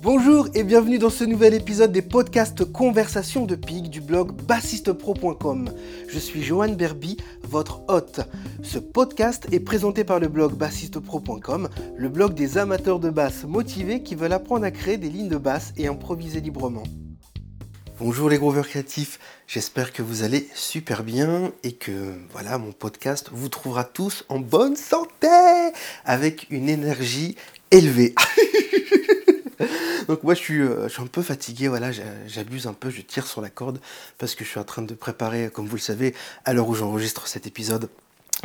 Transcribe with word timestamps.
Bonjour 0.00 0.46
et 0.54 0.62
bienvenue 0.62 0.98
dans 0.98 1.10
ce 1.10 1.24
nouvel 1.24 1.54
épisode 1.54 1.90
des 1.90 2.02
podcasts 2.02 2.64
Conversations 2.64 3.46
de 3.46 3.56
Pig 3.56 3.90
du 3.90 4.00
blog 4.00 4.30
bassistepro.com. 4.42 5.72
Je 6.06 6.18
suis 6.20 6.40
Johan 6.40 6.68
Berby, 6.68 7.16
votre 7.42 7.82
hôte. 7.88 8.20
Ce 8.62 8.78
podcast 8.78 9.48
est 9.50 9.58
présenté 9.58 10.04
par 10.04 10.20
le 10.20 10.28
blog 10.28 10.54
bassistepro.com, 10.54 11.68
le 11.96 12.08
blog 12.08 12.34
des 12.34 12.58
amateurs 12.58 13.00
de 13.00 13.10
basse 13.10 13.42
motivés 13.42 14.04
qui 14.04 14.14
veulent 14.14 14.32
apprendre 14.32 14.64
à 14.64 14.70
créer 14.70 14.98
des 14.98 15.08
lignes 15.08 15.28
de 15.28 15.36
basse 15.36 15.72
et 15.76 15.88
improviser 15.88 16.40
librement. 16.40 16.84
Bonjour 17.98 18.30
les 18.30 18.38
grooveurs 18.38 18.68
créatifs, 18.68 19.18
j'espère 19.48 19.92
que 19.92 20.02
vous 20.02 20.22
allez 20.22 20.48
super 20.54 21.02
bien 21.02 21.50
et 21.64 21.72
que 21.72 22.14
voilà 22.30 22.56
mon 22.56 22.70
podcast 22.70 23.30
vous 23.32 23.48
trouvera 23.48 23.82
tous 23.82 24.24
en 24.28 24.38
bonne 24.38 24.76
santé 24.76 25.26
avec 26.04 26.46
une 26.50 26.68
énergie 26.68 27.34
élevée. 27.72 28.14
Donc 30.08 30.22
moi 30.22 30.34
je 30.34 30.40
suis, 30.40 30.60
euh, 30.60 30.88
je 30.88 30.92
suis 30.94 31.02
un 31.02 31.06
peu 31.06 31.22
fatigué, 31.22 31.68
voilà, 31.68 31.90
j'abuse 32.26 32.66
un 32.66 32.72
peu, 32.72 32.90
je 32.90 33.02
tire 33.02 33.26
sur 33.26 33.40
la 33.40 33.50
corde 33.50 33.80
parce 34.18 34.34
que 34.34 34.44
je 34.44 34.50
suis 34.50 34.60
en 34.60 34.64
train 34.64 34.82
de 34.82 34.94
préparer, 34.94 35.50
comme 35.52 35.66
vous 35.66 35.76
le 35.76 35.80
savez, 35.80 36.14
à 36.44 36.52
l'heure 36.52 36.68
où 36.68 36.74
j'enregistre 36.74 37.26
cet 37.28 37.46
épisode, 37.46 37.88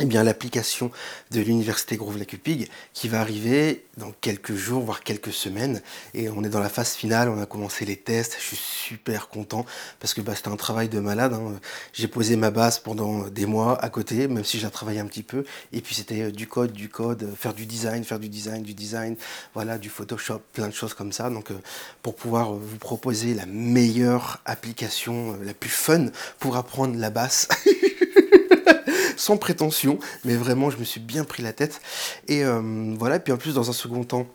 eh 0.00 0.06
bien, 0.06 0.24
l'application 0.24 0.90
de 1.30 1.40
l'université 1.40 1.96
Groove 1.96 2.18
Lacupig 2.18 2.68
qui 2.94 3.08
va 3.08 3.20
arriver 3.20 3.84
dans 3.96 4.10
quelques 4.20 4.56
jours, 4.56 4.82
voire 4.82 5.04
quelques 5.04 5.32
semaines. 5.32 5.82
Et 6.14 6.28
on 6.28 6.42
est 6.42 6.48
dans 6.48 6.58
la 6.58 6.68
phase 6.68 6.94
finale, 6.94 7.28
on 7.28 7.40
a 7.40 7.46
commencé 7.46 7.84
les 7.84 7.96
tests. 7.96 8.36
Je 8.40 8.44
suis 8.44 8.56
super 8.56 9.28
content 9.28 9.64
parce 10.00 10.12
que 10.12 10.20
bah, 10.20 10.34
c'était 10.34 10.48
un 10.48 10.56
travail 10.56 10.88
de 10.88 10.98
malade. 10.98 11.34
Hein. 11.34 11.60
J'ai 11.92 12.08
posé 12.08 12.34
ma 12.34 12.50
base 12.50 12.80
pendant 12.80 13.28
des 13.28 13.46
mois 13.46 13.80
à 13.84 13.88
côté, 13.88 14.26
même 14.26 14.42
si 14.42 14.58
j'ai 14.58 14.68
travaillé 14.68 14.98
un 14.98 15.06
petit 15.06 15.22
peu. 15.22 15.44
Et 15.72 15.80
puis 15.80 15.94
c'était 15.94 16.22
euh, 16.22 16.32
du 16.32 16.48
code, 16.48 16.72
du 16.72 16.88
code, 16.88 17.22
euh, 17.22 17.36
faire 17.36 17.54
du 17.54 17.64
design, 17.64 18.02
faire 18.02 18.18
du 18.18 18.28
design, 18.28 18.64
du 18.64 18.74
design, 18.74 19.14
voilà, 19.54 19.78
du 19.78 19.90
Photoshop, 19.90 20.40
plein 20.54 20.66
de 20.66 20.74
choses 20.74 20.94
comme 20.94 21.12
ça. 21.12 21.30
Donc, 21.30 21.52
euh, 21.52 21.58
pour 22.02 22.16
pouvoir 22.16 22.52
vous 22.52 22.78
proposer 22.78 23.32
la 23.32 23.46
meilleure 23.46 24.40
application, 24.44 25.38
la 25.40 25.54
plus 25.54 25.70
fun 25.70 26.06
pour 26.40 26.56
apprendre 26.56 26.96
la 26.98 27.10
basse. 27.10 27.46
sans 29.16 29.36
prétention, 29.36 29.98
mais 30.24 30.34
vraiment, 30.34 30.70
je 30.70 30.78
me 30.78 30.84
suis 30.84 31.00
bien 31.00 31.24
pris 31.24 31.42
la 31.42 31.52
tête. 31.52 31.80
Et 32.28 32.44
euh, 32.44 32.94
voilà, 32.98 33.18
puis 33.18 33.32
en 33.32 33.36
plus, 33.36 33.54
dans 33.54 33.70
un 33.70 33.72
second 33.72 34.04
temps, 34.04 34.26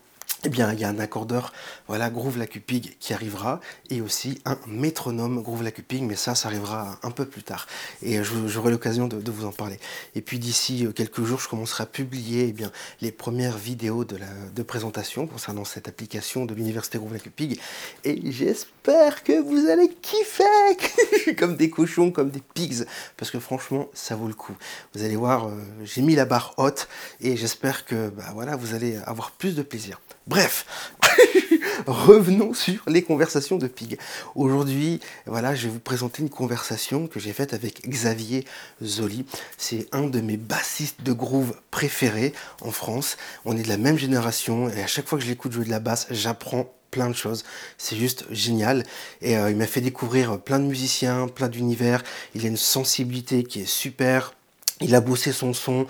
eh 0.46 0.50
bien, 0.50 0.72
il 0.72 0.80
y 0.80 0.86
a 0.86 0.90
un 0.90 1.00
accordeur, 1.00 1.52
voilà, 1.88 2.10
Groove 2.10 2.38
Lacupig 2.38 2.96
qui 3.00 3.14
arrivera, 3.14 3.60
et 3.90 4.00
aussi 4.00 4.42
un 4.46 4.58
métronome 4.68 5.42
Groove 5.42 5.64
Lacupig, 5.64 6.04
mais 6.04 6.16
ça, 6.16 6.34
ça 6.34 6.48
arrivera 6.48 6.98
un 7.04 7.12
peu 7.12 7.26
plus 7.26 7.44
tard. 7.44 7.68
Et 8.02 8.24
j'aurai 8.24 8.72
l'occasion 8.72 9.08
de, 9.10 9.32
vous 9.32 9.46
en 9.46 9.52
parler. 9.52 9.78
Et 10.16 10.22
puis 10.22 10.40
d'ici 10.40 10.86
euh, 10.86 10.94
quelques 10.94 11.24
jours, 11.24 11.42
je 11.42 11.50
commencerai 11.50 11.84
à 11.84 11.86
publier 11.86 12.56
eh 12.58 12.66
les 13.02 13.12
premières 13.12 13.58
vidéos 13.58 14.06
de, 14.06 14.16
la, 14.16 14.28
de 14.56 14.64
présentation 14.64 15.28
concernant 15.28 15.66
cette 15.66 15.90
application 15.90 16.46
de 16.46 16.54
l'université 16.54 17.00
Groove 17.00 17.14
Lacupig. 17.14 17.60
Et 18.06 18.32
j'espère 18.32 19.24
que 19.26 19.42
vous 19.42 19.68
allez 19.68 19.90
kiffer 19.90 21.36
comme 21.38 21.58
des 21.58 21.70
cochons, 21.70 22.12
comme 22.12 22.30
des 22.30 22.42
pigs, 22.54 22.86
parce 23.18 23.30
que 23.30 23.40
franchement, 23.40 23.90
ça 23.94 24.16
vaut 24.16 24.28
le 24.28 24.34
coup. 24.34 24.56
Vous 24.96 25.04
allez 25.04 25.18
voir, 25.18 25.50
euh, 25.50 25.52
j'ai 25.84 26.02
mis 26.02 26.16
la 26.16 26.24
barre 26.24 26.54
haute, 26.56 26.88
et 27.20 27.36
j'espère 27.36 27.84
que 27.84 28.08
bah, 28.08 28.32
voilà, 28.34 28.56
vous 28.56 28.74
allez 28.74 28.96
avoir 29.06 29.32
plus 29.32 29.54
de 29.54 29.64
plaisir. 29.64 30.00
Bref, 30.30 30.94
revenons 31.88 32.54
sur 32.54 32.84
les 32.88 33.02
conversations 33.02 33.58
de 33.58 33.66
Pig. 33.66 33.98
Aujourd'hui, 34.36 35.00
voilà, 35.26 35.56
je 35.56 35.64
vais 35.64 35.74
vous 35.74 35.80
présenter 35.80 36.22
une 36.22 36.30
conversation 36.30 37.08
que 37.08 37.20
j'ai 37.20 37.34
faite 37.34 37.56
avec 37.56 37.90
Xavier 37.90 38.46
Zoli. 38.84 39.26
C'est 39.58 39.88
un 39.92 40.04
de 40.04 40.22
mes 40.22 40.38
bassistes 40.38 41.02
de 41.02 41.14
groove 41.14 41.56
préférés 41.72 42.34
en 42.62 42.70
France. 42.70 43.18
On 43.44 43.58
est 43.58 43.64
de 43.64 43.70
la 43.70 43.78
même 43.78 43.98
génération 43.98 44.70
et 44.70 44.84
à 44.84 44.88
chaque 44.88 45.08
fois 45.08 45.18
que 45.18 45.24
je 45.24 45.30
l'écoute 45.32 45.52
jouer 45.52 45.66
de 45.66 45.72
la 45.72 45.80
basse, 45.80 46.06
j'apprends 46.12 46.72
plein 46.92 47.10
de 47.10 47.16
choses. 47.16 47.44
C'est 47.80 47.96
juste 47.96 48.26
génial. 48.30 48.84
Et 49.24 49.36
euh, 49.36 49.50
il 49.50 49.58
m'a 49.58 49.66
fait 49.66 49.82
découvrir 49.82 50.40
plein 50.40 50.60
de 50.60 50.66
musiciens, 50.66 51.28
plein 51.28 51.48
d'univers. 51.48 52.04
Il 52.36 52.46
a 52.46 52.50
une 52.50 52.56
sensibilité 52.58 53.44
qui 53.44 53.62
est 53.62 53.68
super 53.68 54.36
il 54.82 54.96
a 54.96 55.02
bossé 55.02 55.32
son 55.32 55.54
son, 55.54 55.88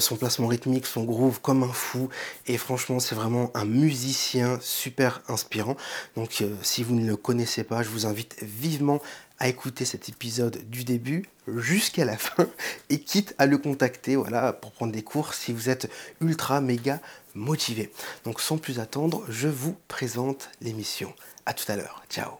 son 0.00 0.16
placement 0.16 0.46
rythmique, 0.48 0.86
son 0.86 1.04
groove 1.04 1.40
comme 1.40 1.62
un 1.62 1.72
fou. 1.72 2.08
Et 2.46 2.56
franchement, 2.56 3.00
c'est 3.00 3.14
vraiment 3.14 3.50
un 3.54 3.64
musicien 3.64 4.58
super 4.60 5.22
inspirant. 5.28 5.76
Donc, 6.16 6.40
euh, 6.40 6.54
si 6.62 6.82
vous 6.82 6.94
ne 6.94 7.06
le 7.06 7.16
connaissez 7.16 7.64
pas, 7.64 7.82
je 7.82 7.88
vous 7.88 8.06
invite 8.06 8.36
vivement 8.42 9.00
à 9.38 9.48
écouter 9.48 9.84
cet 9.84 10.08
épisode 10.08 10.58
du 10.68 10.84
début 10.84 11.26
jusqu'à 11.56 12.04
la 12.04 12.16
fin 12.16 12.48
et 12.90 13.00
quitte 13.00 13.34
à 13.38 13.46
le 13.46 13.58
contacter 13.58 14.16
voilà, 14.16 14.52
pour 14.52 14.72
prendre 14.72 14.92
des 14.92 15.02
cours 15.02 15.34
si 15.34 15.52
vous 15.52 15.68
êtes 15.68 15.90
ultra 16.20 16.60
méga 16.60 17.00
motivé. 17.34 17.90
Donc 18.24 18.40
sans 18.40 18.58
plus 18.58 18.80
attendre, 18.80 19.24
je 19.28 19.48
vous 19.48 19.76
présente 19.86 20.50
l'émission. 20.60 21.12
À 21.46 21.54
tout 21.54 21.70
à 21.70 21.76
l'heure. 21.76 22.02
Ciao. 22.10 22.32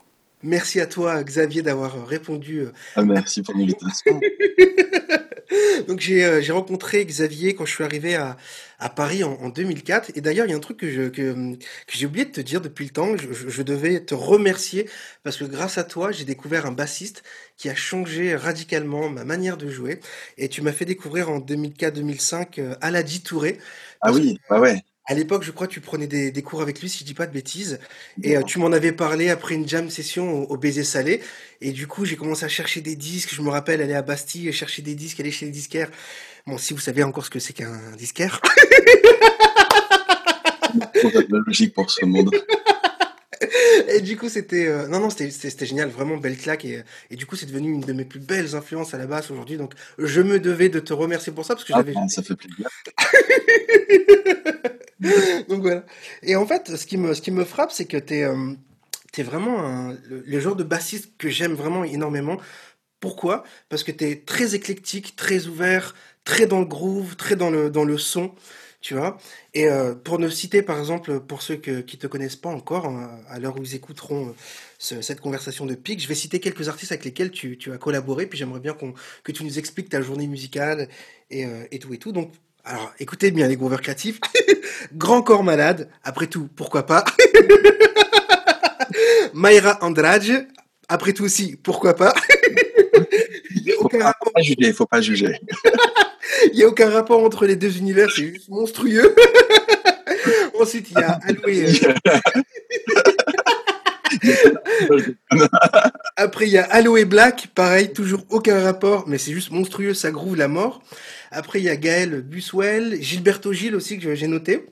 Merci 0.42 0.80
à 0.80 0.86
toi 0.86 1.22
Xavier 1.22 1.62
d'avoir 1.62 2.06
répondu. 2.06 2.60
Euh, 2.60 2.72
ah, 2.94 3.02
merci 3.02 3.42
pour 3.42 3.54
l'invitation. 3.54 4.20
Donc 5.88 6.06
euh, 6.08 6.40
j'ai 6.40 6.52
rencontré 6.52 7.04
Xavier 7.04 7.54
quand 7.54 7.64
je 7.64 7.72
suis 7.74 7.84
arrivé 7.84 8.14
à, 8.16 8.36
à 8.78 8.90
Paris 8.90 9.24
en, 9.24 9.32
en 9.34 9.48
2004. 9.48 10.12
Et 10.14 10.20
d'ailleurs, 10.20 10.46
il 10.46 10.50
y 10.50 10.52
a 10.52 10.56
un 10.56 10.60
truc 10.60 10.78
que 10.78 11.08
que, 11.08 11.54
que 11.54 11.56
j'ai 11.88 12.06
oublié 12.06 12.26
de 12.26 12.32
te 12.32 12.40
dire 12.40 12.60
depuis 12.60 12.84
le 12.84 12.90
temps. 12.90 13.16
Je, 13.16 13.32
je, 13.32 13.62
devais 13.62 14.00
te 14.00 14.14
remercier 14.14 14.88
parce 15.22 15.36
que 15.36 15.44
grâce 15.44 15.78
à 15.78 15.84
toi, 15.84 16.12
j'ai 16.12 16.24
découvert 16.24 16.66
un 16.66 16.72
bassiste 16.72 17.22
qui 17.56 17.68
a 17.68 17.74
changé 17.74 18.36
radicalement 18.36 19.08
ma 19.08 19.24
manière 19.24 19.56
de 19.56 19.68
jouer. 19.68 20.00
Et 20.36 20.48
tu 20.48 20.62
m'as 20.62 20.72
fait 20.72 20.84
découvrir 20.84 21.30
en 21.30 21.38
2004-2005 21.40 22.60
euh, 22.60 22.74
Aladi 22.80 23.22
Touré. 23.22 23.58
Ah 24.00 24.12
oui, 24.12 24.38
ouais, 24.50 24.58
ouais. 24.58 24.82
À 25.10 25.14
l'époque, 25.14 25.42
je 25.42 25.52
crois 25.52 25.66
que 25.66 25.72
tu 25.72 25.80
prenais 25.80 26.06
des, 26.06 26.30
des, 26.30 26.42
cours 26.42 26.60
avec 26.60 26.82
lui, 26.82 26.90
si 26.90 26.98
je 26.98 27.04
dis 27.04 27.14
pas 27.14 27.26
de 27.26 27.32
bêtises. 27.32 27.80
Et 28.22 28.36
euh, 28.36 28.42
tu 28.42 28.58
m'en 28.58 28.70
avais 28.72 28.92
parlé 28.92 29.30
après 29.30 29.54
une 29.54 29.66
jam 29.66 29.88
session 29.88 30.42
au, 30.50 30.56
Baiser 30.58 30.84
Salé. 30.84 31.22
Et 31.62 31.72
du 31.72 31.86
coup, 31.86 32.04
j'ai 32.04 32.16
commencé 32.16 32.44
à 32.44 32.48
chercher 32.48 32.82
des 32.82 32.94
disques. 32.94 33.34
Je 33.34 33.40
me 33.40 33.48
rappelle 33.48 33.80
aller 33.80 33.94
à 33.94 34.02
Bastille, 34.02 34.52
chercher 34.52 34.82
des 34.82 34.94
disques, 34.94 35.18
aller 35.18 35.30
chez 35.30 35.46
les 35.46 35.50
disquaires. 35.50 35.90
Bon, 36.46 36.58
si 36.58 36.74
vous 36.74 36.80
savez 36.80 37.02
encore 37.02 37.24
ce 37.24 37.30
que 37.30 37.38
c'est 37.38 37.54
qu'un 37.54 37.80
disquaire. 37.96 38.38
logique 41.30 41.72
pour 41.72 41.90
ce 41.90 42.04
monde. 42.04 42.30
Et 43.94 44.02
du 44.02 44.18
coup, 44.18 44.28
c'était 44.28 44.66
euh, 44.66 44.88
non 44.88 45.00
non, 45.00 45.08
c'était 45.08 45.30
c'était 45.30 45.64
génial, 45.64 45.88
vraiment 45.88 46.16
belle 46.18 46.36
claque 46.36 46.64
et, 46.64 46.82
et 47.10 47.16
du 47.16 47.24
coup, 47.24 47.36
c'est 47.36 47.46
devenu 47.46 47.70
une 47.70 47.80
de 47.80 47.92
mes 47.92 48.04
plus 48.04 48.18
belles 48.18 48.56
influences 48.56 48.92
à 48.94 48.98
la 48.98 49.06
basse 49.06 49.30
aujourd'hui. 49.30 49.56
Donc, 49.56 49.72
je 49.96 50.20
me 50.20 50.40
devais 50.40 50.68
de 50.68 50.80
te 50.80 50.92
remercier 50.92 51.32
pour 51.32 51.46
ça 51.46 51.54
parce 51.54 51.64
que 51.64 51.72
ah, 51.72 51.78
j'avais. 51.78 51.94
ça 52.08 52.22
fait 52.22 52.34
plaisir. 52.34 52.68
Donc 55.48 55.62
voilà. 55.62 55.84
Et 56.22 56.36
en 56.36 56.46
fait, 56.46 56.76
ce 56.76 56.86
qui 56.86 56.96
me, 56.96 57.14
ce 57.14 57.22
qui 57.22 57.30
me 57.30 57.44
frappe, 57.44 57.70
c'est 57.70 57.84
que 57.84 57.96
tu 57.96 58.14
es, 58.14 58.24
euh, 58.24 58.54
vraiment 59.18 59.92
le, 60.08 60.40
genre 60.40 60.56
de 60.56 60.64
bassiste 60.64 61.12
que 61.18 61.28
j'aime 61.28 61.54
vraiment 61.54 61.84
énormément. 61.84 62.38
Pourquoi? 63.00 63.44
Parce 63.68 63.84
que 63.84 63.92
tu 63.92 64.04
es 64.04 64.16
très 64.16 64.54
éclectique, 64.54 65.16
très 65.16 65.46
ouvert, 65.46 65.94
très 66.24 66.46
dans 66.46 66.60
le 66.60 66.66
groove, 66.66 67.16
très 67.16 67.36
dans 67.36 67.50
le, 67.50 67.70
dans 67.70 67.84
le 67.84 67.98
son, 67.98 68.34
tu 68.80 68.94
vois? 68.94 69.18
Et 69.54 69.66
euh, 69.68 69.94
pour 69.94 70.18
ne 70.18 70.28
citer, 70.28 70.62
par 70.62 70.78
exemple, 70.78 71.20
pour 71.20 71.42
ceux 71.42 71.56
que, 71.56 71.80
qui 71.80 71.98
te 71.98 72.06
connaissent 72.06 72.36
pas 72.36 72.48
encore, 72.48 72.86
hein, 72.86 73.20
à 73.28 73.38
l'heure 73.38 73.58
où 73.58 73.62
ils 73.62 73.74
écouteront 73.74 74.34
cette 74.78 75.20
conversation 75.20 75.66
de 75.66 75.74
pic, 75.74 76.00
je 76.00 76.08
vais 76.08 76.14
citer 76.14 76.38
quelques 76.40 76.68
artistes 76.68 76.92
avec 76.92 77.04
lesquels 77.04 77.30
tu, 77.30 77.58
tu 77.58 77.72
as 77.72 77.78
collaboré, 77.78 78.26
puis 78.26 78.38
j'aimerais 78.38 78.60
bien 78.60 78.74
qu'on 78.74 78.94
que 79.24 79.32
tu 79.32 79.44
nous 79.44 79.58
expliques 79.58 79.88
ta 79.88 80.00
journée 80.02 80.26
musicale 80.28 80.88
et, 81.30 81.44
euh, 81.46 81.66
et 81.72 81.78
tout 81.78 81.92
et 81.94 81.98
tout. 81.98 82.12
Donc, 82.12 82.32
alors, 82.68 82.92
écoutez 82.98 83.30
bien 83.30 83.48
les 83.48 83.56
grooveurs 83.56 83.80
créatifs. 83.80 84.20
Grand 84.92 85.22
corps 85.22 85.42
malade, 85.42 85.88
après 86.04 86.26
tout, 86.26 86.48
pourquoi 86.54 86.84
pas? 86.84 87.02
Mayra 89.32 89.78
Andrade, 89.80 90.46
après 90.86 91.14
tout 91.14 91.24
aussi, 91.24 91.56
pourquoi 91.56 91.94
pas? 91.94 92.12
Il 93.54 93.72
faut, 93.72 93.88
pas, 93.88 94.12
juger, 94.42 94.72
faut 94.72 94.86
pas 94.86 95.00
juger. 95.00 95.40
il 96.52 96.56
n'y 96.56 96.62
a 96.62 96.68
aucun 96.68 96.90
rapport 96.90 97.24
entre 97.24 97.46
les 97.46 97.56
deux 97.56 97.78
univers, 97.78 98.10
c'est 98.10 98.26
juste 98.26 98.48
monstrueux. 98.50 99.14
Ensuite, 100.60 100.90
il 100.90 100.98
y 100.98 101.02
a 101.02 101.18
Aloé. 101.22 101.66
Après, 106.16 106.46
il 106.46 106.52
y 106.52 106.58
a 106.58 106.64
Aloe 106.64 107.04
Black, 107.04 107.48
pareil, 107.54 107.92
toujours 107.92 108.24
aucun 108.30 108.62
rapport, 108.62 109.08
mais 109.08 109.18
c'est 109.18 109.32
juste 109.32 109.50
monstrueux, 109.50 109.94
ça 109.94 110.10
groove 110.10 110.36
la 110.36 110.48
mort. 110.48 110.82
Après, 111.30 111.60
il 111.60 111.64
y 111.64 111.68
a 111.68 111.76
Gaël 111.76 112.22
Buswell, 112.22 113.00
Gilberto 113.00 113.52
Gilles 113.52 113.74
aussi, 113.74 113.98
que 113.98 114.14
j'ai 114.14 114.26
noté. 114.26 114.66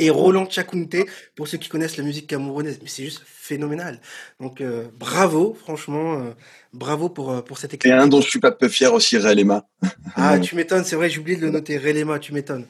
Et 0.00 0.10
Roland 0.10 0.48
Chakunte, 0.48 0.96
pour 1.34 1.48
ceux 1.48 1.58
qui 1.58 1.68
connaissent 1.68 1.96
la 1.96 2.04
musique 2.04 2.28
camerounaise, 2.28 2.78
mais 2.80 2.88
c'est 2.88 3.02
juste 3.02 3.22
phénoménal. 3.26 4.00
Donc 4.40 4.60
euh, 4.60 4.84
bravo, 4.96 5.56
franchement, 5.60 6.20
euh, 6.20 6.30
bravo 6.72 7.08
pour, 7.08 7.32
euh, 7.32 7.42
pour 7.42 7.58
cette 7.58 7.74
équipe. 7.74 7.90
Et 7.90 7.92
un 7.92 8.06
dont 8.06 8.20
je 8.20 8.28
suis 8.28 8.38
pas 8.38 8.52
peu 8.52 8.68
fier 8.68 8.92
aussi, 8.94 9.18
Relema. 9.18 9.66
ah, 10.14 10.38
tu 10.42 10.54
m'étonnes, 10.54 10.84
c'est 10.84 10.94
vrai, 10.94 11.10
j'ai 11.10 11.18
oublié 11.18 11.36
de 11.36 11.42
le 11.42 11.50
noter, 11.50 11.78
Relema, 11.78 12.20
tu 12.20 12.32
m'étonnes. 12.32 12.66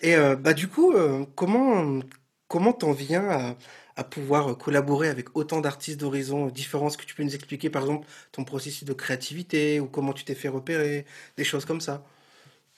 Et 0.00 0.16
bah 0.40 0.52
du 0.52 0.66
coup, 0.66 0.92
comment 1.36 2.00
comment 2.48 2.72
t'en 2.72 2.90
viens 2.90 3.28
à, 3.30 3.56
à 3.96 4.04
pouvoir 4.04 4.56
collaborer 4.56 5.08
avec 5.08 5.36
autant 5.36 5.60
d'artistes 5.60 6.00
d'horizons 6.00 6.46
différents 6.46 6.88
Est-ce 6.88 6.98
que 6.98 7.04
tu 7.04 7.14
peux 7.14 7.22
nous 7.22 7.34
expliquer 7.34 7.70
par 7.70 7.82
exemple 7.82 8.06
ton 8.32 8.44
processus 8.44 8.84
de 8.84 8.92
créativité 8.92 9.80
ou 9.80 9.86
comment 9.86 10.12
tu 10.12 10.24
t'es 10.24 10.34
fait 10.34 10.48
repérer, 10.48 11.04
des 11.36 11.44
choses 11.44 11.64
comme 11.64 11.80
ça? 11.80 12.04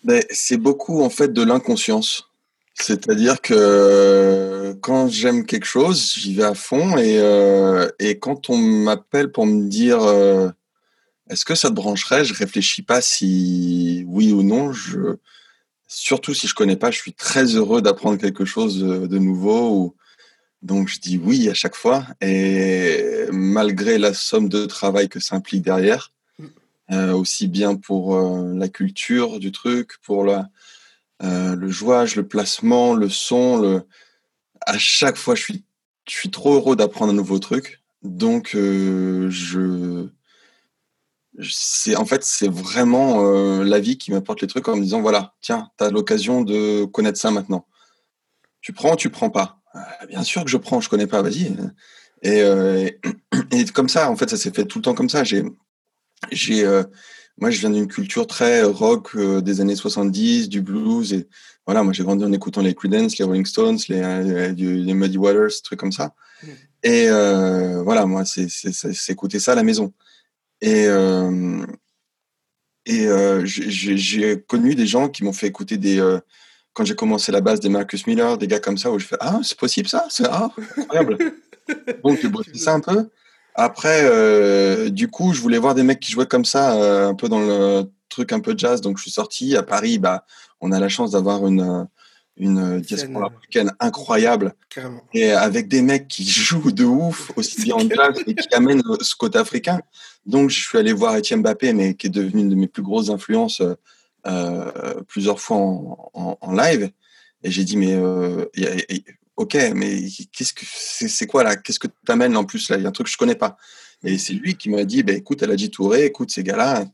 Ben, 0.02 0.22
C'est 0.30 0.56
beaucoup 0.56 1.02
en 1.02 1.10
fait 1.10 1.32
de 1.32 1.42
l'inconscience. 1.42 2.30
C'est-à-dire 2.74 3.40
que 3.40 4.76
quand 4.80 5.08
j'aime 5.08 5.46
quelque 5.46 5.64
chose, 5.64 6.14
j'y 6.16 6.34
vais 6.34 6.44
à 6.44 6.54
fond 6.54 6.96
et, 6.96 7.18
euh, 7.18 7.88
et 8.00 8.18
quand 8.18 8.50
on 8.50 8.56
m'appelle 8.56 9.30
pour 9.30 9.46
me 9.46 9.68
dire 9.68 10.02
euh, 10.02 10.50
est-ce 11.30 11.44
que 11.44 11.54
ça 11.54 11.68
te 11.68 11.74
brancherait, 11.74 12.24
je 12.24 12.34
réfléchis 12.34 12.82
pas 12.82 13.00
si 13.00 14.04
oui 14.08 14.32
ou 14.32 14.42
non. 14.42 14.72
Je, 14.72 15.16
surtout 15.86 16.34
si 16.34 16.48
je 16.48 16.54
connais 16.54 16.76
pas, 16.76 16.90
je 16.90 16.98
suis 16.98 17.14
très 17.14 17.44
heureux 17.44 17.80
d'apprendre 17.80 18.18
quelque 18.18 18.44
chose 18.44 18.80
de 18.80 19.18
nouveau. 19.18 19.70
Ou, 19.70 19.94
donc 20.64 20.88
je 20.88 20.98
dis 20.98 21.18
oui 21.18 21.48
à 21.48 21.54
chaque 21.54 21.76
fois 21.76 22.06
et 22.20 23.26
malgré 23.30 23.98
la 23.98 24.12
somme 24.12 24.48
de 24.48 24.66
travail 24.66 25.08
que 25.08 25.20
ça 25.20 25.36
implique 25.36 25.62
derrière, 25.62 26.12
mm. 26.38 26.46
euh, 26.92 27.12
aussi 27.12 27.46
bien 27.46 27.76
pour 27.76 28.16
euh, 28.16 28.52
la 28.54 28.68
culture 28.68 29.38
du 29.38 29.52
truc, 29.52 29.98
pour 30.02 30.24
la 30.24 30.48
euh, 31.22 31.54
le 31.54 31.68
jouage, 31.68 32.16
le 32.16 32.26
placement, 32.26 32.94
le 32.94 33.08
son. 33.08 33.58
Le... 33.58 33.82
À 34.66 34.76
chaque 34.78 35.16
fois, 35.16 35.36
je 35.36 35.42
suis, 35.42 35.64
je 36.08 36.14
suis 36.14 36.30
trop 36.30 36.54
heureux 36.54 36.74
d'apprendre 36.74 37.12
un 37.12 37.16
nouveau 37.16 37.38
truc. 37.38 37.80
Donc, 38.02 38.50
je, 38.52 40.08
c'est 41.42 41.96
en 41.96 42.04
fait 42.04 42.24
c'est 42.24 42.48
vraiment 42.48 43.24
euh, 43.24 43.64
la 43.64 43.80
vie 43.80 43.98
qui 43.98 44.12
m'apporte 44.12 44.40
les 44.42 44.48
trucs 44.48 44.68
en 44.68 44.76
me 44.76 44.82
disant 44.82 45.00
voilà 45.00 45.34
tiens 45.40 45.70
tu 45.78 45.84
as 45.84 45.90
l'occasion 45.90 46.42
de 46.42 46.84
connaître 46.84 47.18
ça 47.18 47.30
maintenant 47.30 47.66
tu 48.60 48.72
prends 48.72 48.96
tu 48.96 49.10
prends 49.10 49.30
pas 49.30 49.60
bien 50.08 50.22
sûr 50.22 50.44
que 50.44 50.50
je 50.50 50.56
prends 50.56 50.80
je 50.80 50.88
connais 50.88 51.06
pas 51.06 51.22
vas-y 51.22 51.56
et, 52.22 52.40
et, 53.50 53.64
comme 53.66 53.88
ça 53.88 54.10
en 54.10 54.16
fait 54.16 54.30
ça 54.30 54.36
s'est 54.36 54.52
fait 54.52 54.64
tout 54.64 54.78
le 54.78 54.82
temps 54.82 54.94
comme 54.94 55.08
ça 55.08 55.24
j'ai 55.24 55.44
j'ai 56.30 56.64
moi, 57.38 57.50
je 57.50 57.58
viens 57.58 57.70
d'une 57.70 57.88
culture 57.88 58.26
très 58.26 58.62
rock 58.62 59.10
euh, 59.16 59.40
des 59.40 59.60
années 59.60 59.74
70, 59.74 60.48
du 60.48 60.60
blues. 60.60 61.12
Et 61.12 61.26
voilà, 61.66 61.82
moi, 61.82 61.92
j'ai 61.92 62.04
grandi 62.04 62.24
en 62.24 62.32
écoutant 62.32 62.62
les 62.62 62.74
Creedence, 62.74 63.18
les 63.18 63.24
Rolling 63.24 63.44
Stones, 63.44 63.78
les, 63.88 64.00
euh, 64.00 64.52
les 64.52 64.94
Muddy 64.94 65.18
Waters, 65.18 65.50
trucs 65.62 65.80
comme 65.80 65.92
ça. 65.92 66.14
Mm. 66.42 66.48
Et 66.84 67.08
euh, 67.08 67.82
voilà, 67.82 68.06
moi, 68.06 68.24
c'est 68.24 68.48
écouter 69.08 69.40
ça 69.40 69.52
à 69.52 69.54
la 69.56 69.62
maison. 69.62 69.92
Et, 70.60 70.86
euh, 70.86 71.66
et 72.86 73.06
euh, 73.06 73.42
j'ai 73.44 74.40
connu 74.42 74.74
des 74.74 74.86
gens 74.86 75.08
qui 75.08 75.24
m'ont 75.24 75.32
fait 75.32 75.46
écouter 75.46 75.76
des. 75.76 76.00
Quand 76.74 76.84
j'ai 76.84 76.94
commencé 76.94 77.32
la 77.32 77.40
base 77.40 77.60
des 77.60 77.68
Marcus 77.68 78.06
Miller, 78.06 78.36
des 78.36 78.48
gars 78.48 78.60
comme 78.60 78.76
ça, 78.76 78.90
où 78.90 78.98
je 78.98 79.06
fais 79.06 79.16
Ah, 79.20 79.40
c'est 79.42 79.56
possible 79.56 79.88
ça 79.88 80.06
C'est 80.10 80.26
ah, 80.26 80.50
incroyable. 80.76 81.18
Donc, 82.04 82.18
j'ai 82.20 82.28
bossé 82.28 82.54
ça 82.54 82.74
un 82.74 82.80
peu. 82.80 83.08
Après, 83.54 84.02
euh, 84.04 84.90
du 84.90 85.08
coup, 85.08 85.32
je 85.32 85.40
voulais 85.40 85.58
voir 85.58 85.74
des 85.74 85.84
mecs 85.84 86.00
qui 86.00 86.12
jouaient 86.12 86.26
comme 86.26 86.44
ça, 86.44 86.74
euh, 86.74 87.08
un 87.08 87.14
peu 87.14 87.28
dans 87.28 87.40
le 87.40 87.84
truc 88.08 88.32
un 88.32 88.40
peu 88.40 88.54
jazz. 88.56 88.80
Donc, 88.80 88.98
je 88.98 89.02
suis 89.02 89.12
sorti 89.12 89.56
à 89.56 89.62
Paris. 89.62 89.98
Bah, 89.98 90.26
on 90.60 90.72
a 90.72 90.80
la 90.80 90.88
chance 90.88 91.12
d'avoir 91.12 91.46
une 91.46 91.86
une 92.36 92.80
diaspora 92.80 93.26
africaine 93.26 93.72
incroyable 93.78 94.54
et 95.12 95.30
avec 95.30 95.68
des 95.68 95.82
mecs 95.82 96.08
qui 96.08 96.24
jouent 96.28 96.72
de 96.72 96.84
ouf 96.84 97.30
aussi 97.36 97.62
bien 97.62 97.76
en 97.76 97.88
jazz 97.88 98.22
et 98.26 98.34
qui 98.34 98.54
amènent 98.54 98.82
ce 99.00 99.14
côté 99.14 99.38
africain. 99.38 99.80
Donc, 100.26 100.50
je 100.50 100.60
suis 100.60 100.78
allé 100.78 100.92
voir 100.92 101.16
Etienne 101.16 101.42
Mbappé, 101.42 101.72
mais 101.72 101.94
qui 101.94 102.08
est 102.08 102.10
devenu 102.10 102.42
une 102.42 102.48
de 102.48 102.54
mes 102.54 102.66
plus 102.66 102.82
grosses 102.82 103.10
influences 103.10 103.60
euh, 103.60 103.74
plusieurs 105.08 105.40
fois 105.40 105.56
en, 105.56 106.10
en, 106.14 106.38
en 106.40 106.52
live. 106.52 106.90
Et 107.44 107.50
j'ai 107.50 107.64
dit, 107.64 107.76
mais 107.76 107.92
euh, 107.94 108.46
ok, 109.36 109.54
mais 109.74 110.08
qu'est-ce 110.32 110.54
que 110.54 110.64
c'est 110.66 111.26
quoi 111.26 111.44
là? 111.44 111.56
Qu'est-ce 111.56 111.78
que 111.78 111.88
tu 111.88 112.12
amènes 112.12 112.36
en 112.36 112.44
plus 112.44 112.70
là? 112.70 112.78
Il 112.78 112.82
y 112.82 112.86
a 112.86 112.88
un 112.88 112.92
truc 112.92 113.06
que 113.06 113.12
je 113.12 113.18
connais 113.18 113.34
pas. 113.34 113.58
Et 114.02 114.18
c'est 114.18 114.32
lui 114.32 114.54
qui 114.54 114.70
m'a 114.70 114.84
dit, 114.84 115.02
bah, 115.02 115.12
écoute, 115.12 115.42
elle 115.42 115.50
a 115.50 115.56
dit 115.56 115.70
Touré, 115.70 116.06
écoute 116.06 116.30
ces 116.30 116.42
gars-là, 116.42 116.86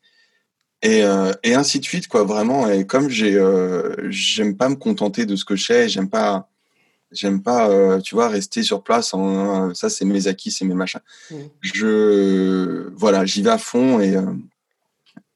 et, 0.82 1.05
euh, 1.05 1.32
et, 1.43 1.55
ainsi 1.55 1.79
de 1.79 1.85
suite 1.85 2.09
quoi. 2.09 2.25
Vraiment. 2.25 2.69
Et 2.69 2.87
comme 2.87 3.11
j'ai, 3.11 3.37
euh, 3.37 3.94
j'aime 4.11 4.56
pas 4.56 4.69
me 4.69 4.77
contenter 4.77 5.27
de 5.27 5.37
ce 5.37 5.44
que 5.44 5.55
je 5.55 5.65
sais, 5.65 5.88
j'aime 5.88 6.09
pas, 6.09 6.49
j'aime 7.12 7.43
pas, 7.43 7.69
euh, 7.69 8.00
tu 8.00 8.15
vois, 8.15 8.29
rester 8.29 8.62
sur 8.62 8.82
place. 8.82 9.12
En, 9.15 9.75
ça, 9.75 9.91
c'est 9.91 10.05
mes 10.05 10.27
acquis, 10.27 10.50
c'est 10.50 10.65
mes 10.65 10.75
machins. 10.75 11.00
Mmh. 11.31 11.37
Je, 11.61 12.91
voilà, 12.97 13.25
j'y 13.25 13.43
vais 13.43 13.50
à 13.50 13.59
fond 13.59 14.00
et 14.00 14.17
euh, 14.17 14.32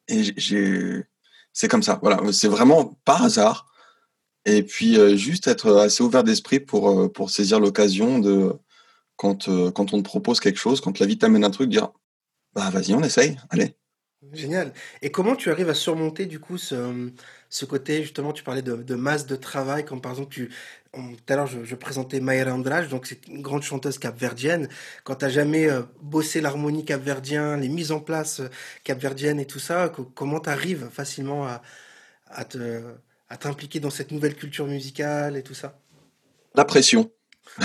et 0.08 0.22
j'ai, 0.36 1.04
c'est 1.54 1.68
comme 1.68 1.82
ça. 1.82 1.98
Voilà, 2.02 2.20
c'est 2.32 2.48
vraiment 2.48 2.98
par 3.06 3.24
hasard. 3.24 3.66
Et 4.44 4.62
puis 4.62 4.98
euh, 4.98 5.16
juste 5.16 5.48
être 5.48 5.74
assez 5.76 6.02
ouvert 6.02 6.24
d'esprit 6.24 6.60
pour, 6.60 6.90
euh, 6.90 7.28
saisir 7.28 7.60
l'occasion 7.60 8.18
de 8.18 8.52
quand, 9.16 9.48
euh, 9.48 9.70
quand 9.70 9.94
on 9.94 9.98
te 9.98 10.04
propose 10.08 10.40
quelque 10.40 10.58
chose, 10.58 10.82
quand 10.82 10.98
la 10.98 11.06
vie 11.06 11.16
t'amène 11.16 11.44
un 11.44 11.50
truc, 11.50 11.70
dire 11.70 11.90
bah 12.52 12.68
vas-y, 12.70 12.94
on 12.94 13.02
essaye, 13.02 13.38
allez. 13.48 13.74
Génial. 14.32 14.72
Et 15.02 15.10
comment 15.10 15.36
tu 15.36 15.50
arrives 15.50 15.68
à 15.68 15.74
surmonter 15.74 16.26
du 16.26 16.40
coup 16.40 16.58
ce, 16.58 17.10
ce 17.48 17.64
côté, 17.64 18.02
justement, 18.02 18.32
tu 18.32 18.42
parlais 18.42 18.62
de, 18.62 18.76
de 18.76 18.94
masse 18.94 19.26
de 19.26 19.36
travail, 19.36 19.84
comme 19.84 20.00
par 20.00 20.12
exemple, 20.12 20.32
tu, 20.32 20.50
tout 20.92 21.16
à 21.28 21.36
l'heure 21.36 21.46
je, 21.46 21.64
je, 21.64 21.74
présentais 21.74 22.20
Mayra 22.20 22.52
Andrade, 22.52 22.88
donc 22.88 23.06
c'est 23.06 23.26
une 23.28 23.42
grande 23.42 23.62
chanteuse 23.62 23.98
capverdienne. 23.98 24.68
Quand 25.04 25.16
tu 25.16 25.24
n'as 25.24 25.30
jamais 25.30 25.68
bossé 26.02 26.40
l'harmonie 26.40 26.84
capverdien, 26.84 27.56
les 27.56 27.68
mises 27.68 27.92
en 27.92 28.00
place 28.00 28.42
capverdiennes 28.82 29.40
et 29.40 29.46
tout 29.46 29.58
ça, 29.58 29.92
comment 30.14 30.40
tu 30.40 30.50
arrives 30.50 30.88
facilement 30.90 31.46
à, 31.46 31.62
à 32.26 32.44
te 32.44 32.82
à 33.28 33.36
t'impliquer 33.36 33.80
dans 33.80 33.90
cette 33.90 34.10
nouvelle 34.12 34.34
culture 34.36 34.66
musicale 34.66 35.36
et 35.36 35.42
tout 35.42 35.54
ça? 35.54 35.78
La 36.54 36.64
pression. 36.64 37.10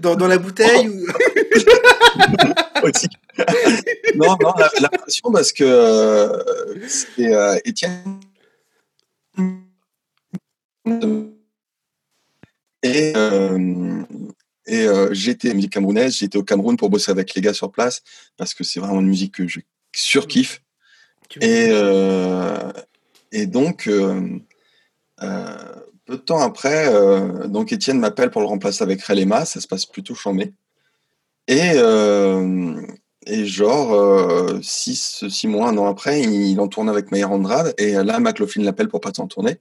dans, 0.00 0.16
dans, 0.16 0.26
la 0.26 0.38
bouteille 0.38 0.88
ou... 0.88 1.06
non, 4.16 4.36
non, 4.40 4.52
la, 4.80 4.88
pression 4.88 5.30
parce 5.32 5.52
que 5.52 5.64
euh, 5.64 6.88
c'est 6.88 7.34
euh, 7.34 7.58
Étienne. 7.64 8.20
Et, 12.82 13.12
euh, 13.16 14.02
et 14.66 14.86
euh, 14.86 15.12
j'étais 15.12 15.54
musique 15.54 15.72
camerounaise, 15.72 16.16
j'étais 16.16 16.36
au 16.36 16.42
Cameroun 16.42 16.76
pour 16.76 16.90
bosser 16.90 17.10
avec 17.10 17.34
les 17.34 17.40
gars 17.40 17.54
sur 17.54 17.70
place 17.70 18.02
parce 18.36 18.54
que 18.54 18.64
c'est 18.64 18.80
vraiment 18.80 19.00
une 19.00 19.06
musique 19.06 19.34
que 19.34 19.46
je 19.46 19.60
surkiffe. 19.94 20.62
Et, 21.40 21.68
euh, 21.70 22.72
et 23.30 23.46
donc, 23.46 23.86
euh, 23.86 24.38
euh, 25.22 25.74
peu 26.04 26.16
de 26.16 26.22
temps 26.22 26.40
après, 26.40 26.92
euh, 26.92 27.46
donc 27.46 27.72
Étienne 27.72 27.98
m'appelle 27.98 28.30
pour 28.30 28.42
le 28.42 28.46
remplacer 28.46 28.82
avec 28.82 29.02
Relema, 29.02 29.44
ça 29.44 29.60
se 29.60 29.66
passe 29.66 29.86
plutôt 29.86 30.14
chambé. 30.14 30.52
Et, 31.48 31.72
et 33.26 33.46
genre, 33.46 34.62
six, 34.62 35.24
six 35.28 35.48
mois, 35.48 35.68
un 35.68 35.78
an 35.78 35.86
après, 35.86 36.22
il, 36.22 36.60
en 36.60 36.68
tourne 36.68 36.88
avec 36.88 37.10
Maïr 37.10 37.30
Andrade, 37.30 37.74
et 37.78 37.92
là, 37.92 38.20
McLaughlin 38.20 38.64
l'appelle 38.64 38.88
pour 38.88 39.00
pas 39.00 39.12
en 39.18 39.26
tourner. 39.26 39.58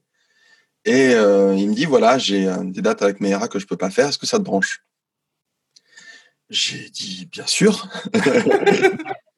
Et 0.85 1.11
il 1.11 1.69
me 1.69 1.73
dit, 1.73 1.85
voilà, 1.85 2.17
j'ai 2.17 2.49
des 2.63 2.81
dates 2.81 3.01
avec 3.01 3.19
Mayra 3.19 3.47
que 3.47 3.59
je 3.59 3.67
peux 3.67 3.77
pas 3.77 3.89
faire, 3.89 4.07
est-ce 4.09 4.17
que 4.17 4.27
ça 4.27 4.37
te 4.37 4.43
branche? 4.43 4.83
J'ai 6.49 6.89
dit, 6.89 7.27
bien 7.31 7.47
sûr. 7.47 7.87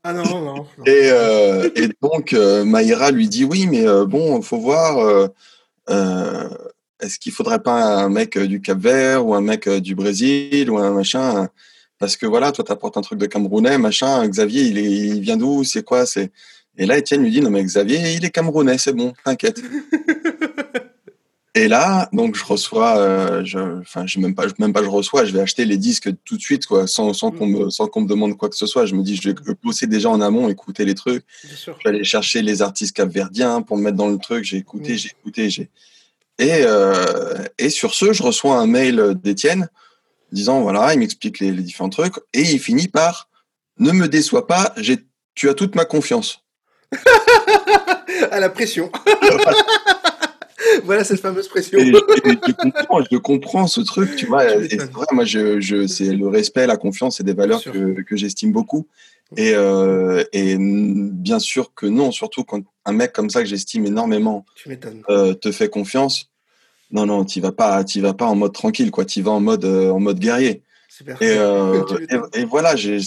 Ah 0.04 0.12
non, 0.12 0.26
non. 0.26 0.42
non. 0.42 0.68
Et, 0.86 1.10
euh, 1.12 1.70
et 1.76 1.88
donc, 2.02 2.34
euh, 2.34 2.66
Maïra 2.66 3.12
lui 3.12 3.30
dit 3.30 3.46
oui, 3.46 3.68
mais 3.68 3.88
euh, 3.88 4.06
bon, 4.06 4.42
faut 4.42 4.60
voir. 4.60 4.98
Euh, 5.00 5.30
euh, 5.90 6.50
est-ce 7.00 7.20
qu'il 7.20 7.32
faudrait 7.32 7.64
pas 7.64 8.04
un 8.04 8.10
mec 8.10 8.38
du 8.38 8.62
Cap 8.62 8.80
Vert 8.80 9.26
ou 9.26 9.34
un 9.34 9.42
mec 9.42 9.70
du 9.70 9.96
Brésil 9.96 10.70
ou 10.70 10.78
un 10.78 10.92
machin 10.92 11.48
Parce 12.04 12.18
que 12.18 12.26
voilà, 12.26 12.52
toi, 12.52 12.66
t'apportes 12.66 12.98
un 12.98 13.02
truc 13.02 13.18
de 13.18 13.28
Camerounais, 13.28 13.78
machin. 13.78 14.28
Xavier, 14.28 14.64
il, 14.64 14.78
est, 14.78 14.92
il 14.92 15.22
vient 15.22 15.38
d'où 15.38 15.64
C'est 15.64 15.84
quoi 15.84 16.06
C'est 16.06 16.34
Et 16.78 16.86
là, 16.86 16.98
Étienne 16.98 17.24
lui 17.24 17.32
dit 17.32 17.40
non, 17.40 17.50
mais 17.50 17.64
Xavier, 17.64 17.98
il 18.12 18.26
est 18.26 18.30
Camerounais, 18.30 18.78
c'est 18.78 18.92
bon, 18.92 19.14
t'inquiète. 19.24 19.62
Et 21.56 21.70
là, 21.70 22.10
donc 22.12 22.36
je 22.36 22.44
reçois, 22.44 22.98
euh, 22.98 23.46
je, 23.46 23.80
enfin, 23.80 24.06
je 24.06 24.20
même 24.20 24.36
pas, 24.36 24.48
même 24.60 24.74
pas 24.74 24.84
je 24.84 24.90
reçois, 24.90 25.24
je 25.24 25.32
vais 25.32 25.40
acheter 25.40 25.64
les 25.64 25.78
disques 25.78 26.10
tout 26.26 26.36
de 26.36 26.42
suite, 26.42 26.66
quoi, 26.66 26.88
sans, 26.88 27.14
sans 27.14 27.32
qu'on 27.32 27.48
me, 27.48 27.70
sans 27.70 27.88
qu'on 27.88 28.02
me 28.02 28.08
demande 28.10 28.36
quoi 28.36 28.50
que 28.50 28.58
ce 28.58 28.66
soit. 28.66 28.86
Je 28.86 28.96
me 28.96 29.02
dis, 29.02 29.16
je 29.16 29.30
vais 29.30 29.36
bosser 29.64 29.88
déjà 29.88 30.10
en 30.10 30.20
amont, 30.20 30.50
écouter 30.50 30.84
les 30.84 30.96
trucs. 30.96 31.24
Je 31.42 31.72
vais 31.72 31.90
aller 31.90 32.04
chercher 32.04 32.42
les 32.42 32.62
artistes 32.62 32.94
capverdiens 32.94 33.62
pour 33.62 33.78
me 33.78 33.84
mettre 33.84 33.96
dans 33.96 34.10
le 34.10 34.18
truc. 34.18 34.44
J'ai 34.44 34.58
écouté, 34.58 34.98
j'ai 34.98 35.12
écouté, 35.12 35.50
j'ai. 35.50 35.70
Et, 36.38 36.64
euh, 36.66 37.46
et 37.58 37.70
sur 37.70 37.94
ce, 37.94 38.12
je 38.12 38.24
reçois 38.24 38.58
un 38.58 38.68
mail 38.68 39.16
d'Étienne 39.24 39.70
disant 40.34 40.62
voilà, 40.62 40.94
il 40.94 41.00
m'explique 41.00 41.40
les, 41.40 41.52
les 41.52 41.64
différents 41.64 41.90
trucs 41.90 42.16
et 42.34 42.42
il 42.42 42.60
finit 42.60 42.88
par 42.88 43.30
ne 43.80 43.92
me 43.92 44.08
déçois 44.08 44.48
pas, 44.48 44.74
j'ai, 44.78 44.98
tu 45.36 45.50
as 45.50 45.54
toute 45.54 45.76
ma 45.76 45.86
confiance. 45.86 46.44
à 48.32 48.40
la 48.40 48.50
pression. 48.50 48.92
voilà 50.84 51.04
cette 51.04 51.20
fameuse 51.20 51.48
pression. 51.48 51.80
je, 51.80 53.18
comprends, 53.18 53.68
ce 53.68 53.82
truc, 53.82 54.16
tu 54.16 54.26
vois. 54.26 54.44
C'est 54.70 54.92
vrai, 54.92 55.06
moi, 55.12 55.26
je, 55.26 55.60
je 55.60 55.88
c'est 55.88 56.14
le 56.14 56.28
respect, 56.28 56.68
la 56.68 56.78
confiance, 56.78 57.18
c'est 57.18 57.24
des 57.24 57.34
valeurs 57.34 57.64
que, 57.64 58.02
que 58.02 58.16
j'estime 58.16 58.52
beaucoup. 58.52 58.88
Et, 59.36 59.54
euh, 59.56 60.24
et 60.32 60.58
bien 60.60 61.40
sûr 61.40 61.74
que 61.74 61.88
non, 61.88 62.12
surtout 62.12 62.44
quand 62.44 62.62
un 62.86 62.92
mec 62.92 63.14
comme 63.14 63.30
ça 63.30 63.42
que 63.42 63.48
j'estime 63.48 63.86
énormément 63.86 64.46
euh, 65.10 65.34
te 65.34 65.52
fait 65.52 65.70
confiance. 65.70 66.30
Non, 66.94 67.08
non, 67.08 67.26
tu 67.26 67.42
vas 67.42 67.52
pas, 67.52 67.84
tu 67.84 68.02
vas 68.02 68.14
pas 68.14 68.28
en 68.28 68.36
mode 68.36 68.54
tranquille, 68.54 68.92
quoi. 68.92 69.04
Tu 69.04 69.24
vas 69.24 69.32
en 69.32 69.40
mode, 69.40 69.66
euh, 69.66 69.90
en 69.90 70.00
mode 70.00 70.20
guerrier. 70.20 70.62
Et, 71.08 71.16
euh, 71.24 71.84
et, 72.36 72.42
et 72.42 72.46
voilà, 72.46 72.76
j'ai 72.76 73.00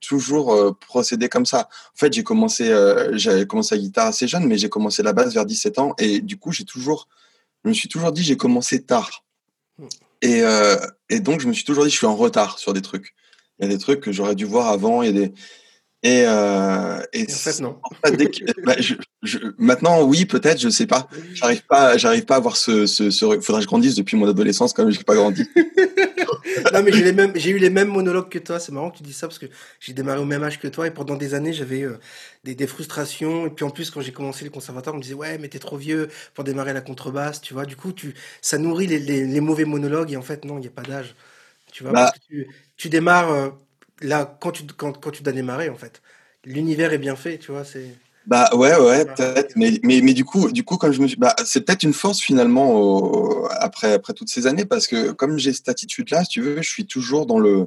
toujours 0.00 0.52
euh, 0.52 0.72
procédé 0.72 1.30
comme 1.30 1.46
ça. 1.46 1.70
En 1.94 1.98
fait, 1.98 2.12
j'ai 2.12 2.22
commencé, 2.22 2.68
j'avais 3.12 3.46
commencé 3.46 3.74
la 3.74 3.80
guitare 3.80 4.06
assez 4.08 4.28
jeune, 4.28 4.46
mais 4.46 4.58
j'ai 4.58 4.68
commencé 4.68 5.02
la 5.02 5.14
basse 5.14 5.32
vers 5.32 5.46
17 5.46 5.78
ans. 5.78 5.94
Et 5.98 6.20
du 6.20 6.36
coup, 6.36 6.52
j'ai 6.52 6.64
toujours, 6.64 7.08
je 7.64 7.70
me 7.70 7.74
suis 7.74 7.88
toujours 7.88 8.12
dit, 8.12 8.22
j'ai 8.22 8.36
commencé 8.36 8.82
tard. 8.82 9.24
Hmm. 9.78 9.86
Et, 10.20 10.42
et 11.08 11.20
donc, 11.20 11.40
je 11.40 11.48
me 11.48 11.54
suis 11.54 11.64
toujours 11.64 11.84
dit, 11.84 11.90
je 11.90 11.96
suis 11.96 12.06
en 12.06 12.16
retard 12.16 12.58
sur 12.58 12.74
des 12.74 12.82
trucs. 12.82 13.14
Il 13.58 13.62
y 13.62 13.66
a 13.66 13.72
des 13.72 13.78
trucs 13.78 14.00
que 14.00 14.12
j'aurais 14.12 14.34
dû 14.34 14.44
voir 14.44 14.68
avant. 14.68 15.02
Il 15.02 15.06
y 15.06 15.08
a 15.08 15.26
des... 15.26 15.32
Et, 16.02 16.24
euh, 16.26 16.98
et 17.12 17.20
Et 17.20 17.32
en 17.32 17.36
fait, 17.36 17.60
non. 17.60 17.78
en 17.82 17.94
fait, 17.94 18.16
dès 18.16 18.30
que- 18.30 18.62
bah, 18.64 18.74
je- 18.78 18.94
je- 19.22 19.38
maintenant, 19.58 20.02
oui, 20.02 20.24
peut-être, 20.24 20.58
je 20.58 20.70
sais 20.70 20.86
pas. 20.86 21.08
J'arrive 21.34 21.62
pas, 21.66 21.98
j'arrive 21.98 22.24
pas 22.24 22.34
à 22.34 22.38
avoir 22.38 22.56
ce, 22.56 22.86
ce, 22.86 23.10
ce... 23.10 23.26
Faudrait 23.40 23.60
que 23.60 23.62
je 23.64 23.66
grandisse 23.66 23.96
depuis 23.96 24.16
mon 24.16 24.26
adolescence, 24.26 24.72
quand 24.72 24.84
même, 24.84 24.92
j'ai 24.92 25.02
pas 25.04 25.14
grandi. 25.14 25.44
Non, 26.72 26.82
mais 26.82 26.92
j'ai 26.92 27.04
les 27.04 27.12
mêmes, 27.12 27.32
j'ai 27.34 27.50
eu 27.50 27.58
les 27.58 27.70
mêmes 27.70 27.88
monologues 27.88 28.28
que 28.28 28.38
toi. 28.38 28.58
C'est 28.58 28.72
marrant 28.72 28.90
que 28.90 28.96
tu 28.98 29.02
dis 29.02 29.12
ça 29.12 29.28
parce 29.28 29.38
que 29.38 29.46
j'ai 29.78 29.92
démarré 29.92 30.20
au 30.20 30.24
même 30.24 30.42
âge 30.42 30.58
que 30.58 30.68
toi 30.68 30.86
et 30.86 30.90
pendant 30.90 31.16
des 31.16 31.34
années 31.34 31.52
j'avais 31.52 31.82
euh, 31.82 31.98
des, 32.44 32.54
des 32.54 32.66
frustrations. 32.66 33.46
Et 33.46 33.50
puis 33.50 33.64
en 33.64 33.70
plus, 33.70 33.90
quand 33.90 34.00
j'ai 34.00 34.12
commencé 34.12 34.44
le 34.44 34.50
conservatoire, 34.50 34.94
on 34.94 34.98
me 34.98 35.02
disait 35.02 35.14
ouais, 35.14 35.38
mais 35.38 35.48
t'es 35.48 35.58
trop 35.58 35.76
vieux 35.76 36.08
pour 36.34 36.44
démarrer 36.44 36.72
la 36.72 36.80
contrebasse, 36.80 37.40
tu 37.40 37.54
vois. 37.54 37.66
Du 37.66 37.76
coup, 37.76 37.92
tu, 37.92 38.14
ça 38.40 38.58
nourrit 38.58 38.86
les, 38.86 38.98
les, 38.98 39.26
les 39.26 39.40
mauvais 39.40 39.64
monologues 39.64 40.12
et 40.12 40.16
en 40.16 40.22
fait, 40.22 40.44
non, 40.44 40.56
il 40.58 40.62
n'y 40.62 40.66
a 40.66 40.70
pas 40.70 40.82
d'âge, 40.82 41.14
tu 41.72 41.82
vois. 41.84 41.92
Bah. 41.92 42.00
Parce 42.06 42.18
que 42.18 42.24
tu, 42.26 42.48
tu 42.76 42.88
démarres 42.88 43.30
euh, 43.30 43.50
là 44.00 44.36
quand 44.40 44.52
tu, 44.52 44.64
quand, 44.76 44.92
quand 45.00 45.10
tu 45.10 45.22
dois 45.22 45.32
démarrer 45.32 45.68
en 45.68 45.76
fait. 45.76 46.02
L'univers 46.44 46.92
est 46.92 46.98
bien 46.98 47.16
fait, 47.16 47.38
tu 47.38 47.52
vois. 47.52 47.64
C'est 47.64 47.84
Bah 48.26 48.48
ouais, 48.54 48.74
ouais, 48.76 49.04
peut-être. 49.04 49.52
Mais, 49.56 49.78
mais, 49.82 50.00
mais 50.00 50.14
du 50.14 50.24
coup, 50.24 50.50
du 50.50 50.64
coup, 50.64 50.78
comme 50.78 50.92
je 50.92 51.00
me 51.02 51.06
suis, 51.08 51.16
bah, 51.18 51.34
c'est 51.44 51.60
peut-être 51.62 51.82
une 51.82 51.92
force 51.92 52.20
finalement 52.20 52.72
au- 52.74 53.46
après, 53.58 53.92
après 53.92 54.14
toutes 54.14 54.30
ces 54.30 54.46
années 54.46 54.64
parce 54.64 54.86
que 54.86 55.10
comme 55.12 55.38
j'ai 55.38 55.52
cette 55.52 55.68
attitude-là, 55.68 56.24
si 56.24 56.30
tu 56.30 56.40
veux, 56.40 56.62
je 56.62 56.70
suis 56.70 56.86
toujours 56.86 57.26
dans 57.26 57.38
le 57.38 57.66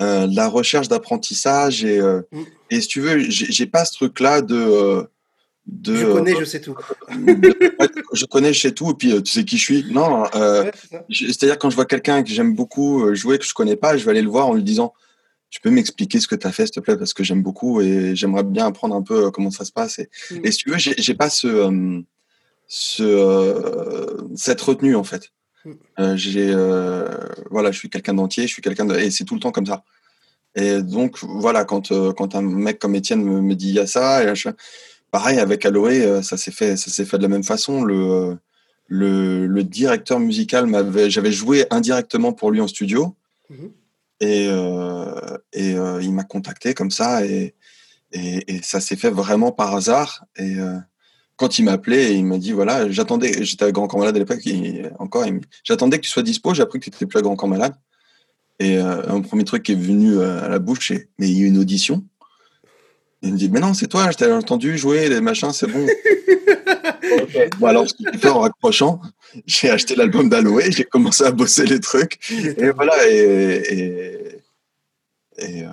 euh, 0.00 0.26
la 0.30 0.48
recherche 0.48 0.88
d'apprentissage 0.88 1.84
et 1.84 2.00
euh, 2.00 2.22
Mm. 2.32 2.42
et 2.70 2.80
si 2.80 2.88
tu 2.88 3.00
veux, 3.00 3.18
j'ai 3.28 3.66
pas 3.66 3.84
ce 3.84 3.92
truc-là 3.94 4.42
de 4.42 4.54
euh, 4.56 5.02
de, 5.66 5.96
je 5.96 6.06
connais, 6.06 6.34
je 6.36 6.44
sais 6.44 6.60
tout. 6.62 6.76
de- 7.14 7.54
je 8.14 8.24
connais, 8.24 8.52
je 8.54 8.60
sais 8.60 8.72
tout 8.72 8.90
et 8.90 8.94
puis 8.94 9.22
tu 9.22 9.32
sais 9.32 9.44
qui 9.44 9.58
je 9.58 9.62
suis. 9.64 9.92
Non, 9.92 10.22
Ouais, 10.34 10.72
c'est-à-dire 11.10 11.58
quand 11.58 11.68
je 11.68 11.74
vois 11.76 11.84
quelqu'un 11.84 12.22
que 12.22 12.30
j'aime 12.30 12.54
beaucoup 12.54 13.14
jouer 13.14 13.38
que 13.38 13.44
je 13.44 13.52
connais 13.52 13.76
pas, 13.76 13.96
je 13.98 14.04
vais 14.04 14.12
aller 14.12 14.22
le 14.22 14.30
voir 14.30 14.46
en 14.46 14.54
lui 14.54 14.62
disant 14.62 14.94
tu 15.50 15.60
peux 15.60 15.70
m'expliquer 15.70 16.20
ce 16.20 16.26
que 16.28 16.34
tu 16.34 16.46
as 16.46 16.52
fait 16.52 16.66
s'il 16.66 16.74
te 16.74 16.80
plaît 16.80 16.96
parce 16.96 17.14
que 17.14 17.24
j'aime 17.24 17.42
beaucoup 17.42 17.80
et 17.80 18.14
j'aimerais 18.14 18.42
bien 18.44 18.66
apprendre 18.66 18.94
un 18.94 19.02
peu 19.02 19.26
euh, 19.26 19.30
comment 19.30 19.50
ça 19.50 19.64
se 19.64 19.72
passe 19.72 19.98
et, 19.98 20.08
Mm. 20.30 20.40
et 20.44 20.50
si 20.52 20.58
tu 20.58 20.70
veux 20.70 20.76
j'ai 20.78 21.14
pas 21.14 21.30
ce, 21.30 21.46
euh, 21.46 22.00
ce 22.66 23.02
euh, 23.02 24.16
cette 24.36 24.60
retenue 24.60 24.96
en 24.96 25.04
fait 25.04 25.30
Mm. 25.64 25.72
Euh, 25.98 26.16
j'ai 26.16 26.54
voilà 27.50 27.72
je 27.72 27.78
suis 27.78 27.90
quelqu'un 27.90 28.14
d'entier 28.14 28.46
je 28.46 28.52
suis 28.52 28.62
quelqu'un 28.62 28.84
de 28.84 28.94
et 28.96 29.10
c'est 29.10 29.24
tout 29.24 29.34
le 29.34 29.40
temps 29.40 29.50
comme 29.50 29.66
ça 29.66 29.82
et 30.54 30.82
donc 30.82 31.18
voilà 31.24 31.64
quand 31.64 31.88
quand 32.14 32.34
un 32.36 32.42
mec 32.42 32.78
comme 32.78 32.94
Étienne 32.94 33.22
me, 33.24 33.40
me 33.40 33.54
dit 33.56 33.70
il 33.70 33.74
y 33.74 33.80
a 33.80 33.86
ça 33.88 34.22
et 34.22 34.34
je- 34.36 34.50
pareil 35.10 35.40
avec 35.40 35.66
Aloé 35.66 36.22
ça 36.22 36.36
s'est 36.36 36.52
fait 36.52 36.76
ça 36.76 36.90
s'est 36.92 37.04
fait 37.04 37.18
de 37.18 37.22
la 37.22 37.28
même 37.28 37.42
façon 37.42 37.82
le 37.82 38.38
le, 38.86 39.46
le 39.48 39.64
directeur 39.64 40.20
musical 40.20 40.66
m'avait 40.66 41.10
j'avais 41.10 41.32
joué 41.32 41.66
indirectement 41.70 42.32
pour 42.32 42.50
lui 42.52 42.60
en 42.60 42.68
studio 42.68 43.14
Mhm. 43.50 43.70
Et, 44.20 44.48
euh, 44.48 45.38
euh, 45.56 46.00
il 46.02 46.12
m'a 46.12 46.24
contacté 46.24 46.74
comme 46.74 46.90
ça 46.90 47.24
et, 47.24 47.54
ça 48.62 48.80
s'est 48.80 48.96
fait 48.96 49.10
vraiment 49.10 49.52
par 49.52 49.74
hasard. 49.74 50.24
Et 50.36 50.58
euh, 50.58 50.78
quand 51.36 51.58
il 51.58 51.64
m'a 51.66 51.72
appelé, 51.72 52.12
il 52.12 52.24
m'a 52.24 52.38
dit 52.38 52.52
voilà, 52.52 52.90
j'attendais, 52.90 53.44
j'étais 53.44 53.66
à 53.66 53.70
Grand 53.70 53.86
Corps 53.86 54.00
Malade 54.00 54.16
à 54.16 54.18
l'époque, 54.18 54.40
encore, 54.98 55.26
j'attendais 55.62 55.98
que 55.98 56.04
tu 56.04 56.10
sois 56.10 56.22
dispo, 56.22 56.54
j'ai 56.54 56.62
appris 56.62 56.80
que 56.80 56.84
tu 56.84 56.90
étais 56.90 57.04
plus 57.04 57.18
à 57.18 57.22
Grand 57.22 57.36
Corps 57.36 57.50
Malade. 57.50 57.74
Et 58.60 58.78
euh, 58.78 59.02
un 59.08 59.20
premier 59.20 59.44
truc 59.44 59.62
qui 59.62 59.72
est 59.72 59.76
venu 59.76 60.20
à 60.22 60.48
la 60.48 60.58
bouche, 60.58 60.88
c'est 60.88 61.10
mais 61.18 61.28
il 61.28 61.38
y 61.38 61.42
a 61.42 61.44
eu 61.44 61.48
une 61.48 61.58
audition. 61.58 62.02
Il 63.20 63.34
me 63.34 63.38
dit 63.38 63.50
mais 63.50 63.60
non, 63.60 63.74
c'est 63.74 63.88
toi, 63.88 64.10
je 64.10 64.16
t'avais 64.16 64.32
entendu 64.32 64.78
jouer, 64.78 65.10
les 65.10 65.20
machins, 65.20 65.52
c'est 65.52 65.66
bon. 65.66 65.86
Bon, 67.58 67.66
alors, 67.66 67.86
ce 67.88 68.28
en 68.28 68.40
raccrochant, 68.40 69.00
j'ai 69.46 69.70
acheté 69.70 69.94
l'album 69.94 70.28
d'Aloé, 70.28 70.70
j'ai 70.70 70.84
commencé 70.84 71.24
à 71.24 71.30
bosser 71.30 71.66
les 71.66 71.80
trucs. 71.80 72.18
Et 72.30 72.70
voilà, 72.70 72.94
et, 73.08 74.40
euh, 75.40 75.68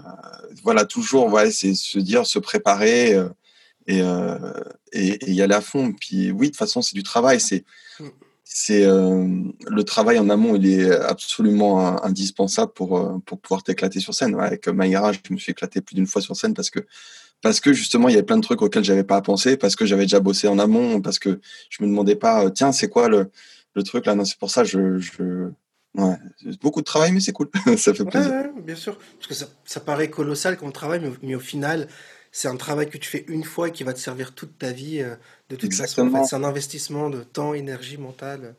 voilà, 0.64 0.86
toujours, 0.86 1.32
ouais, 1.32 1.52
c'est 1.52 1.74
se 1.74 2.00
dire, 2.00 2.26
se 2.26 2.40
préparer 2.40 3.14
euh, 3.14 3.30
et, 3.88 4.02
euh, 4.02 4.38
y 4.94 5.42
aller 5.42 5.56
à 5.56 5.62
fond. 5.62 5.94
Puis 5.94 6.32
oui, 6.32 6.48
de 6.48 6.52
toute 6.52 6.58
façon, 6.58 6.82
c'est 6.82 6.96
du 6.96 7.04
travail. 7.04 7.40
C'est, 7.40 7.64
c'est 8.44 8.86
euh, 8.86 9.28
le 9.68 9.84
travail 9.84 10.20
en 10.20 10.30
amont, 10.30 10.56
il 10.56 10.68
est 10.68 10.92
absolument 10.92 12.04
indispensable 12.04 12.72
pour, 12.74 13.22
pour 13.26 13.40
pouvoir 13.40 13.64
t'éclater 13.64 14.00
sur 14.00 14.14
scène. 14.14 14.40
Avec 14.40 14.68
Maïra, 14.68 15.12
je 15.12 15.20
me 15.32 15.38
suis 15.38 15.52
éclaté 15.52 15.82
plus 15.82 15.96
d'une 15.96 16.08
fois 16.08 16.22
sur 16.22 16.36
scène 16.36 16.54
parce 16.54 16.70
que 16.70 16.80
parce 17.46 17.60
que 17.60 17.74
justement, 17.74 18.10
il 18.10 18.14
y 18.14 18.16
avait 18.16 18.26
plein 18.26 18.38
de 18.38 18.42
trucs 18.42 18.64
auxquels 18.64 18.84
j'avais 18.84 19.04
pas 19.04 19.18
à 19.18 19.22
penser, 19.22 19.56
parce 19.56 19.76
que 19.76 19.86
j'avais 19.86 20.06
déjà 20.06 20.20
bossé 20.20 20.48
en 20.48 20.58
amont, 20.58 21.00
parce 21.00 21.20
que 21.20 21.40
je 21.70 21.84
me 21.84 21.88
demandais 21.88 22.16
pas, 22.16 22.44
euh, 22.46 22.50
tiens, 22.50 22.72
c'est 22.72 22.90
quoi 22.90 23.08
le, 23.08 23.30
le 23.76 23.84
truc 23.84 24.08
là? 24.08 24.16
Non, 24.16 24.26
c'est 24.26 24.40
pour 24.40 24.50
ça, 24.50 24.64
je, 24.64 24.98
je... 24.98 25.52
ouais, 25.94 26.16
beaucoup 26.60 26.80
de 26.80 26.86
travail, 26.86 27.12
mais 27.12 27.20
c'est 27.20 27.34
cool, 27.34 27.52
ça 27.78 27.94
fait 27.94 28.04
plaisir. 28.04 28.32
ouais, 28.32 28.52
bien 28.64 28.74
sûr. 28.76 28.98
Parce 29.20 29.28
que 29.28 29.36
ça, 29.36 29.46
ça 29.64 29.80
paraît 29.80 30.10
colossal 30.10 30.58
comme 30.58 30.72
travail, 30.72 31.00
mais, 31.04 31.12
mais 31.22 31.36
au 31.36 31.40
final, 31.40 31.88
c'est 32.32 32.48
un 32.48 32.58
travail 32.58 32.90
que 32.90 32.98
tu 32.98 33.08
fais 33.08 33.26
une 33.28 33.44
fois 33.44 33.68
et 33.68 33.72
qui 33.72 33.84
va 33.84 33.94
te 33.94 34.00
servir 34.00 34.34
toute 34.34 34.58
ta 34.58 34.72
vie. 34.72 35.02
euh, 35.04 35.16
de 35.50 35.56
toute 35.56 35.76
façon, 35.76 36.02
en 36.02 36.08
Exactement. 36.08 36.24
fait, 36.24 36.24
c'est 36.24 36.36
un 36.36 36.44
investissement 36.44 37.12
de 37.12 37.22
temps, 37.22 37.54
énergie 37.54 37.98
mentale 38.00 38.42
euh, 38.44 38.54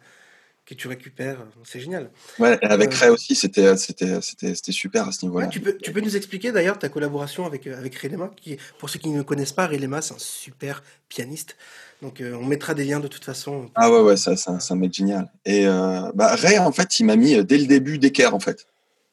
que 0.67 0.75
tu 0.75 0.89
récupères. 0.89 1.39
C'est 1.65 1.79
génial. 1.81 2.11
Ouais, 2.41 2.59
avec 2.65 2.93
Euh, 2.93 2.97
Ray 2.99 3.11
aussi, 3.11 3.37
c'était, 3.37 3.77
c'était, 3.77 4.21
c'était, 4.21 4.55
c'était 4.55 4.73
super 4.73 5.09
à 5.09 5.13
ce 5.13 5.25
niveau-là. 5.25 5.47
Ouais, 5.47 5.53
tu, 5.53 5.61
peux, 5.61 5.77
tu 5.79 5.93
peux 5.93 6.01
nous 6.01 6.17
expliquer 6.17 6.51
d'ailleurs 6.51 6.79
ta 6.79 6.89
collaboration 6.89 7.47
avec, 7.47 7.67
euh, 7.67 7.79
avec 7.79 7.95
Relema, 7.97 8.31
qui, 8.37 8.59
pour 8.79 8.91
ceux 8.91 8.99
qui 8.99 9.09
ne 9.11 9.23
connaissent 9.23 9.53
pas, 9.53 9.69
Relema, 9.69 10.03
c'est 10.03 10.15
un 10.15 10.19
super 10.19 10.83
pianiste. 11.09 11.57
Donc, 12.03 12.21
euh, 12.21 12.35
on 12.35 12.45
mettra 12.45 12.75
des 12.75 12.85
liens 12.85 13.01
de 13.01 13.09
toute 13.09 13.25
façon. 13.25 13.71
Ah 13.77 13.91
ouais, 13.91 14.01
ouais, 14.01 14.17
ça, 14.17 14.37
ça, 14.37 14.59
un 14.69 14.75
mec 14.75 14.93
génial. 14.93 15.31
Et 15.45 15.67
euh, 15.67 16.11
bah, 16.15 16.35
Ray, 16.35 16.59
en 16.59 16.73
fait, 16.73 16.99
il 16.99 17.05
m'a 17.05 17.17
mis 17.17 17.43
dès 17.45 17.59
le 17.59 17.67
début 17.67 17.99
d'équerre, 17.99 18.35
en 18.35 18.41
fait. 18.41 18.67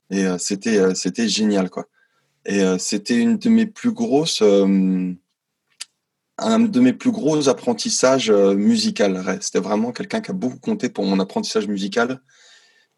Et 0.10 0.26
euh, 0.26 0.38
c'était, 0.40 0.96
c'était 0.96 1.30
génial, 1.30 1.70
quoi. 1.70 1.88
Et 2.46 2.62
c'était 2.78 3.16
une 3.16 3.38
de 3.38 3.48
mes 3.48 3.66
plus 3.66 3.94
grosses, 3.94 4.42
euh, 4.42 5.14
un 6.38 6.60
de 6.60 6.80
mes 6.80 6.94
plus 6.94 7.12
gros 7.12 7.50
apprentissages 7.50 8.30
euh, 8.30 8.54
musical. 8.56 9.18
Ray. 9.18 9.38
C'était 9.42 9.60
vraiment 9.60 9.92
quelqu'un 9.92 10.22
qui 10.22 10.32
a 10.32 10.34
beaucoup 10.34 10.60
compté 10.60 10.90
pour 10.90 11.06
mon 11.06 11.20
apprentissage 11.20 11.68
musical 11.68 12.22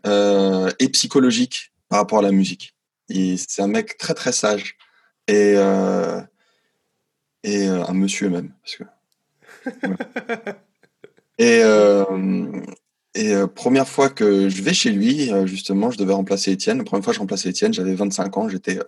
euh, 0.05 0.69
et 0.79 0.89
psychologique 0.89 1.73
par 1.89 1.99
rapport 1.99 2.19
à 2.19 2.21
la 2.21 2.31
musique. 2.31 2.75
C'est 3.09 3.61
un 3.61 3.67
mec 3.67 3.97
très 3.97 4.13
très 4.13 4.31
sage 4.31 4.77
et 5.27 5.53
euh, 5.57 6.21
et 7.43 7.67
un 7.67 7.93
monsieur 7.93 8.29
même, 8.29 8.51
parce 8.63 8.77
que 8.77 8.83
Et, 11.37 11.61
première 13.53 13.87
fois 13.87 14.09
que 14.09 14.49
je 14.49 14.61
vais 14.63 14.73
chez 14.73 14.89
lui, 14.89 15.31
justement, 15.45 15.91
je 15.91 15.97
devais 15.97 16.13
remplacer 16.13 16.51
Étienne. 16.51 16.79
La 16.79 16.83
première 16.83 17.03
fois 17.03 17.11
que 17.11 17.15
je 17.15 17.19
remplaçais 17.19 17.49
Étienne, 17.49 17.73
j'avais 17.73 17.93
25 17.93 18.37
ans, 18.37 18.49
j'étais, 18.49 18.79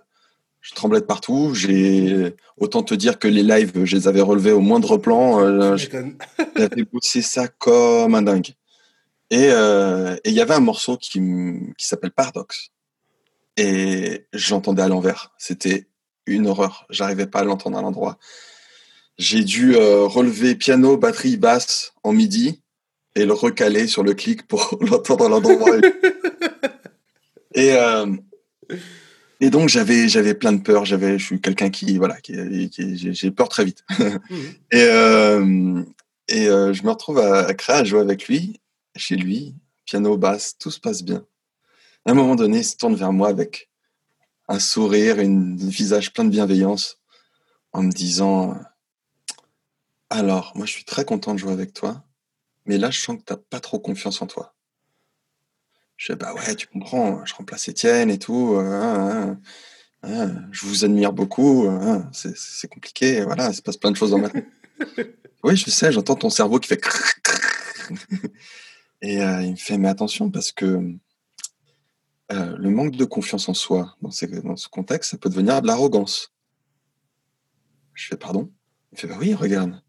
je 0.68 0.74
tremblais 0.74 1.00
de 1.00 1.06
partout. 1.06 1.54
J'ai 1.54 2.34
autant 2.58 2.82
te 2.82 2.94
dire 2.94 3.18
que 3.18 3.26
les 3.26 3.42
lives, 3.42 3.72
je 3.84 3.96
les 3.96 4.06
avais 4.06 4.20
relevés 4.20 4.52
au 4.52 4.60
moindre 4.60 4.98
plan. 4.98 5.40
Euh, 5.40 5.76
Tu 5.76 5.86
m'étonnes. 5.86 6.18
j'avais 6.56 6.82
bossé 6.84 7.22
ça 7.22 7.48
comme 7.48 8.14
un 8.14 8.20
dingue. 8.22 8.50
Et 9.30 9.48
euh, 9.50 10.16
il 10.24 10.32
y 10.32 10.40
avait 10.40 10.54
un 10.54 10.60
morceau 10.60 10.96
qui, 10.98 11.18
m- 11.18 11.72
qui 11.78 11.86
s'appelle 11.86 12.10
Paradox. 12.10 12.68
Et 13.56 14.26
j'entendais 14.32 14.82
à 14.82 14.88
l'envers. 14.88 15.32
C'était 15.38 15.86
une 16.26 16.46
horreur. 16.46 16.86
J'arrivais 16.90 17.26
pas 17.26 17.40
à 17.40 17.44
l'entendre 17.44 17.78
à 17.78 17.82
l'endroit. 17.82 18.18
J'ai 19.16 19.42
dû 19.44 19.74
euh, 19.74 20.04
relever 20.04 20.54
piano, 20.54 20.96
batterie, 20.98 21.36
basse 21.38 21.92
en 22.04 22.12
midi 22.12 22.60
et 23.16 23.24
le 23.24 23.32
recaler 23.32 23.86
sur 23.86 24.02
le 24.02 24.12
clic 24.14 24.46
pour 24.46 24.78
l'entendre 24.82 25.24
à 25.26 25.28
l'endroit. 25.30 25.76
et, 27.54 27.72
euh, 27.72 28.06
et 29.40 29.50
donc 29.50 29.68
j'avais 29.68 30.08
j'avais 30.08 30.34
plein 30.34 30.52
de 30.52 30.60
peur. 30.62 30.84
J'avais 30.84 31.18
je 31.18 31.24
suis 31.24 31.40
quelqu'un 31.40 31.70
qui 31.70 31.96
voilà 31.98 32.20
qui, 32.20 32.68
qui- 32.70 33.14
j'ai- 33.14 33.30
peur 33.30 33.48
très 33.48 33.64
vite. 33.64 33.84
Mhm. 34.30 34.54
Et, 34.72 34.82
euh, 34.82 35.82
et 36.28 36.48
euh, 36.48 36.72
je 36.72 36.82
me 36.82 36.90
retrouve 36.90 37.18
à, 37.18 37.46
à 37.46 37.54
créer, 37.54 37.76
à 37.76 37.84
jouer 37.84 38.00
avec 38.00 38.28
lui, 38.28 38.60
chez 38.96 39.16
lui, 39.16 39.54
piano, 39.86 40.16
basse, 40.18 40.56
tout 40.58 40.70
se 40.70 40.80
passe 40.80 41.02
bien. 41.02 41.24
À 42.06 42.10
un 42.12 42.14
moment 42.14 42.34
donné, 42.36 42.58
il 42.58 42.64
se 42.64 42.76
tourne 42.76 42.94
vers 42.96 43.12
moi 43.12 43.28
avec 43.28 43.68
un 44.48 44.58
sourire, 44.58 45.20
une, 45.20 45.58
un 45.60 45.68
visage 45.68 46.12
plein 46.12 46.24
de 46.24 46.30
bienveillance, 46.30 46.98
en 47.72 47.82
me 47.82 47.90
disant 47.92 48.56
Alors, 50.10 50.52
moi, 50.54 50.66
je 50.66 50.72
suis 50.72 50.84
très 50.84 51.04
content 51.04 51.34
de 51.34 51.38
jouer 51.38 51.52
avec 51.52 51.72
toi, 51.74 52.02
mais 52.66 52.78
là, 52.78 52.90
je 52.90 53.00
sens 53.00 53.16
que 53.18 53.22
tu 53.24 53.32
n'as 53.32 53.38
pas 53.50 53.60
trop 53.60 53.78
confiance 53.78 54.20
en 54.22 54.26
toi. 54.26 54.54
Je 55.98 56.12
dis 56.12 56.18
Bah 56.18 56.32
ouais, 56.32 56.54
tu 56.56 56.66
comprends, 56.68 57.22
je 57.26 57.34
remplace 57.34 57.68
Étienne 57.68 58.08
et 58.10 58.18
tout. 58.18 58.54
euh, 58.54 58.60
hein, 58.60 59.38
hein, 60.02 60.10
hein, 60.10 60.48
je 60.50 60.64
vous 60.64 60.86
admire 60.86 61.12
beaucoup. 61.12 61.66
c'est 62.12 62.34
c'est 62.36 62.68
compliqué, 62.68 63.22
voilà, 63.22 63.50
il 63.50 63.54
se 63.54 63.60
passe 63.60 63.76
plein 63.76 63.90
de 63.90 63.96
choses 63.96 64.12
dans 64.12 64.18
ma 64.18 64.30
tête. 64.30 64.46
Oui, 65.44 65.56
je 65.56 65.70
sais, 65.70 65.92
j'entends 65.92 66.16
ton 66.16 66.30
cerveau 66.30 66.58
qui 66.58 66.68
fait. 66.68 66.80
Et 69.02 69.22
euh, 69.22 69.42
il 69.42 69.52
me 69.52 69.56
fait, 69.56 69.78
mais 69.78 69.88
attention, 69.88 70.30
parce 70.32 70.50
que 70.50 70.96
euh, 72.32 72.56
le 72.56 72.70
manque 72.70 72.96
de 72.96 73.04
confiance 73.04 73.48
en 73.48 73.54
soi 73.54 73.96
dans, 74.02 74.10
dans 74.42 74.56
ce 74.56 74.68
contexte, 74.68 75.12
ça 75.12 75.16
peut 75.18 75.28
devenir 75.28 75.62
de 75.62 75.68
l'arrogance. 75.68 76.32
Je 77.94 78.08
fais 78.08 78.16
pardon? 78.16 78.52
Il 78.92 78.98
fait 78.98 79.06
bah 79.06 79.16
oui, 79.20 79.32
regarde. 79.32 79.80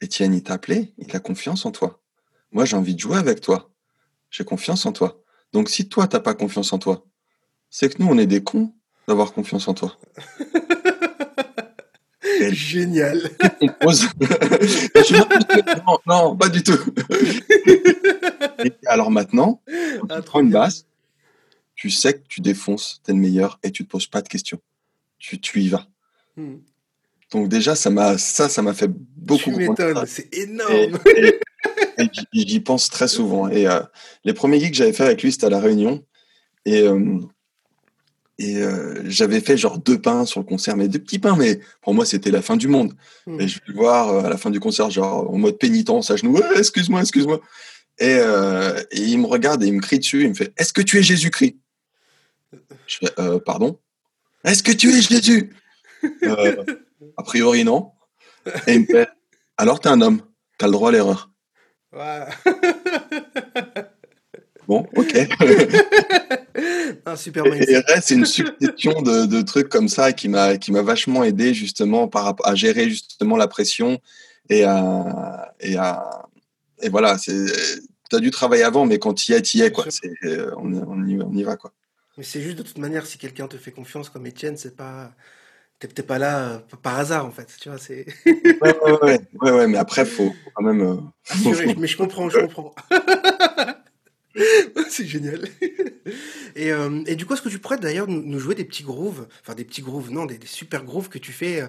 Étienne, 0.00 0.34
il 0.34 0.42
t'a 0.42 0.54
appelé, 0.54 0.92
il 0.98 1.14
a 1.14 1.20
confiance 1.20 1.64
en 1.64 1.70
toi. 1.70 2.02
Moi, 2.50 2.64
j'ai 2.64 2.76
envie 2.76 2.96
de 2.96 3.00
jouer 3.00 3.18
avec 3.18 3.40
toi. 3.40 3.70
J'ai 4.30 4.44
confiance 4.44 4.84
en 4.84 4.92
toi. 4.92 5.21
Donc, 5.52 5.68
si 5.68 5.88
toi, 5.88 6.06
t'as 6.06 6.20
pas 6.20 6.34
confiance 6.34 6.72
en 6.72 6.78
toi, 6.78 7.04
c'est 7.70 7.94
que 7.94 8.02
nous, 8.02 8.08
on 8.08 8.18
est 8.18 8.26
des 8.26 8.42
cons 8.42 8.72
d'avoir 9.08 9.32
confiance 9.32 9.68
en 9.68 9.74
toi. 9.74 9.98
Génial. 12.50 13.30
non, 15.86 15.98
non, 16.06 16.36
pas 16.36 16.48
du 16.48 16.62
tout. 16.62 16.76
alors 18.86 19.10
maintenant, 19.10 19.60
quand 20.00 20.16
tu 20.16 20.22
prends 20.22 20.40
une 20.40 20.50
basse, 20.50 20.86
tu 21.74 21.90
sais 21.90 22.14
que 22.14 22.26
tu 22.28 22.40
défonces, 22.40 23.00
tu 23.04 23.10
es 23.10 23.14
le 23.14 23.20
meilleur 23.20 23.58
et 23.62 23.70
tu 23.70 23.84
te 23.84 23.90
poses 23.90 24.06
pas 24.06 24.22
de 24.22 24.28
questions. 24.28 24.60
Tu, 25.18 25.40
tu 25.40 25.60
y 25.60 25.68
vas. 25.68 25.86
Hmm. 26.36 26.56
Donc 27.30 27.48
déjà, 27.48 27.74
ça 27.74 27.90
m'a 27.90 28.18
ça, 28.18 28.48
ça 28.48 28.62
m'a 28.62 28.74
fait 28.74 28.90
beaucoup. 28.90 29.44
Tu 29.44 29.50
m'étonnes, 29.52 30.04
c'est 30.06 30.34
énorme. 30.36 30.98
Et, 31.16 31.38
j'y 32.32 32.60
pense 32.60 32.88
très 32.90 33.08
souvent. 33.08 33.48
Et 33.48 33.66
euh, 33.66 33.80
les 34.24 34.32
premiers 34.32 34.60
gigs 34.60 34.70
que 34.70 34.76
j'avais 34.76 34.92
fait 34.92 35.04
avec 35.04 35.22
lui, 35.22 35.32
c'était 35.32 35.46
à 35.46 35.50
la 35.50 35.60
Réunion. 35.60 36.04
Et 36.64 36.82
euh, 36.82 37.18
et 38.38 38.56
euh, 38.62 39.02
j'avais 39.04 39.40
fait 39.40 39.56
genre 39.56 39.78
deux 39.78 40.00
pains 40.00 40.24
sur 40.24 40.40
le 40.40 40.46
concert, 40.46 40.76
mais 40.76 40.88
deux 40.88 40.98
petits 40.98 41.18
pains, 41.18 41.36
mais 41.36 41.60
pour 41.80 41.94
moi 41.94 42.04
c'était 42.04 42.30
la 42.30 42.42
fin 42.42 42.56
du 42.56 42.66
monde. 42.66 42.94
Hmm. 43.26 43.40
Et 43.40 43.46
je 43.46 43.56
vais 43.56 43.64
le 43.66 43.74
voir 43.74 44.24
à 44.24 44.28
la 44.28 44.36
fin 44.36 44.50
du 44.50 44.58
concert, 44.58 44.90
genre 44.90 45.30
en 45.30 45.38
mode 45.38 45.58
pénitence 45.58 46.10
à 46.10 46.16
genoux, 46.16 46.40
excuse-moi, 46.56 47.00
excuse-moi. 47.00 47.40
Et, 47.98 48.16
et, 48.16 49.00
il 49.00 49.18
me 49.18 49.26
regarde 49.26 49.62
et 49.62 49.66
il 49.66 49.74
me 49.74 49.80
crie 49.80 49.98
dessus, 49.98 50.22
il 50.22 50.30
me 50.30 50.34
fait 50.34 50.52
Est-ce 50.56 50.72
que 50.72 50.80
tu 50.80 50.98
es 50.98 51.02
Jésus-Christ? 51.02 51.56
Je 52.86 52.96
fais 52.96 53.40
Pardon 53.44 53.78
Est-ce 54.44 54.62
que 54.62 54.72
tu 54.72 54.90
es 54.90 55.02
Jésus? 55.02 55.54
A 57.16 57.22
priori, 57.22 57.64
non. 57.64 57.92
Et 58.66 58.74
il 58.74 58.80
me 58.80 58.86
fait 58.86 59.08
Alors, 59.56 59.78
t'es 59.78 59.88
un 59.88 60.00
homme, 60.00 60.22
t'as 60.58 60.66
le 60.66 60.72
droit 60.72 60.88
à 60.88 60.92
l'erreur. 60.92 61.31
bon, 64.66 64.86
ok. 64.96 65.14
un 67.06 67.16
super 67.16 67.44
et, 67.46 67.82
c'est 68.00 68.14
une 68.14 68.24
succession 68.24 69.02
de, 69.02 69.26
de, 69.26 69.42
trucs 69.42 69.68
comme 69.68 69.88
ça 69.88 70.12
qui 70.12 70.28
m'a 70.28 70.56
qui 70.56 70.72
m'a 70.72 70.82
vachement 70.82 71.24
aidé 71.24 71.52
justement 71.52 72.08
par 72.08 72.36
à 72.44 72.54
gérer 72.54 72.88
justement 72.88 73.36
la 73.36 73.48
pression 73.48 74.00
et 74.48 74.64
à 74.64 75.52
et 75.60 75.76
à 75.76 76.28
et 76.80 76.88
voilà 76.88 77.18
c'est 77.18 77.44
as 78.12 78.20
dû 78.20 78.30
travailler 78.30 78.62
avant 78.62 78.86
mais 78.86 78.98
quand 78.98 79.14
tu 79.14 79.32
y 79.32 79.34
es 79.34 79.42
tu 79.42 79.58
y 79.58 79.62
es 79.62 79.72
quoi 79.72 79.86
on, 80.56 80.72
on, 80.72 81.06
y, 81.06 81.20
on 81.20 81.32
y 81.32 81.42
va 81.42 81.56
quoi. 81.56 81.72
Mais 82.16 82.24
c'est 82.24 82.42
juste 82.42 82.56
de 82.56 82.62
toute 82.62 82.78
manière 82.78 83.06
si 83.06 83.18
quelqu'un 83.18 83.48
te 83.48 83.56
fait 83.56 83.72
confiance 83.72 84.08
comme 84.08 84.26
Étienne 84.26 84.56
c'est 84.56 84.76
pas 84.76 85.12
t'es 85.82 85.88
peut-être 85.88 86.06
pas 86.06 86.18
là 86.18 86.38
euh, 86.38 86.58
par 86.82 86.98
hasard 86.98 87.26
en 87.26 87.30
fait, 87.30 87.48
tu 87.60 87.68
vois. 87.68 87.78
C'est. 87.78 88.06
ouais, 88.26 88.54
ouais, 88.62 89.20
ouais, 89.40 89.50
ouais, 89.50 89.66
mais 89.66 89.78
après 89.78 90.04
faut 90.04 90.32
quand 90.54 90.62
même. 90.62 90.80
Euh, 90.80 90.96
mais 91.78 91.86
je 91.86 91.96
comprends, 91.96 92.28
je 92.28 92.38
comprends. 92.38 92.74
c'est 94.88 95.06
génial. 95.06 95.48
Et, 96.54 96.72
euh, 96.72 97.02
et, 97.06 97.16
du 97.16 97.26
coup, 97.26 97.34
est-ce 97.34 97.42
que 97.42 97.48
tu 97.48 97.58
pourrais 97.58 97.78
d'ailleurs 97.78 98.06
nous, 98.08 98.38
jouer 98.38 98.54
des 98.54 98.64
petits 98.64 98.82
grooves, 98.84 99.26
enfin 99.42 99.54
des 99.54 99.64
petits 99.64 99.82
grooves, 99.82 100.10
non, 100.10 100.26
des, 100.26 100.38
super 100.44 100.84
grooves 100.84 101.08
que 101.08 101.18
tu 101.18 101.32
fais, 101.32 101.64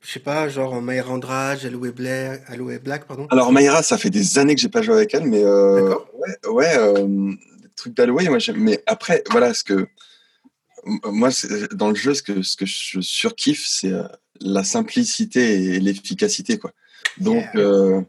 je 0.00 0.10
sais 0.10 0.20
pas, 0.20 0.48
genre 0.48 0.80
Mayra 0.80 1.12
Andrade, 1.12 1.64
Aloe 1.64 1.92
Black, 1.92 2.42
Aloe 2.48 2.78
Black, 2.78 3.06
pardon? 3.06 3.26
Alors 3.30 3.52
Mayra, 3.52 3.82
ça 3.82 3.98
fait 3.98 4.10
des 4.10 4.38
années 4.38 4.54
que 4.54 4.60
j'ai 4.60 4.68
pas 4.68 4.82
joué 4.82 4.94
avec 4.94 5.14
elle, 5.14 5.24
mais 5.24 5.42
euh, 5.44 5.94
ouais, 6.14 6.48
ouais, 6.48 7.04
des 7.04 7.68
trucs 7.76 7.94
d'Aloe, 7.94 8.24
moi 8.28 8.38
Mais 8.56 8.82
après, 8.86 9.22
voilà, 9.30 9.52
ce 9.52 9.64
que 9.64 9.86
moi, 10.84 11.30
dans 11.72 11.88
le 11.88 11.94
jeu, 11.94 12.14
ce 12.14 12.22
que, 12.22 12.42
ce 12.42 12.56
que 12.56 12.66
je 12.66 13.00
surkiffe, 13.00 13.64
c'est 13.66 13.92
euh, 13.92 14.04
la 14.40 14.64
simplicité 14.64 15.74
et 15.74 15.80
l'efficacité, 15.80 16.58
quoi. 16.58 16.72
Donc, 17.18 17.44
euh, 17.54 18.00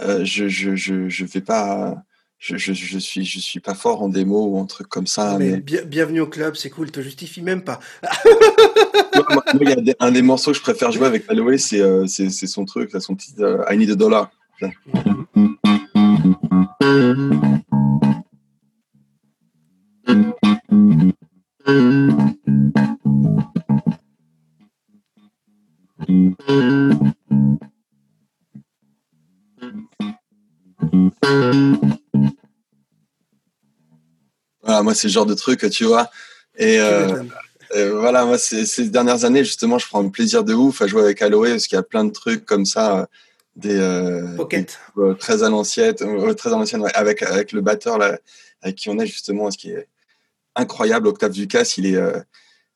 euh, 0.00 0.24
je, 0.24 0.48
je, 0.48 0.76
je, 0.76 1.08
je 1.08 1.24
vais 1.24 1.40
pas, 1.40 2.02
je, 2.38 2.56
je, 2.56 2.72
je, 2.72 2.98
suis, 2.98 3.24
je 3.24 3.40
suis 3.40 3.60
pas 3.60 3.74
fort 3.74 4.02
en 4.02 4.08
démo 4.08 4.46
ou 4.46 4.58
en 4.58 4.66
truc 4.66 4.88
comme 4.88 5.06
ça. 5.06 5.36
Mais, 5.38 5.58
bienvenue 5.58 6.20
au 6.20 6.28
club, 6.28 6.56
c'est 6.56 6.70
cool, 6.70 6.90
te 6.90 7.00
justifie 7.00 7.42
même 7.42 7.62
pas. 7.62 7.80
il 9.60 9.86
y 9.86 9.90
a 9.90 9.96
un 10.00 10.12
des 10.12 10.22
morceaux 10.22 10.52
que 10.52 10.56
je 10.56 10.62
préfère 10.62 10.92
jouer 10.92 11.06
avec 11.06 11.24
Aloe, 11.28 11.58
c'est, 11.58 12.06
c'est, 12.06 12.46
son 12.46 12.64
truc, 12.64 12.92
là, 12.92 13.00
son 13.00 13.14
petit 13.14 13.34
I 13.70 13.76
Need 13.76 13.90
a 13.90 13.94
Dollar. 13.96 14.30
Voilà, 14.60 14.74
moi, 34.88 34.94
c'est 34.94 35.08
le 35.08 35.12
genre 35.12 35.26
de 35.26 35.34
truc, 35.34 35.68
tu 35.68 35.84
vois. 35.84 36.10
Et, 36.56 36.80
euh, 36.80 37.22
voilà, 37.92 38.24
moi, 38.24 38.38
ces 38.38 38.88
dernières 38.88 39.26
années, 39.26 39.44
justement, 39.44 39.78
je 39.78 39.86
prends 39.86 40.02
un 40.02 40.08
plaisir 40.08 40.44
de 40.44 40.54
ouf 40.54 40.80
à 40.80 40.86
jouer 40.86 41.02
avec 41.02 41.20
Aloe 41.20 41.50
parce 41.50 41.66
qu'il 41.66 41.76
y 41.76 41.78
a 41.78 41.82
plein 41.82 42.06
de 42.06 42.10
trucs 42.10 42.46
comme 42.46 42.64
ça, 42.64 43.06
des, 43.54 43.76
euh, 43.76 45.14
très 45.18 45.42
à 45.42 45.50
l'ancienne, 45.50 45.94
très 46.36 46.48
à 46.48 46.56
l'ancienne, 46.56 46.82
avec, 46.94 47.22
avec 47.22 47.52
le 47.52 47.60
batteur 47.60 47.98
là, 47.98 48.18
avec 48.62 48.76
qui 48.76 48.88
on 48.88 48.98
est 48.98 49.06
justement, 49.06 49.50
ce 49.50 49.58
qui 49.58 49.72
est 49.72 49.88
incroyable. 50.56 51.06
Octave 51.06 51.32
Ducasse, 51.32 51.76
il 51.76 51.84
est, 51.84 51.96
euh, 51.96 52.18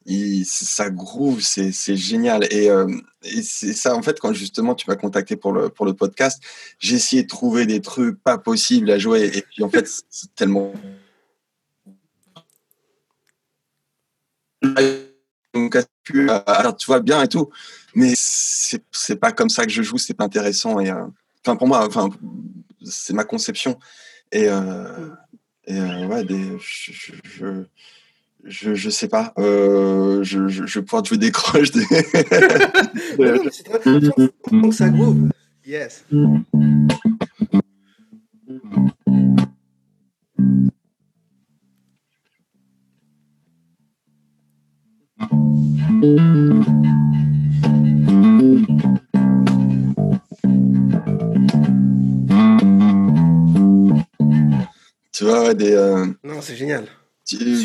il, 0.05 0.45
ça 0.45 0.91
groove, 0.91 1.41
c'est 1.41 1.97
génial. 1.97 2.47
Et, 2.51 2.69
euh, 2.69 2.87
et 3.23 3.43
c'est 3.43 3.73
ça, 3.73 3.95
en 3.95 4.03
fait, 4.03 4.21
quand 4.21 4.35
justement 4.35 4.75
tu 4.75 4.91
m'as 4.91 4.97
contacté 4.97 5.37
pour 5.37 5.53
le, 5.53 5.71
pour 5.71 5.87
le 5.87 5.95
podcast, 5.95 6.43
j'ai 6.79 6.97
essayé 6.97 7.23
de 7.23 7.29
trouver 7.29 7.65
des 7.65 7.81
trucs 7.81 8.23
pas 8.23 8.37
possibles 8.37 8.91
à 8.91 8.99
jouer. 8.99 9.31
Et 9.35 9.43
puis 9.43 9.63
en 9.63 9.71
fait, 9.71 9.89
c'est 10.11 10.35
tellement. 10.35 10.75
Alors, 16.47 16.77
tu 16.77 16.87
vois 16.87 17.01
bien 17.01 17.23
et 17.23 17.29
tout, 17.29 17.51
mais 17.95 18.13
c'est 18.17 19.17
pas 19.17 19.33
comme 19.33 19.49
ça 19.49 19.65
que 19.65 19.71
je 19.71 19.83
joue, 19.83 19.99
c'est 19.99 20.15
pas 20.15 20.25
intéressant. 20.25 20.81
Et 20.81 20.91
euh, 20.91 21.05
enfin, 21.45 21.57
pour 21.57 21.69
moi, 21.69 21.87
enfin, 21.87 22.09
c'est 22.85 23.13
ma 23.13 23.25
conception. 23.25 23.79
Et, 24.33 24.47
et 25.67 25.81
ouais, 25.81 26.27
je, 26.59 27.13
je, 28.45 28.75
je, 28.75 28.91
sais 28.91 29.09
pas. 29.09 29.33
Euh, 29.39 30.23
je, 30.23 30.49
je, 30.49 30.67
je 30.67 30.79
vais 30.79 30.85
pouvoir 30.85 31.05
jouer 31.05 31.19
des 31.19 31.31
croches. 31.31 31.71
Que 34.53 34.73
ça 34.73 34.89
groove. 34.89 35.29
Tu 46.03 46.09
vois, 55.23 55.55
des. 55.55 55.73
Euh... 55.73 56.07
Non, 56.25 56.41
c'est 56.41 56.57
génial. 56.57 56.89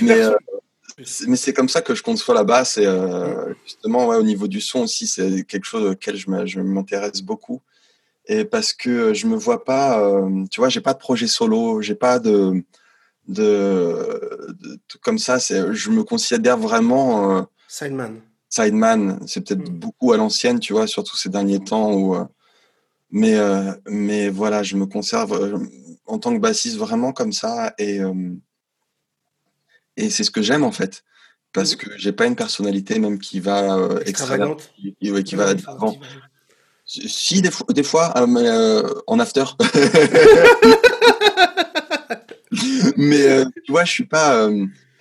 Mais, 0.03 0.21
euh, 0.21 0.35
mais 1.27 1.35
c'est 1.35 1.51
comme 1.51 1.67
ça 1.67 1.81
que 1.81 1.95
je 1.95 2.03
conçois 2.03 2.35
la 2.35 2.43
basse 2.43 2.77
et 2.77 2.85
euh, 2.85 3.55
justement 3.65 4.05
ouais, 4.05 4.17
au 4.17 4.23
niveau 4.23 4.47
du 4.47 4.61
son 4.61 4.81
aussi 4.81 5.07
c'est 5.07 5.43
quelque 5.43 5.65
chose 5.65 5.89
auquel 5.89 6.15
je 6.15 6.59
m'intéresse 6.59 7.23
beaucoup 7.23 7.63
et 8.27 8.45
parce 8.45 8.71
que 8.71 9.15
je 9.15 9.25
me 9.25 9.35
vois 9.35 9.65
pas 9.65 9.99
tu 10.51 10.61
vois 10.61 10.69
j'ai 10.69 10.79
pas 10.79 10.93
de 10.93 10.99
projet 10.99 11.27
solo 11.27 11.81
j'ai 11.81 11.95
pas 11.95 12.19
de 12.19 12.63
de, 13.27 14.55
de, 14.61 14.79
comme 15.01 15.17
ça 15.17 15.37
je 15.39 15.89
me 15.89 16.03
considère 16.03 16.57
vraiment 16.57 17.47
sideman 17.67 18.21
sideman 18.49 19.19
c'est 19.27 19.41
peut-être 19.41 19.69
hmm. 19.69 19.79
beaucoup 19.79 20.13
à 20.13 20.17
l'ancienne 20.17 20.59
tu 20.59 20.73
vois 20.73 20.87
surtout 20.87 21.17
ces 21.17 21.29
derniers 21.29 21.59
temps 21.59 21.93
où 21.93 22.15
euh, 22.15 22.25
mais 23.11 23.35
euh, 23.35 23.73
mais 23.87 24.29
voilà 24.29 24.63
je 24.63 24.75
me 24.75 24.85
conserve 24.85 25.33
euh, 25.33 25.59
en 26.05 26.19
tant 26.19 26.33
que 26.33 26.39
bassiste 26.39 26.77
vraiment 26.77 27.11
comme 27.13 27.33
ça 27.33 27.73
et 27.77 27.99
et 29.97 30.09
c'est 30.09 30.23
ce 30.23 30.31
que 30.31 30.41
j'aime 30.43 30.63
en 30.63 30.71
fait, 30.71 31.03
parce 31.53 31.73
mmh. 31.73 31.77
que 31.77 31.97
j'ai 31.97 32.11
pas 32.11 32.27
une 32.27 32.35
personnalité 32.35 32.99
même 32.99 33.17
qui 33.17 33.39
va 33.39 33.89
extravagante, 34.05 34.71
qui, 34.75 34.95
qui, 35.23 35.35
va 35.35 35.53
avant. 35.65 35.97
Si 36.85 37.41
des 37.41 37.49
fois, 37.49 37.65
des 37.73 37.83
fois 37.83 38.13
en 39.07 39.19
after. 39.19 39.43
mais 42.97 43.43
tu 43.65 43.71
vois, 43.71 43.83
je 43.85 43.91
suis 43.91 44.05
pas. 44.05 44.47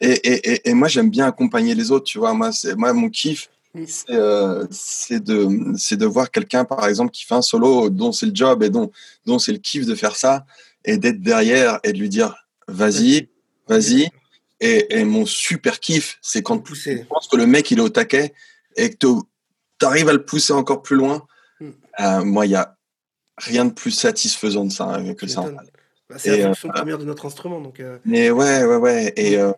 Euh, 0.03 0.15
et, 0.23 0.53
et, 0.53 0.71
et, 0.71 0.75
moi, 0.75 0.89
j'aime 0.89 1.11
bien 1.11 1.27
accompagner 1.27 1.75
les 1.75 1.91
autres. 1.91 2.05
Tu 2.05 2.19
vois, 2.19 2.35
moi, 2.35 2.53
c'est 2.53 2.75
moi 2.77 2.93
mon 2.93 3.09
kiff, 3.09 3.49
c'est 3.85 5.23
de 5.23 5.49
c'est 5.77 5.97
de 5.97 6.07
voir 6.07 6.31
quelqu'un, 6.31 6.65
par 6.65 6.87
exemple, 6.87 7.11
qui 7.11 7.25
fait 7.25 7.35
un 7.35 7.43
solo 7.43 7.91
dont 7.91 8.13
c'est 8.13 8.27
le 8.27 8.35
job 8.35 8.63
et 8.63 8.71
dont 8.71 8.91
dont 9.25 9.39
c'est 9.39 9.53
le 9.53 9.59
kiff 9.59 9.87
de 9.87 9.95
faire 9.95 10.17
ça, 10.17 10.45
et 10.85 10.99
d'être 10.99 11.21
derrière 11.21 11.81
et 11.83 11.93
de 11.93 11.99
lui 11.99 12.09
dire, 12.09 12.35
vas-y, 12.69 13.29
vas-y 13.69 14.09
Et, 14.61 14.99
et 14.99 15.05
mon 15.05 15.27
super 15.27 15.81
kiff, 15.81 16.19
c'est 16.23 16.43
quand 16.43 16.59
tu 16.59 16.65
Pousser. 16.65 17.07
penses 17.09 17.29
que 17.29 17.37
le 17.37 17.47
mec 17.47 17.71
il 17.71 17.79
est 17.79 17.83
au 17.83 17.89
taquet 17.89 18.33
et 18.77 18.91
que 18.91 18.97
tu 18.97 19.87
arrives 19.87 20.09
à 20.09 20.13
le 20.13 20.25
pousser 20.25 20.53
encore 20.53 20.83
plus 20.83 20.97
loin. 20.97 21.27
Mm. 21.61 21.71
Euh, 22.01 22.25
moi, 22.25 22.47
il 22.47 22.53
y 22.53 22.57
a 22.57 22.77
rien 23.39 23.65
de 23.67 23.73
plus 23.73 23.91
satisfaisant 23.91 24.65
de 24.65 24.73
ça 24.73 24.85
hein, 24.95 25.15
que 25.15 25.27
ça. 25.27 25.45
Bah, 26.09 26.17
c'est 26.19 26.39
la 26.39 26.45
euh, 26.45 26.55
fonction 26.55 26.69
première 26.69 26.99
de 26.99 27.05
notre 27.05 27.27
instrument, 27.27 27.61
donc 27.61 27.81
euh, 27.81 27.99
Mais 28.05 28.31
ouais, 28.31 28.65
ouais, 28.65 28.77
ouais. 28.77 29.13
Et, 29.17 29.37
euh, 29.39 29.53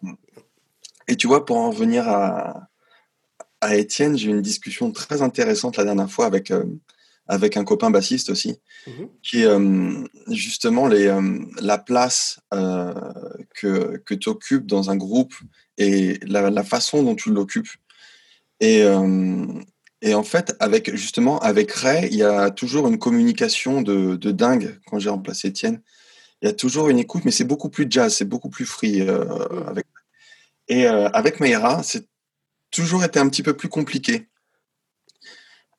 et 1.09 1.17
tu 1.17 1.27
vois, 1.27 1.45
pour 1.45 1.57
en 1.57 1.71
revenir 1.71 2.07
à, 2.09 2.69
à 3.61 3.77
Étienne, 3.77 4.17
j'ai 4.17 4.29
eu 4.29 4.31
une 4.31 4.43
discussion 4.43 4.93
très 4.93 5.23
intéressante 5.23 5.77
la 5.77 5.85
dernière 5.85 6.11
fois 6.11 6.27
avec, 6.27 6.51
euh, 6.51 6.65
avec 7.27 7.57
un 7.57 7.65
copain 7.65 7.91
bassiste 7.91 8.31
aussi, 8.31 8.61
mhm. 8.87 9.09
qui 9.23 9.43
est 9.43 9.47
euh, 9.47 10.05
justement 10.29 10.87
les, 10.87 11.07
euh, 11.07 11.39
la 11.61 11.79
place 11.79 12.41
que, 12.51 13.97
que 14.05 14.15
tu 14.15 14.29
occupes 14.29 14.67
dans 14.67 14.91
un 14.91 14.97
groupe 14.97 15.35
et 15.79 16.19
la, 16.27 16.51
la 16.51 16.65
façon 16.65 17.03
dont 17.03 17.15
tu 17.15 17.33
l'occupes. 17.33 17.71
Et, 18.61 18.83
et 20.03 20.15
en 20.15 20.25
fait, 20.25 20.57
avec 20.59 20.95
justement, 20.97 21.39
avec 21.39 21.71
Ray, 21.71 22.09
il 22.11 22.17
y 22.17 22.25
a 22.25 22.51
toujours 22.51 22.89
une 22.89 22.99
communication 22.99 23.83
de, 23.83 24.17
de 24.17 24.31
dingue 24.33 24.81
quand 24.87 24.99
j'ai 24.99 25.11
remplacé 25.11 25.49
Étienne. 25.49 25.81
Il 26.43 26.47
y 26.47 26.49
a 26.49 26.53
toujours 26.53 26.89
une 26.89 26.99
écoute, 26.99 27.25
mais 27.25 27.31
c'est 27.31 27.45
beaucoup 27.45 27.69
plus 27.69 27.87
jazz, 27.89 28.15
c'est 28.15 28.25
beaucoup 28.25 28.49
plus 28.49 28.67
free 28.67 29.03
Mm. 29.03 29.69
avec. 29.69 29.87
Et 30.69 30.87
euh, 30.87 31.09
avec 31.11 31.41
Meira, 31.41 31.83
c'est 31.83 32.07
toujours 32.71 33.05
été 33.05 33.19
un 33.19 33.29
petit 33.29 33.43
peu 33.43 33.55
plus 33.55 33.69
compliqué. 33.69 34.29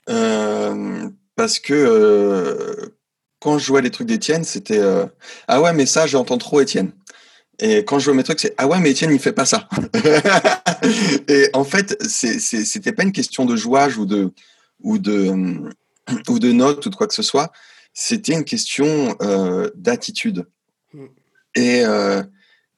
Euh, 0.09 1.09
parce 1.35 1.59
que 1.59 1.73
euh, 1.73 2.97
quand 3.39 3.57
je 3.57 3.65
jouais 3.65 3.81
les 3.81 3.91
trucs 3.91 4.07
d'Étienne, 4.07 4.43
c'était 4.43 4.81
Ah 5.47 5.61
ouais, 5.61 5.73
mais 5.73 5.85
ça, 5.85 6.07
j'entends 6.07 6.37
trop 6.37 6.61
Étienne. 6.61 6.91
Et 7.59 7.83
quand 7.85 7.99
je 7.99 8.05
jouais 8.05 8.13
mes 8.13 8.23
trucs, 8.23 8.39
c'est 8.39 8.55
Ah 8.57 8.67
ouais, 8.67 8.79
mais 8.79 8.91
Étienne, 8.91 9.11
il 9.11 9.19
fait 9.19 9.33
pas 9.33 9.45
ça. 9.45 9.69
et 11.27 11.49
en 11.53 11.63
fait, 11.63 12.01
c'était 12.03 12.93
pas 12.93 13.03
une 13.03 13.11
question 13.11 13.45
de 13.45 13.55
jouage 13.55 13.97
ou 13.97 14.05
de, 14.05 14.33
ou 14.81 14.97
de, 14.97 15.31
ou 16.27 16.39
de 16.39 16.51
notes 16.51 16.85
ou 16.85 16.89
de 16.89 16.95
quoi 16.95 17.07
que 17.07 17.13
ce 17.13 17.23
soit. 17.23 17.51
C'était 17.93 18.33
une 18.33 18.45
question 18.45 19.15
euh, 19.21 19.69
d'attitude. 19.75 20.47
Mm. 20.93 21.05
Et, 21.55 21.85
euh, 21.85 22.23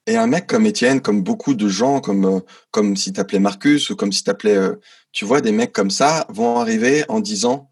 et 0.06 0.16
un 0.16 0.26
mec 0.26 0.46
comme 0.46 0.66
Étienne, 0.66 1.00
comme 1.00 1.22
beaucoup 1.22 1.54
de 1.54 1.68
gens, 1.68 2.00
comme, 2.00 2.24
euh, 2.24 2.40
comme 2.70 2.96
si 2.96 3.12
t'appelais 3.12 3.38
Marcus 3.38 3.90
ou 3.90 3.96
comme 3.96 4.12
si 4.12 4.24
t'appelais, 4.24 4.56
euh, 4.56 4.76
tu 5.12 5.24
vois, 5.24 5.40
des 5.40 5.52
mecs 5.52 5.72
comme 5.72 5.90
ça 5.90 6.26
vont 6.28 6.58
arriver 6.58 7.04
en 7.08 7.20
disant, 7.20 7.70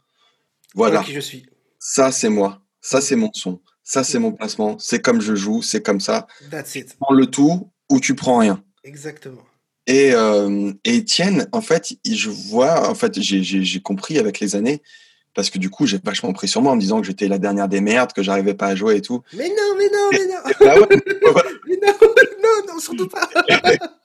voilà, 0.74 1.00
Voilà 1.00 1.06
qui 1.06 1.14
je 1.14 1.20
suis. 1.20 1.46
ça 1.78 2.12
c'est 2.12 2.28
moi, 2.28 2.62
ça 2.80 3.00
c'est 3.00 3.16
mon 3.16 3.30
son, 3.32 3.60
ça 3.82 4.04
c'est 4.04 4.18
mon 4.18 4.32
placement, 4.32 4.78
c'est 4.78 5.00
comme 5.00 5.20
je 5.20 5.34
joue, 5.34 5.62
c'est 5.62 5.82
comme 5.82 6.00
ça. 6.00 6.26
That's 6.50 6.74
it. 6.76 6.96
Prends 7.00 7.14
le 7.14 7.26
tout 7.26 7.70
ou 7.90 8.00
tu 8.00 8.14
prends 8.14 8.38
rien. 8.38 8.62
Exactement. 8.84 9.42
Et, 9.86 10.12
euh, 10.14 10.72
et 10.84 10.96
Étienne, 10.96 11.48
en 11.52 11.62
fait, 11.62 11.94
je 12.08 12.30
vois, 12.30 12.88
en 12.88 12.94
fait, 12.94 13.20
j'ai 13.20 13.80
compris 13.80 14.18
avec 14.18 14.38
les 14.38 14.54
années, 14.54 14.82
parce 15.34 15.50
que 15.50 15.58
du 15.58 15.70
coup, 15.70 15.86
j'ai 15.86 15.98
vachement 16.02 16.32
pris 16.32 16.48
sur 16.48 16.60
moi 16.62 16.72
en 16.72 16.76
me 16.76 16.80
disant 16.80 17.00
que 17.00 17.06
j'étais 17.06 17.28
la 17.28 17.38
dernière 17.38 17.68
des 17.68 17.80
merdes, 17.80 18.12
que 18.12 18.22
j'arrivais 18.22 18.54
pas 18.54 18.66
à 18.68 18.74
jouer 18.74 18.96
et 18.96 19.00
tout. 19.02 19.22
Mais 19.36 19.48
non, 19.48 19.76
mais 19.78 19.88
non, 19.92 20.08
mais 20.12 20.26
non, 20.26 20.34
Bah 20.60 20.74
ouais, 20.90 21.42
mais 21.66 21.76
non, 21.82 21.92
non, 22.42 22.72
non, 22.74 22.78
surtout 22.80 23.08
pas. 23.08 23.28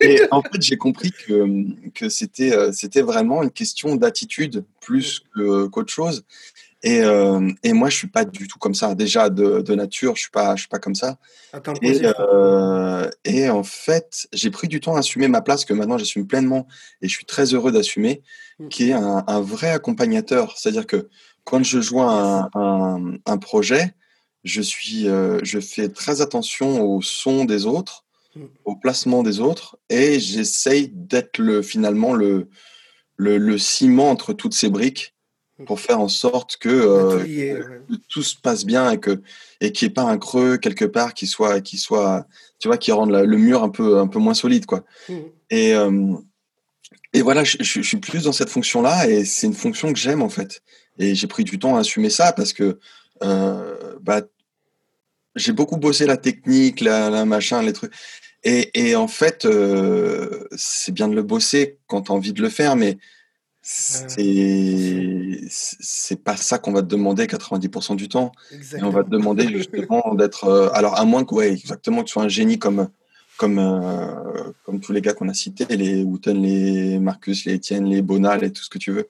Et 0.00 0.22
en 0.30 0.40
fait, 0.42 0.60
j'ai 0.62 0.78
compris 0.78 1.10
que, 1.12 1.44
que 1.94 2.08
c'était, 2.08 2.52
euh, 2.56 2.72
c'était 2.72 3.02
vraiment 3.02 3.42
une 3.42 3.50
question 3.50 3.94
d'attitude 3.94 4.64
plus 4.80 5.20
que- 5.34 5.66
qu'autre 5.66 5.92
chose. 5.92 6.24
Et, 6.82 7.00
euh, 7.02 7.50
et 7.62 7.72
moi, 7.74 7.90
je 7.90 7.96
suis 7.96 8.06
pas 8.08 8.24
du 8.24 8.48
tout 8.48 8.58
comme 8.58 8.74
ça. 8.74 8.94
Déjà, 8.94 9.28
de, 9.28 9.60
de 9.60 9.74
nature, 9.74 10.16
je 10.16 10.22
suis 10.22 10.30
pas, 10.30 10.56
je 10.56 10.60
suis 10.62 10.68
pas 10.68 10.78
comme 10.78 10.94
ça. 10.94 11.18
Attends, 11.52 11.74
Et, 11.82 12.00
euh, 12.04 13.10
et 13.24 13.50
en 13.50 13.62
fait, 13.62 14.26
j'ai 14.32 14.50
pris 14.50 14.66
du 14.66 14.80
temps 14.80 14.96
à 14.96 15.00
assumer 15.00 15.28
ma 15.28 15.42
place 15.42 15.64
que 15.66 15.74
maintenant 15.74 15.98
j'assume 15.98 16.26
pleinement 16.26 16.66
et 17.02 17.08
je 17.08 17.14
suis 17.14 17.26
très 17.26 17.52
heureux 17.54 17.72
d'assumer, 17.72 18.22
Mm. 18.58 18.68
qui 18.68 18.90
est 18.90 18.92
un, 18.92 19.24
un 19.26 19.40
vrai 19.40 19.70
accompagnateur. 19.70 20.56
C'est-à-dire 20.58 20.86
que 20.86 21.08
quand 21.44 21.62
je 21.64 21.80
joins 21.80 22.48
un, 22.54 22.60
un, 22.60 23.14
un 23.26 23.38
projet, 23.38 23.94
je 24.44 24.62
suis, 24.62 25.08
euh, 25.08 25.38
je 25.42 25.60
fais 25.60 25.88
très 25.88 26.20
attention 26.22 26.82
au 26.82 27.02
son 27.02 27.44
des 27.44 27.66
autres, 27.66 28.04
Mm. 28.36 28.44
au 28.64 28.76
placement 28.76 29.22
des 29.24 29.40
autres 29.40 29.76
et 29.88 30.20
j'essaye 30.20 30.88
d'être 30.94 31.38
le 31.38 31.62
finalement 31.62 32.14
le, 32.14 32.48
le, 33.16 33.38
le 33.38 33.58
ciment 33.58 34.08
entre 34.08 34.32
toutes 34.32 34.54
ces 34.54 34.70
briques. 34.70 35.14
Pour 35.66 35.80
faire 35.80 36.00
en 36.00 36.08
sorte 36.08 36.56
que, 36.56 36.68
euh, 36.68 37.18
tout 38.08 38.20
que 38.20 38.26
se 38.26 38.36
passe 38.36 38.64
bien 38.64 38.90
et 38.92 38.98
que 38.98 39.20
et 39.60 39.72
qu'il 39.72 39.86
n'y 39.86 39.90
ait 39.90 39.94
pas 39.94 40.02
un 40.04 40.18
creux 40.18 40.56
quelque 40.56 40.84
part 40.84 41.14
qui 41.14 41.26
soit 41.26 41.60
qui 41.60 41.76
soit 41.78 42.26
tu 42.58 42.68
vois 42.68 42.78
qui 42.78 42.92
rende 42.92 43.10
la- 43.10 43.24
le 43.24 43.36
mur 43.36 43.62
un 43.62 43.68
peu 43.68 43.98
un 43.98 44.06
peu 44.06 44.18
moins 44.18 44.34
solide 44.34 44.66
quoi. 44.66 44.84
Mhm. 45.08 45.22
et 45.50 45.74
euh, 45.74 46.14
et 47.12 47.22
voilà 47.22 47.44
je, 47.44 47.56
je- 47.60 47.82
je 47.82 47.86
suis 47.88 47.96
plus 47.98 48.24
dans 48.24 48.32
cette 48.32 48.50
fonction 48.50 48.82
là 48.82 49.08
et 49.08 49.24
c'est 49.24 49.46
une 49.46 49.54
fonction 49.54 49.92
que 49.92 49.98
j'aime 49.98 50.22
en 50.22 50.28
fait. 50.28 50.62
Et 50.98 51.14
j'ai 51.14 51.26
pris 51.26 51.44
du 51.44 51.58
temps 51.58 51.76
à 51.76 51.80
assumer 51.80 52.10
ça 52.10 52.32
parce 52.32 52.52
que 52.52 52.78
euh, 53.22 53.96
bah 54.00 54.22
j'ai 55.36 55.52
beaucoup 55.52 55.76
bossé 55.76 56.06
la 56.06 56.16
technique 56.16 56.80
la, 56.80 57.10
la 57.10 57.24
machin 57.24 57.62
les 57.62 57.72
trucs. 57.72 57.92
Et, 58.42 58.70
et 58.88 58.96
en 58.96 59.08
fait 59.08 59.46
c'est 60.56 60.92
bien 60.92 61.08
de 61.08 61.14
le 61.14 61.22
bosser 61.22 61.78
quand 61.86 62.02
tu 62.02 62.12
as 62.12 62.14
envie 62.14 62.32
de 62.32 62.40
le 62.42 62.48
faire 62.48 62.74
mais 62.76 62.98
c'est 63.62 65.40
c'est 65.50 66.22
pas 66.22 66.36
ça 66.36 66.58
qu'on 66.58 66.72
va 66.72 66.82
te 66.82 66.86
demander 66.88 67.26
90% 67.26 67.96
du 67.96 68.08
temps 68.08 68.32
et 68.78 68.82
on 68.82 68.90
va 68.90 69.04
te 69.04 69.10
demander 69.10 69.46
justement 69.48 70.14
d'être. 70.18 70.44
euh, 70.44 70.68
alors, 70.72 70.98
à 70.98 71.04
moins 71.04 71.24
que, 71.24 71.34
ouais, 71.34 71.52
exactement, 71.52 72.00
que 72.02 72.06
tu 72.06 72.12
sois 72.12 72.22
un 72.22 72.28
génie 72.28 72.58
comme, 72.58 72.88
comme, 73.36 73.58
euh, 73.58 74.52
comme 74.64 74.80
tous 74.80 74.92
les 74.92 75.00
gars 75.00 75.12
qu'on 75.12 75.28
a 75.28 75.34
cités, 75.34 75.66
les 75.76 76.02
Wooten, 76.02 76.40
les 76.42 76.98
Marcus, 76.98 77.44
les 77.44 77.56
Etienne, 77.56 77.84
les 77.86 78.02
Bonal 78.02 78.44
et 78.44 78.50
tout 78.52 78.62
ce 78.62 78.70
que 78.70 78.78
tu 78.78 78.92
veux. 78.92 79.06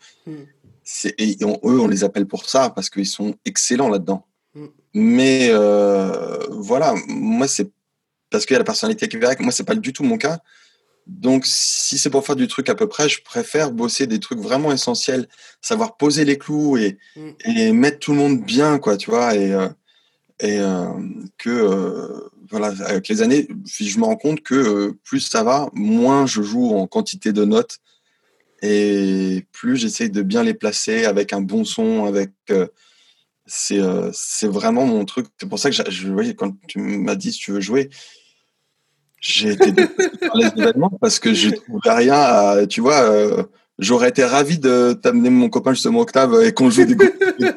C'est- 0.85 1.15
Et 1.19 1.37
on- 1.45 1.61
eux, 1.65 1.79
on 1.81 1.87
les 1.89 2.03
appelle 2.05 2.27
pour 2.27 2.49
ça 2.49 2.71
parce 2.71 2.91
qu'ils 2.91 3.07
sont 3.07 3.35
excellents 3.45 3.89
là-dedans. 3.89 4.27
Mm. 4.55 4.67
Mais 4.95 5.49
euh, 5.51 6.39
voilà, 6.51 6.95
moi, 7.07 7.47
c'est 7.47 7.71
parce 8.31 8.47
qu'il 8.47 8.55
y 8.55 8.57
a 8.57 8.61
la 8.61 8.65
personnalité 8.65 9.07
qui 9.09 9.17
va 9.17 9.29
avec. 9.29 9.41
Moi, 9.41 9.53
c'est 9.53 9.65
pas 9.65 9.75
du 9.77 9.93
tout 9.93 10.03
mon 10.05 10.17
cas. 10.19 10.41
Donc, 11.07 11.45
si 11.47 11.99
c'est 11.99 12.11
pour 12.11 12.25
faire 12.25 12.37
du 12.37 12.47
truc 12.47 12.69
à 12.69 12.75
peu 12.75 12.89
près, 12.89 13.09
je 13.09 13.23
préfère 13.23 13.73
bosser 13.73 14.07
des 14.07 14.21
trucs 14.21 14.39
vraiment 14.39 14.73
essentiels, 14.73 15.29
savoir 15.61 15.97
poser 15.97 16.25
les 16.25 16.39
clous 16.39 16.77
et, 16.77 16.99
Mm. 17.17 17.31
et 17.45 17.73
mettre 17.73 17.99
tout 17.99 18.13
le 18.13 18.19
monde 18.19 18.45
bien, 18.45 18.79
quoi, 18.79 18.97
tu 18.97 19.11
vois, 19.11 19.35
et, 19.35 19.53
euh, 19.53 19.69
et 20.41 20.59
euh, 20.59 20.87
que, 21.39 21.51
euh, 21.51 22.31
voilà, 22.51 22.73
avec 22.87 23.09
les 23.09 23.23
années, 23.23 23.47
je 23.67 23.99
me 23.99 24.05
rends 24.05 24.17
compte 24.17 24.41
que 24.43 24.55
euh, 24.55 24.99
plus 25.05 25.21
ça 25.21 25.43
va, 25.43 25.69
moins 25.75 26.27
je 26.27 26.43
joue 26.43 26.75
en 26.75 26.87
quantité 26.87 27.33
de 27.33 27.45
notes 27.45 27.79
et 28.63 29.45
plus 29.53 29.77
j'essaye 29.77 30.11
de 30.11 30.23
bien 30.23 30.43
les 30.43 30.55
placer 30.55 31.05
avec 31.05 31.33
un 31.33 31.41
bon 31.41 31.65
son, 31.65 32.05
avec. 32.07 32.31
c'est 33.47 34.47
vraiment 34.47 34.87
mon 34.87 35.05
truc. 35.05 35.27
C'est 35.39 35.49
pour 35.49 35.59
ça 35.59 35.71
que 35.71 35.77
je, 35.91 36.09
voyais 36.09 36.35
quand 36.35 36.55
tu 36.67 36.79
m'as 36.79 37.15
dit 37.17 37.33
si 37.33 37.39
tu 37.39 37.53
veux 37.53 37.61
jouer, 37.61 37.89
j'ai 39.20 39.50
été 39.52 39.72
par 39.72 40.37
les 40.37 40.46
événements 40.56 40.90
parce 41.00 41.18
que 41.18 41.33
je 41.35 41.50
trouvais 41.50 41.90
rien 41.94 42.14
à. 42.14 42.66
Tu 42.66 42.80
vois, 42.80 43.00
euh, 43.02 43.42
j'aurais 43.78 44.09
été 44.09 44.24
ravi 44.24 44.59
de 44.59 44.92
t'amener 44.94 45.30
mon 45.30 45.48
copain 45.48 45.72
justement 45.74 46.00
Octave 46.00 46.42
et 46.44 46.52
qu'on 46.52 46.70
joue 46.70 46.85
des. 46.85 46.96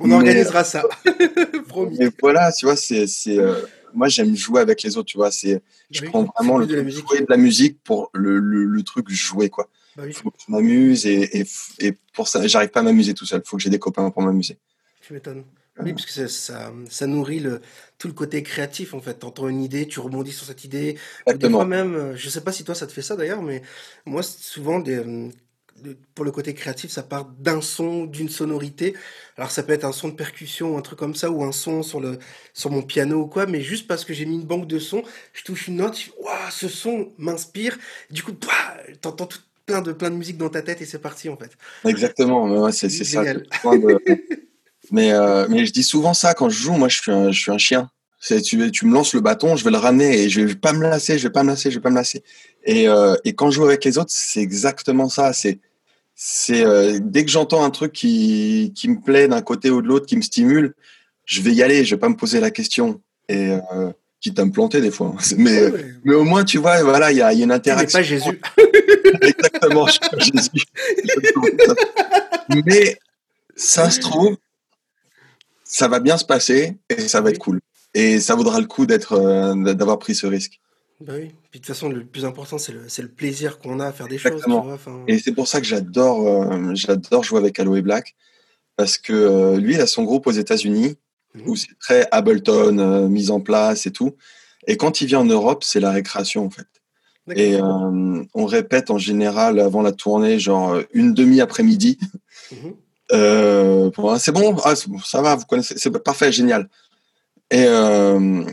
On 0.00 0.06
Mais- 0.08 0.14
organisera 0.14 0.64
ça. 0.64 0.82
Promis. 1.68 1.96
Mais 1.98 2.08
voilà, 2.20 2.52
tu 2.52 2.66
vois, 2.66 2.76
c'est. 2.76 3.06
c'est, 3.06 3.38
euh, 3.38 3.54
moi, 3.94 4.08
j'aime 4.08 4.36
jouer 4.36 4.60
avec 4.60 4.82
les 4.82 4.96
autres, 4.96 5.06
tu 5.06 5.16
vois. 5.18 5.30
C'est, 5.30 5.62
je 5.90 6.02
Oui, 6.02 6.08
prends 6.08 6.24
vraiment 6.36 6.58
le 6.58 6.66
de 6.66 6.72
la 6.74 6.80
truc 6.80 6.86
musique. 6.86 7.08
jouer 7.08 7.20
de 7.20 7.26
la 7.28 7.36
musique 7.36 7.78
pour 7.84 8.10
le, 8.12 8.38
le, 8.38 8.64
le 8.64 8.82
truc 8.82 9.08
jouer, 9.08 9.48
quoi. 9.48 9.68
Bah 9.96 10.02
oui, 10.06 10.12
faut 10.12 10.30
que 10.30 10.36
je 10.44 10.50
m'amuse 10.50 11.06
et, 11.06 11.38
et, 11.38 11.46
et 11.78 11.94
pour 12.12 12.26
ça, 12.26 12.44
j'arrive 12.48 12.70
pas 12.70 12.80
à 12.80 12.82
m'amuser 12.82 13.14
tout 13.14 13.24
seul. 13.24 13.40
faut 13.46 13.56
que 13.56 13.62
j'ai 13.62 13.70
des 13.70 13.78
copains 13.78 14.10
pour 14.10 14.22
m'amuser. 14.22 14.58
tu 15.00 15.12
m'étonnes. 15.12 15.44
Oui, 15.80 15.92
parce 15.92 16.06
que 16.06 16.12
ça, 16.12 16.28
ça, 16.28 16.72
ça 16.88 17.06
nourrit 17.06 17.40
le, 17.40 17.60
tout 17.98 18.06
le 18.06 18.14
côté 18.14 18.42
créatif 18.42 18.94
en 18.94 19.00
fait. 19.00 19.14
T'entends 19.14 19.48
une 19.48 19.62
idée, 19.62 19.86
tu 19.88 19.98
rebondis 20.00 20.32
sur 20.32 20.46
cette 20.46 20.64
idée. 20.64 20.96
Ou 21.26 21.36
des 21.36 21.46
Exactement. 21.46 21.58
fois 21.58 21.66
même, 21.66 21.94
euh, 21.94 22.16
je 22.16 22.28
sais 22.28 22.42
pas 22.42 22.52
si 22.52 22.64
toi 22.64 22.74
ça 22.74 22.86
te 22.86 22.92
fait 22.92 23.02
ça 23.02 23.16
d'ailleurs, 23.16 23.42
mais 23.42 23.62
moi 24.06 24.22
souvent 24.22 24.78
des, 24.78 24.98
euh, 24.98 25.30
pour 26.14 26.24
le 26.24 26.30
côté 26.30 26.54
créatif, 26.54 26.90
ça 26.90 27.02
part 27.02 27.24
d'un 27.40 27.60
son, 27.60 28.04
d'une 28.04 28.28
sonorité. 28.28 28.94
Alors 29.36 29.50
ça 29.50 29.64
peut 29.64 29.72
être 29.72 29.84
un 29.84 29.92
son 29.92 30.08
de 30.08 30.14
percussion, 30.14 30.78
un 30.78 30.80
truc 30.80 30.98
comme 30.98 31.16
ça, 31.16 31.30
ou 31.30 31.42
un 31.42 31.52
son 31.52 31.82
sur 31.82 32.00
le 32.00 32.18
sur 32.52 32.70
mon 32.70 32.82
piano 32.82 33.22
ou 33.22 33.26
quoi, 33.26 33.46
mais 33.46 33.60
juste 33.60 33.88
parce 33.88 34.04
que 34.04 34.14
j'ai 34.14 34.26
mis 34.26 34.36
une 34.36 34.44
banque 34.46 34.68
de 34.68 34.78
sons, 34.78 35.02
je 35.32 35.42
touche 35.42 35.66
une 35.68 35.76
note, 35.76 35.98
Ouah, 36.22 36.50
ce 36.52 36.68
son 36.68 37.12
m'inspire. 37.18 37.76
Du 38.10 38.22
coup, 38.22 38.32
t'entends 39.00 39.26
tout, 39.26 39.40
plein 39.66 39.82
de 39.82 39.92
plein 39.92 40.10
de 40.10 40.16
musique 40.16 40.38
dans 40.38 40.50
ta 40.50 40.62
tête 40.62 40.80
et 40.82 40.86
c'est 40.86 41.00
parti 41.00 41.28
en 41.28 41.36
fait. 41.36 41.50
Exactement. 41.84 42.44
ouais, 42.62 42.72
c'est 42.72 42.88
ça. 42.88 43.24
Mais, 44.90 45.12
euh, 45.12 45.46
mais 45.48 45.66
je 45.66 45.72
dis 45.72 45.82
souvent 45.82 46.14
ça 46.14 46.34
quand 46.34 46.48
je 46.48 46.58
joue. 46.58 46.72
Moi, 46.72 46.88
je 46.88 47.00
suis 47.00 47.12
un, 47.12 47.30
je 47.30 47.40
suis 47.40 47.50
un 47.50 47.58
chien. 47.58 47.90
Tu, 48.26 48.70
tu 48.70 48.86
me 48.86 48.94
lances 48.94 49.12
le 49.12 49.20
bâton, 49.20 49.54
je 49.54 49.64
vais 49.64 49.70
le 49.70 49.76
ramener 49.76 50.22
et 50.22 50.30
je 50.30 50.40
vais 50.40 50.54
pas 50.54 50.72
me 50.72 50.80
lasser, 50.80 51.18
je 51.18 51.24
vais 51.24 51.32
pas 51.32 51.42
me 51.42 51.50
lasser, 51.50 51.70
je 51.70 51.76
vais 51.76 51.82
pas 51.82 51.90
me 51.90 51.96
lasser. 51.96 52.22
Et, 52.64 52.88
euh, 52.88 53.16
et 53.24 53.34
quand 53.34 53.50
je 53.50 53.56
joue 53.56 53.64
avec 53.64 53.84
les 53.84 53.98
autres, 53.98 54.12
c'est 54.14 54.40
exactement 54.40 55.10
ça. 55.10 55.34
C'est, 55.34 55.58
c'est 56.14 56.64
euh, 56.64 56.98
dès 57.02 57.26
que 57.26 57.30
j'entends 57.30 57.64
un 57.64 57.70
truc 57.70 57.92
qui, 57.92 58.72
qui 58.74 58.88
me 58.88 58.98
plaît 58.98 59.28
d'un 59.28 59.42
côté 59.42 59.70
ou 59.70 59.82
de 59.82 59.88
l'autre, 59.88 60.06
qui 60.06 60.16
me 60.16 60.22
stimule, 60.22 60.74
je 61.26 61.42
vais 61.42 61.52
y 61.52 61.62
aller. 61.62 61.84
Je 61.84 61.94
vais 61.96 62.00
pas 62.00 62.08
me 62.08 62.16
poser 62.16 62.40
la 62.40 62.50
question. 62.50 63.02
Et 63.28 63.50
euh, 63.50 63.90
quitte 64.24 64.38
à 64.38 64.44
me 64.46 64.52
planter 64.52 64.80
des 64.80 64.90
fois. 64.90 65.14
Mais, 65.36 65.70
mais 66.02 66.14
au 66.14 66.24
moins, 66.24 66.44
tu 66.44 66.56
vois, 66.56 66.82
voilà, 66.82 67.12
il 67.12 67.18
y 67.18 67.22
a, 67.22 67.32
y 67.34 67.42
a, 67.42 67.44
une 67.44 67.52
interaction. 67.52 67.98
pas 67.98 68.02
Jésus. 68.02 68.40
Exactement, 69.22 69.86
je 69.86 69.92
suis 69.92 70.00
pas 70.00 70.18
Jésus. 70.18 70.64
mais 72.66 72.98
ça 73.54 73.90
se 73.90 74.00
trouve, 74.00 74.36
ça 75.74 75.88
va 75.88 75.98
bien 75.98 76.16
se 76.16 76.24
passer 76.24 76.78
et 76.88 77.08
ça 77.08 77.20
va 77.20 77.30
être 77.30 77.40
cool. 77.40 77.60
Et 77.94 78.20
ça 78.20 78.36
vaudra 78.36 78.60
le 78.60 78.66
coup 78.66 78.86
d'être, 78.86 79.14
euh, 79.14 79.74
d'avoir 79.74 79.98
pris 79.98 80.14
ce 80.14 80.26
risque. 80.28 80.60
Bah 81.00 81.14
oui. 81.16 81.32
Puis 81.50 81.58
de 81.58 81.66
toute 81.66 81.66
façon, 81.66 81.88
le 81.88 82.04
plus 82.04 82.24
important, 82.24 82.58
c'est 82.58 82.70
le, 82.70 82.82
le, 82.82 83.08
plaisir 83.08 83.58
qu'on 83.58 83.80
a 83.80 83.86
à 83.86 83.92
faire 83.92 84.06
des 84.06 84.16
choses. 84.16 84.40
Tu 84.44 84.50
vois 84.50 84.78
Et 85.08 85.18
c'est 85.18 85.32
pour 85.32 85.48
ça 85.48 85.60
que 85.60 85.66
j'adore, 85.66 86.28
euh, 86.28 86.70
j'adore 86.74 87.24
jouer 87.24 87.40
avec 87.40 87.58
Aloe 87.58 87.82
Black 87.82 88.14
parce 88.76 88.98
que 88.98 89.12
euh, 89.12 89.56
lui, 89.58 89.74
il 89.74 89.80
a 89.80 89.88
son 89.88 90.04
groupe 90.04 90.28
aux 90.28 90.32
États-Unis 90.32 90.96
mmh 91.34 91.40
où 91.46 91.56
c'est 91.56 91.76
très 91.80 92.06
Ableton, 92.12 93.08
mise 93.08 93.32
en 93.32 93.40
place 93.40 93.86
et 93.86 93.90
tout. 93.90 94.14
Et 94.68 94.76
quand 94.76 95.00
il 95.00 95.08
vient 95.08 95.18
en 95.18 95.24
Europe, 95.24 95.64
c'est 95.64 95.80
la 95.80 95.90
récréation 95.90 96.46
en 96.46 96.50
fait. 96.50 96.68
Et 97.34 97.58
on 97.60 98.46
répète 98.46 98.90
en 98.90 98.98
général 98.98 99.58
avant 99.58 99.82
la 99.82 99.90
tournée, 99.90 100.38
genre 100.38 100.80
une 100.92 101.12
demi 101.12 101.40
après-midi. 101.40 101.98
Mmh 102.52 102.70
euh, 103.14 103.90
c'est 104.18 104.32
bon, 104.32 104.56
ah, 104.64 104.74
ça 105.04 105.22
va, 105.22 105.34
vous 105.36 105.44
connaissez, 105.44 105.74
c'est 105.78 105.90
parfait, 106.02 106.32
génial. 106.32 106.68
Et, 107.50 107.64
euh, 107.66 108.44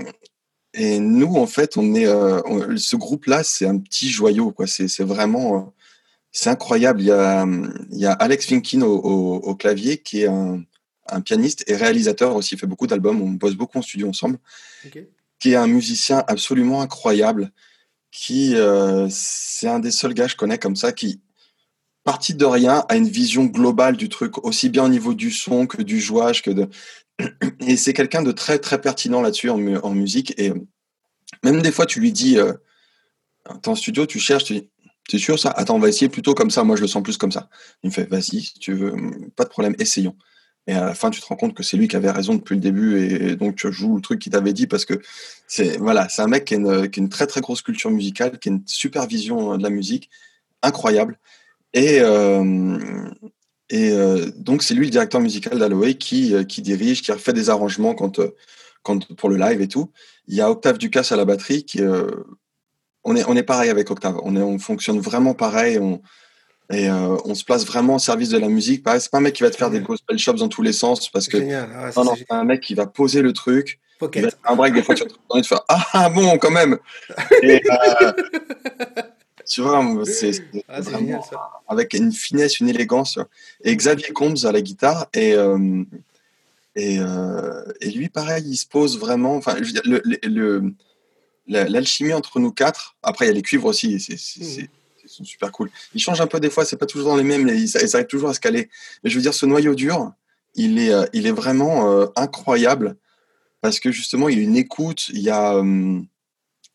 et 0.74 1.00
nous, 1.00 1.36
en 1.36 1.48
fait, 1.48 1.78
on 1.78 1.96
est, 1.96 2.06
euh, 2.06 2.78
ce 2.78 2.96
groupe-là, 2.96 3.44
c'est 3.44 3.66
un 3.66 3.78
petit 3.80 4.10
joyau, 4.10 4.52
quoi. 4.52 4.68
C'est, 4.68 5.04
vraiment, 5.04 5.74
c'est 6.32 6.50
incroyable. 6.50 7.02
Il 7.02 7.08
y 7.08 7.12
a, 7.12 7.46
il 7.92 8.00
y 8.00 8.06
a 8.06 8.14
Alex 8.14 8.46
Finkin 8.46 8.82
au, 8.82 8.96
au, 8.96 9.56
clavier, 9.56 9.98
qui 9.98 10.22
est 10.22 10.28
un, 10.28 10.64
un, 11.08 11.22
pianiste 11.22 11.64
et 11.68 11.76
réalisateur 11.76 12.36
aussi. 12.36 12.56
Il 12.56 12.60
fait 12.60 12.68
beaucoup 12.68 12.88
d'albums. 12.88 13.22
On 13.22 13.30
bosse 13.32 13.56
beaucoup 13.56 13.80
en 13.80 13.82
studio 13.82 14.10
ensemble. 14.10 14.38
Qui 15.40 15.54
est 15.54 15.56
un 15.56 15.68
musicien 15.68 16.24
absolument 16.28 16.82
incroyable. 16.82 17.52
Qui, 18.12 18.56
c'est 19.10 19.68
un 19.68 19.80
des 19.80 19.92
seuls 19.92 20.14
gars 20.14 20.26
que 20.26 20.32
je 20.32 20.38
connais 20.38 20.60
comme 20.60 20.76
ça 20.76 20.92
qui, 20.92 21.22
parti 22.04 22.34
de 22.34 22.46
rien, 22.46 22.86
a 22.90 22.96
une 22.96 23.08
vision 23.08 23.46
globale 23.46 23.98
du 23.98 24.10
truc, 24.10 24.44
aussi 24.44 24.70
bien 24.70 24.84
au 24.84 24.90
niveau 24.90 25.14
du 25.14 25.32
son 25.32 25.68
que 25.68 25.82
du 25.82 26.00
jouage, 26.00 26.42
que 26.42 26.52
de. 26.52 26.70
Et 27.68 27.78
c'est 27.78 27.94
quelqu'un 27.94 28.22
de 28.22 28.32
très 28.32 28.60
très 28.60 28.82
pertinent 28.82 29.22
là-dessus 29.22 29.50
en, 29.50 29.58
musique. 29.92 30.34
Et 30.40 30.52
même 31.44 31.62
des 31.62 31.72
fois, 31.72 31.86
tu 31.86 32.00
lui 32.00 32.12
dis, 32.12 32.38
euh, 32.38 32.54
en 33.66 33.76
studio, 33.76 34.06
tu 34.06 34.20
cherches, 34.20 34.46
tu 34.46 34.54
dis, 34.54 34.70
t'es 35.08 35.18
sûr 35.18 35.40
ça? 35.40 35.52
Attends, 35.52 35.76
on 35.76 35.80
va 35.80 35.90
essayer 35.90 36.10
plutôt 36.10 36.34
comme 36.34 36.52
ça. 36.52 36.64
Moi, 36.64 36.76
je 36.76 36.82
le 36.82 36.88
sens 36.88 37.04
plus 37.04 37.18
comme 37.18 37.32
ça. 37.32 37.50
Il 37.84 37.90
me 37.90 37.94
fait, 37.94 38.10
vas-y, 38.10 38.42
si 38.42 38.54
tu 38.60 38.74
veux, 38.74 38.96
pas 39.36 39.44
de 39.44 39.50
problème, 39.50 39.76
essayons. 39.80 40.16
Et 40.68 40.74
à 40.74 40.86
la 40.86 40.94
fin, 40.94 41.10
tu 41.10 41.20
te 41.20 41.26
rends 41.26 41.36
compte 41.36 41.56
que 41.56 41.64
c'est 41.64 41.76
lui 41.76 41.88
qui 41.88 41.96
avait 41.96 42.12
raison 42.12 42.36
depuis 42.36 42.56
le 42.56 42.62
début, 42.62 43.00
et 43.00 43.36
donc 43.36 43.56
tu 43.56 43.72
joues 43.72 43.96
le 43.96 44.02
truc 44.02 44.20
qu'il 44.20 44.32
t'avait 44.32 44.54
dit 44.54 44.68
parce 44.68 44.86
que 44.86 45.02
c'est 45.48 45.78
voilà, 45.78 46.08
c'est 46.08 46.22
un 46.22 46.28
mec 46.28 46.46
qui 46.46 46.54
a, 46.54 46.58
une, 46.58 46.90
qui 46.90 47.00
a, 47.00 47.04
une, 47.04 47.10
très 47.10 47.26
très 47.26 47.42
grosse 47.42 47.64
culture 47.64 47.90
musicale, 47.90 48.38
qui 48.38 48.50
a 48.50 48.52
une 48.52 48.62
super 48.68 49.08
vision 49.08 49.58
de 49.58 49.64
la 49.64 49.72
musique, 49.72 50.12
incroyable. 50.62 51.18
Et, 51.74 52.00
euh, 52.02 52.78
et 53.70 53.92
euh, 53.92 54.32
donc, 54.36 54.64
c'est 54.64 54.74
lui 54.74 54.86
le 54.86 54.92
directeur 54.92 55.22
musical 55.22 55.58
d'Alloway 55.58 55.96
qui, 55.96 56.34
euh, 56.34 56.44
qui 56.44 56.62
dirige, 56.62 57.02
qui 57.02 57.12
fait 57.14 57.34
des 57.34 57.50
arrangements 57.50 57.94
quand, 57.94 58.20
quand, 58.84 59.14
pour 59.16 59.30
le 59.30 59.38
live 59.38 59.62
et 59.62 59.68
tout. 59.68 59.92
Il 60.28 60.36
y 60.36 60.42
a 60.42 60.50
Octave 60.50 60.78
Ducasse 60.78 61.12
à 61.12 61.16
la 61.16 61.26
batterie. 61.26 61.64
Qui, 61.64 61.82
on, 63.04 63.16
est, 63.16 63.24
on 63.28 63.36
est 63.36 63.44
pareil 63.44 63.70
avec 63.70 63.90
Octave. 63.90 64.20
On, 64.24 64.36
est, 64.36 64.42
on 64.42 64.60
fonctionne 64.60 65.00
vraiment 65.00 65.34
pareil. 65.34 65.80
On, 65.80 66.02
et 66.74 66.90
on 66.90 67.36
se 67.36 67.44
place 67.44 67.66
vraiment 67.66 67.96
au 67.96 68.00
service 68.00 68.30
de 68.30 68.38
la 68.38 68.48
musique. 68.48 68.86
C'est 69.00 69.12
pas 69.12 69.18
un 69.18 69.22
mec 69.22 69.36
qui 69.36 69.44
va 69.44 69.50
te 69.50 69.58
faire 69.58 69.70
des 69.70 69.82
gospel 69.82 70.18
shops 70.18 70.38
dans 70.38 70.48
tous 70.48 70.62
les 70.62 70.72
sens 70.72 71.10
parce 71.10 71.28
que 71.28 71.38
ah, 71.38 71.92
non, 71.98 72.06
non, 72.06 72.16
c'est 72.16 72.32
un 72.32 72.46
mec 72.46 72.62
qui 72.62 72.76
va 72.76 72.88
poser 72.88 73.22
le 73.22 73.34
truc. 73.34 73.82
Il 74.16 74.22
va 74.22 74.30
un 74.46 74.56
break 74.56 74.74
des 74.74 74.82
fois 74.82 74.96
tu 74.96 75.04
vas 75.04 75.42
te 75.42 75.48
faire 75.48 75.64
ah 75.68 76.10
bon 76.10 76.38
quand 76.38 76.50
même. 76.50 76.78
Et, 77.44 77.62
tu 79.48 79.62
vois, 79.62 79.84
c'est 80.06 80.32
ah, 80.68 80.82
vraiment 80.82 81.24
avec 81.68 81.94
une 81.94 82.12
finesse, 82.12 82.60
une 82.60 82.70
élégance. 82.70 83.20
Et 83.64 83.76
Xavier 83.76 84.10
Combs 84.14 84.46
à 84.46 84.52
la 84.52 84.62
guitare 84.62 85.08
et 85.14 85.34
euh, 85.34 85.84
et, 86.76 87.00
euh, 87.00 87.64
et, 87.82 87.92
lui, 87.92 88.08
pareil, 88.08 88.46
il 88.48 88.56
se 88.56 88.66
pose 88.66 88.98
vraiment. 88.98 89.36
Enfin, 89.36 89.58
l'alchimie 91.48 92.14
entre 92.14 92.40
nous 92.40 92.52
quatre. 92.52 92.96
Après, 93.04 93.26
il 93.26 93.28
y 93.28 93.32
a 93.32 93.34
les 93.34 93.42
cuivres 93.42 93.66
aussi. 93.66 94.00
C'est, 94.00 94.18
c'est, 94.18 94.64
mmh. 94.64 95.26
super 95.26 95.52
cool. 95.52 95.70
Ils 95.94 96.02
changent 96.02 96.22
un 96.22 96.28
peu 96.28 96.40
des 96.40 96.50
fois. 96.50 96.64
C'est 96.64 96.78
pas 96.78 96.86
toujours 96.86 97.10
dans 97.10 97.18
les 97.18 97.24
mêmes, 97.24 97.44
mais 97.44 97.60
ils, 97.60 97.78
arrivent 97.78 98.08
toujours 98.08 98.30
à 98.30 98.34
se 98.34 98.40
caler. 98.40 98.70
Mais 99.04 99.10
je 99.10 99.16
veux 99.18 99.22
dire, 99.22 99.34
ce 99.34 99.46
noyau 99.46 99.76
dur, 99.76 100.14
il 100.56 100.80
est, 100.80 100.94
euh, 100.94 101.06
il 101.12 101.28
est 101.28 101.32
vraiment 101.32 102.10
incroyable 102.16 102.96
parce 103.60 103.80
que 103.80 103.92
justement, 103.92 104.30
il 104.30 104.38
y 104.38 104.40
a 104.40 104.44
une 104.44 104.56
écoute. 104.56 105.10
Il 105.10 105.20
y 105.20 105.30
a 105.30 105.62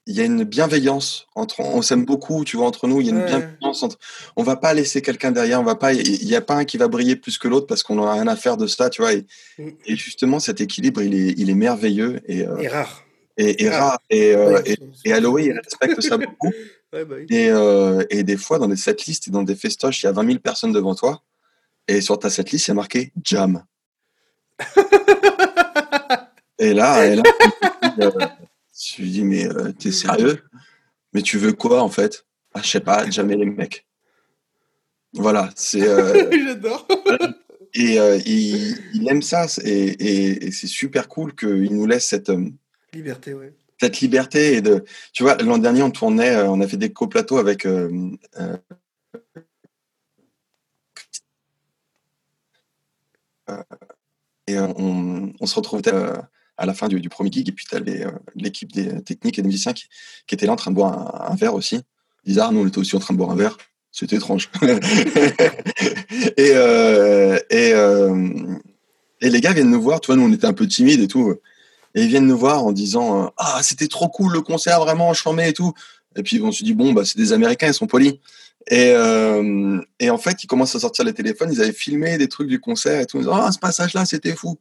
il 0.06 0.14
y 0.14 0.20
a 0.20 0.24
une 0.24 0.44
bienveillance 0.44 1.26
entre 1.34 1.60
on 1.60 1.82
s'aime 1.82 2.04
beaucoup 2.04 2.44
tu 2.44 2.56
vois 2.56 2.66
entre 2.66 2.86
nous 2.86 3.00
il 3.00 3.08
y 3.08 3.10
a 3.10 3.12
une 3.12 3.24
bienveillance 3.24 3.82
entre 3.82 3.98
on 4.36 4.44
va 4.44 4.56
pas 4.56 4.72
laisser 4.72 5.02
quelqu'un 5.02 5.32
derrière 5.32 5.60
on 5.60 5.64
va 5.64 5.74
pas 5.74 5.92
il 5.92 6.28
y 6.28 6.36
a 6.36 6.40
pas 6.40 6.54
un 6.54 6.64
qui 6.64 6.78
va 6.78 6.86
briller 6.86 7.16
plus 7.16 7.38
que 7.38 7.48
l'autre 7.48 7.66
parce 7.66 7.82
qu'on 7.82 8.00
a 8.04 8.12
rien 8.12 8.28
à 8.28 8.36
faire 8.36 8.56
de 8.56 8.66
ça 8.66 8.88
tu 8.88 9.02
vois 9.02 9.14
et, 9.14 9.26
mm. 9.58 9.68
et, 9.86 9.96
justement 9.96 10.38
cet 10.38 10.60
équilibre 10.60 11.02
il 11.02 11.14
est 11.14 11.34
il 11.36 11.50
est 11.50 11.54
merveilleux 11.54 12.20
et, 12.26 12.46
euh, 12.46 12.56
et 12.58 12.68
rare. 12.68 13.04
et, 13.36 13.64
et 13.64 13.68
rare. 13.68 13.98
et, 14.08 14.34
euh, 14.34 14.62
et, 14.64 14.76
il 15.04 15.60
respecte 15.62 16.00
ça 16.00 16.16
beaucoup. 16.16 16.52
Bah 16.92 17.00
oui. 17.10 17.26
et, 17.30 17.50
euh, 17.50 18.04
et 18.10 18.22
des 18.22 18.36
fois 18.36 18.60
dans 18.60 18.68
des 18.68 18.76
setlists 18.76 19.26
et 19.26 19.32
dans 19.32 19.42
des 19.42 19.56
festoches 19.56 20.04
il 20.04 20.06
y 20.06 20.08
a 20.08 20.12
20 20.12 20.24
000 20.24 20.38
personnes 20.38 20.70
devant 20.70 20.94
toi 20.94 21.20
et 21.88 22.00
sur 22.00 22.16
ta 22.16 22.30
setlist 22.30 22.68
il 22.68 22.70
y 22.70 22.72
a 22.72 22.74
marqué 22.74 23.12
jam. 23.24 23.64
Et 26.58 26.72
là, 26.72 27.06
et 27.06 27.16
là 27.16 27.22
tu 28.78 29.02
lui 29.02 29.10
dis, 29.10 29.24
mais 29.24 29.46
euh, 29.46 29.72
t'es 29.72 29.92
sérieux? 29.92 30.42
Mais 31.12 31.22
tu 31.22 31.38
veux 31.38 31.52
quoi 31.52 31.82
en 31.82 31.88
fait? 31.88 32.26
Ah, 32.54 32.60
Je 32.62 32.68
sais 32.68 32.80
pas, 32.80 33.08
jamais 33.10 33.36
les 33.36 33.46
mecs. 33.46 33.86
Voilà, 35.14 35.50
c'est. 35.56 35.82
Euh, 35.82 36.30
J'adore. 36.46 36.86
et 37.74 37.98
euh, 37.98 38.18
il, 38.26 39.08
aime 39.08 39.22
ça 39.22 39.46
et, 39.64 40.46
et, 40.46 40.50
c'est 40.50 40.66
super 40.66 41.08
cool 41.08 41.34
qu'il 41.34 41.74
nous 41.74 41.86
laisse 41.86 42.06
cette 42.06 42.30
liberté, 42.92 43.32
ouais. 43.34 43.54
Cette 43.78 44.00
liberté 44.00 44.54
et 44.54 44.62
de, 44.62 44.84
tu 45.12 45.22
vois, 45.22 45.36
l'an 45.36 45.58
dernier 45.58 45.82
on 45.82 45.90
tournait, 45.90 46.40
on 46.42 46.62
a 46.62 46.66
fait 46.66 46.78
des 46.78 46.94
coplateaux 46.94 47.36
avec 47.36 47.66
et 47.66 47.68
on, 54.58 55.32
on, 55.38 55.46
se 55.46 55.54
retrouvait 55.54 55.82
à 56.58 56.66
la 56.66 56.74
fin 56.74 56.88
du, 56.88 57.08
premier 57.08 57.30
gig. 57.30 57.48
Et 57.48 57.52
puis, 57.52 57.66
tu 57.68 57.76
avais 57.76 58.04
euh, 58.04 58.10
l'équipe 58.34 58.72
des 58.72 59.02
techniques 59.02 59.38
et 59.38 59.42
des 59.42 59.48
musiciens 59.48 59.72
qui, 59.72 59.84
qui 60.26 60.34
étaient 60.34 60.46
là 60.46 60.52
en 60.52 60.56
train 60.56 60.70
de 60.70 60.76
boire 60.76 61.30
un, 61.30 61.34
verre 61.36 61.54
aussi. 61.54 61.80
Bizarre, 62.24 62.52
nous, 62.52 62.60
on 62.60 62.66
était 62.66 62.78
aussi 62.78 62.96
en 62.96 63.00
train 63.00 63.14
de 63.14 63.18
boire 63.18 63.30
un 63.30 63.36
verre. 63.36 63.56
C'était 63.92 64.16
étrange. 64.16 64.50
et, 64.62 66.50
euh, 66.52 67.38
euh, 67.52 68.56
et 69.20 69.30
les 69.30 69.40
gars 69.40 69.52
viennent 69.52 69.70
nous 69.70 69.80
voir. 69.80 70.00
Tu 70.00 70.06
vois, 70.06 70.16
nous, 70.16 70.24
on 70.24 70.32
était 70.32 70.46
un 70.46 70.52
peu 70.52 70.66
timides 70.66 71.00
et 71.00 71.08
tout. 71.08 71.34
Et 71.94 72.02
ils 72.02 72.08
viennent 72.08 72.26
nous 72.26 72.36
voir 72.36 72.64
en 72.64 72.72
disant 72.72 73.32
Ah, 73.38 73.60
c'était 73.62 73.88
trop 73.88 74.08
cool 74.08 74.32
le 74.32 74.42
concert, 74.42 74.80
vraiment, 74.80 75.14
chambé 75.14 75.48
et 75.48 75.52
tout. 75.52 75.72
Et 76.16 76.22
puis, 76.22 76.40
on 76.42 76.52
se 76.52 76.64
dit 76.64 76.74
Bon, 76.74 76.92
bah, 76.92 77.04
c'est 77.04 77.16
des 77.16 77.32
Américains, 77.32 77.68
ils 77.68 77.74
sont 77.74 77.86
polis. 77.86 78.14
Et, 78.68 78.94
en 78.94 80.18
fait, 80.18 80.42
ils 80.42 80.46
commencent 80.46 80.74
à 80.74 80.80
sortir 80.80 81.04
les 81.04 81.14
téléphones. 81.14 81.50
Ils 81.52 81.62
avaient 81.62 81.72
filmé 81.72 82.18
des 82.18 82.28
trucs 82.28 82.48
du 82.48 82.60
concert 82.60 83.00
et 83.00 83.06
tout. 83.06 83.18
Ils 83.18 83.24
disent 83.24 83.32
Ah, 83.32 83.50
ce 83.52 83.58
passage-là, 83.58 84.04
c'était 84.04 84.34
fou 84.34 84.58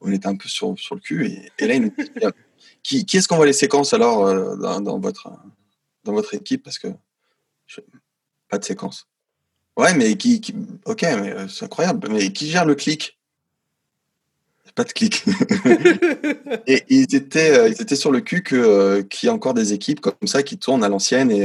on 0.00 0.12
était 0.12 0.26
un 0.26 0.36
peu 0.36 0.48
sur, 0.48 0.78
sur 0.78 0.94
le 0.94 1.00
cul. 1.00 1.26
Et, 1.58 1.66
là, 1.66 1.74
il 1.74 1.82
nous 1.82 1.92
dit, 1.96 2.10
qui, 2.82 3.04
qui 3.04 3.16
est-ce 3.16 3.28
qu'on 3.28 3.36
voit 3.36 3.46
les 3.46 3.52
séquences 3.52 3.92
alors 3.92 4.26
euh, 4.26 4.56
dans, 4.56 4.98
votre, 4.98 5.30
dans 6.04 6.12
votre 6.12 6.34
équipe? 6.34 6.62
Parce 6.62 6.78
que 6.78 6.88
pas 8.48 8.58
de 8.58 8.64
séquence. 8.64 9.06
Ouais, 9.76 9.94
mais 9.94 10.16
qui, 10.16 10.42
ok, 10.84 11.02
mais 11.02 11.32
euh, 11.32 11.48
c'est 11.48 11.64
incroyable. 11.64 12.08
Mais 12.10 12.32
qui 12.32 12.50
gère 12.50 12.64
le 12.64 12.74
clic? 12.74 13.18
Pas 14.74 14.84
de 14.84 14.92
clic. 14.92 15.24
et 16.66 16.84
ils 16.88 17.14
étaient, 17.14 17.58
euh, 17.58 17.68
ils 17.68 17.82
étaient 17.82 17.96
sur 17.96 18.12
le 18.12 18.20
cul 18.20 18.42
que 18.42 19.00
qu'il 19.02 19.26
y 19.26 19.30
a 19.30 19.32
encore 19.34 19.54
des 19.54 19.72
équipes 19.72 20.00
comme 20.00 20.14
ça 20.26 20.44
qui 20.44 20.58
tournent 20.58 20.84
à 20.84 20.88
l'ancienne 20.88 21.30
et, 21.32 21.44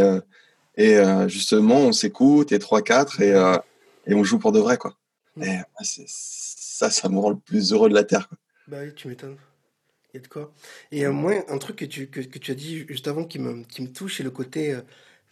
et 0.78 1.00
justement 1.28 1.78
on 1.78 1.91
s'écoute 1.91 2.52
et 2.52 2.60
3-4 2.60 3.24
et, 3.24 3.62
et 4.06 4.13
on 4.13 4.24
joue 4.24 4.38
pour 4.38 4.52
de 4.52 4.60
vrai 4.60 4.78
quoi. 4.78 4.96
Et 5.41 5.58
ça, 5.76 6.91
ça 6.91 7.10
me 7.10 7.18
rend 7.18 7.32
le 7.32 7.38
plus 7.38 7.74
heureux 7.74 7.89
de 7.89 7.96
la 7.96 8.04
terre. 8.04 8.30
Quoi. 8.30 8.38
Bah 8.67 8.78
oui, 8.82 8.93
tu 8.95 9.08
m'étonnes. 9.08 9.38
Il 10.13 10.17
y 10.17 10.19
a 10.19 10.21
de 10.21 10.28
quoi. 10.28 10.54
Et 10.91 11.06
euh, 11.06 11.12
moi, 11.12 11.34
un 11.49 11.58
truc 11.60 11.78
que 11.78 11.86
tu, 11.86 12.08
que, 12.10 12.19
que, 12.21 12.39
tu 12.39 12.51
as 12.51 12.56
dit 12.56 12.86
juste 12.88 13.08
avant 13.08 13.25
qui 13.25 13.38
me, 13.39 13.63
qui 13.63 13.82
me 13.84 13.91
touche, 13.91 14.17
c'est 14.17 14.23
le 14.23 14.32
côté 14.32 14.73
euh, 14.73 14.82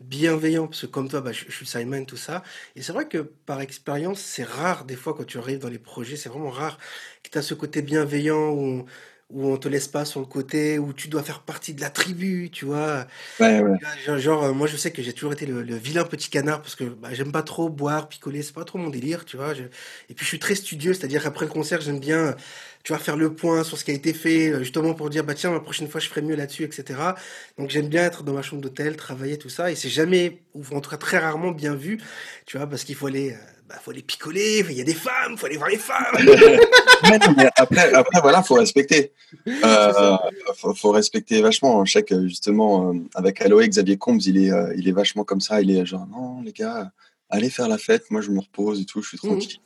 bienveillant. 0.01 0.67
Parce 0.67 0.81
que 0.81 0.85
comme 0.87 1.09
toi, 1.09 1.21
bah, 1.21 1.31
je, 1.31 1.49
suis 1.51 1.65
Simon, 1.65 2.05
tout 2.05 2.17
ça. 2.17 2.43
Et 2.75 2.81
c'est 2.83 2.93
vrai 2.93 3.07
que 3.07 3.17
par 3.19 3.61
expérience, 3.61 4.19
c'est 4.21 4.43
rare 4.43 4.85
des 4.85 4.95
fois 4.95 5.15
quand 5.15 5.25
tu 5.25 5.39
arrives 5.39 5.59
dans 5.59 5.69
les 5.69 5.79
projets, 5.79 6.15
c'est 6.17 6.29
vraiment 6.29 6.51
rare 6.51 6.77
que 7.23 7.29
tu 7.29 7.37
as 7.37 7.41
ce 7.41 7.55
côté 7.55 7.81
bienveillant 7.81 8.51
où, 8.51 8.85
où 9.33 9.47
on 9.47 9.57
te 9.57 9.67
laisse 9.67 9.87
pas 9.87 10.05
sur 10.05 10.19
le 10.21 10.25
côté, 10.27 10.79
où 10.79 10.93
tu 10.93 11.07
dois 11.09 11.23
faire 11.23 11.41
partie 11.43 11.73
de 11.73 11.81
la 11.81 11.89
tribu, 11.89 12.49
tu 12.51 12.65
vois. 12.65 13.07
Ouais, 13.39 13.61
ouais. 13.61 13.77
Genre, 14.05 14.17
genre, 14.17 14.53
moi 14.55 14.67
je 14.67 14.77
sais 14.77 14.91
que 14.91 15.01
j'ai 15.01 15.13
toujours 15.13 15.33
été 15.33 15.45
le, 15.45 15.63
le 15.63 15.75
vilain 15.75 16.03
petit 16.05 16.29
canard 16.29 16.61
parce 16.61 16.75
que 16.75 16.83
bah, 16.85 17.09
j'aime 17.13 17.31
pas 17.31 17.43
trop 17.43 17.69
boire, 17.69 18.09
picoler, 18.09 18.41
c'est 18.43 18.53
pas 18.53 18.63
trop 18.65 18.77
mon 18.79 18.89
délire, 18.89 19.25
tu 19.25 19.37
vois. 19.37 19.53
Je- 19.53 19.63
Et 20.09 20.13
puis 20.13 20.23
je 20.23 20.25
suis 20.25 20.39
très 20.39 20.55
studieux, 20.55 20.93
c'est-à-dire 20.93 21.23
qu'après 21.23 21.45
le 21.45 21.51
concert, 21.51 21.81
j'aime 21.81 21.99
bien, 21.99 22.35
tu 22.83 22.93
vois, 22.93 22.99
faire 22.99 23.17
le 23.17 23.33
point 23.35 23.63
sur 23.63 23.77
ce 23.77 23.83
qui 23.85 23.91
a 23.91 23.93
été 23.93 24.13
fait, 24.13 24.49
euh, 24.51 24.59
justement 24.59 24.93
pour 24.93 25.09
dire, 25.09 25.23
bah 25.23 25.33
tiens, 25.33 25.51
la 25.51 25.59
prochaine 25.59 25.87
fois 25.87 25.99
je 26.01 26.07
ferai 26.09 26.21
mieux 26.21 26.35
là-dessus, 26.35 26.63
etc. 26.63 27.15
Donc 27.57 27.69
j'aime 27.69 27.87
bien 27.89 28.03
être 28.05 28.23
dans 28.23 28.33
ma 28.33 28.41
chambre 28.41 28.61
d'hôtel, 28.61 28.95
travailler, 28.97 29.37
tout 29.37 29.49
ça, 29.49 29.71
et 29.71 29.75
c'est 29.75 29.89
jamais, 29.89 30.41
ou 30.53 30.63
en 30.75 30.81
tout 30.81 30.89
cas 30.89 30.97
très 30.97 31.17
rarement 31.19 31.51
bien 31.51 31.75
vu, 31.75 31.99
tu 32.45 32.57
vois, 32.57 32.67
parce 32.67 32.83
qu'il 32.83 32.95
faut 32.95 33.07
aller, 33.07 33.31
euh, 33.33 33.37
bah, 33.73 33.79
faut 33.83 33.89
aller 33.91 34.03
picoler, 34.03 34.63
il 34.69 34.77
y 34.77 34.81
a 34.81 34.83
des 34.83 34.93
femmes, 34.93 35.35
faut 35.35 35.47
aller 35.47 35.57
voir 35.57 35.69
les 35.69 35.77
femmes. 35.79 36.15
Non, 36.23 37.33
mais 37.35 37.49
après, 37.57 37.91
après, 37.93 38.21
voilà, 38.21 38.43
faut 38.43 38.53
respecter. 38.53 39.11
Euh, 39.47 40.15
faut, 40.57 40.73
faut 40.75 40.91
respecter 40.91 41.41
vachement. 41.41 41.83
Je 41.83 41.91
sais 41.93 42.03
que 42.03 42.27
justement, 42.27 42.91
euh, 42.91 42.99
avec 43.15 43.41
Aloé, 43.41 43.67
Xavier 43.67 43.97
Combes, 43.97 44.21
il 44.21 44.37
est, 44.45 44.51
euh, 44.51 44.73
il 44.77 44.87
est 44.87 44.91
vachement 44.91 45.23
comme 45.23 45.41
ça. 45.41 45.59
Il 45.61 45.71
est 45.75 45.85
genre, 45.87 46.05
non, 46.07 46.41
les 46.43 46.51
gars, 46.53 46.91
allez 47.31 47.49
faire 47.49 47.67
la 47.67 47.77
fête. 47.79 48.03
Moi, 48.11 48.21
je 48.21 48.29
me 48.29 48.39
repose 48.39 48.79
et 48.79 48.85
tout, 48.85 49.01
je 49.01 49.09
suis 49.09 49.19
Mhm. 49.23 49.31
tranquille. 49.31 49.57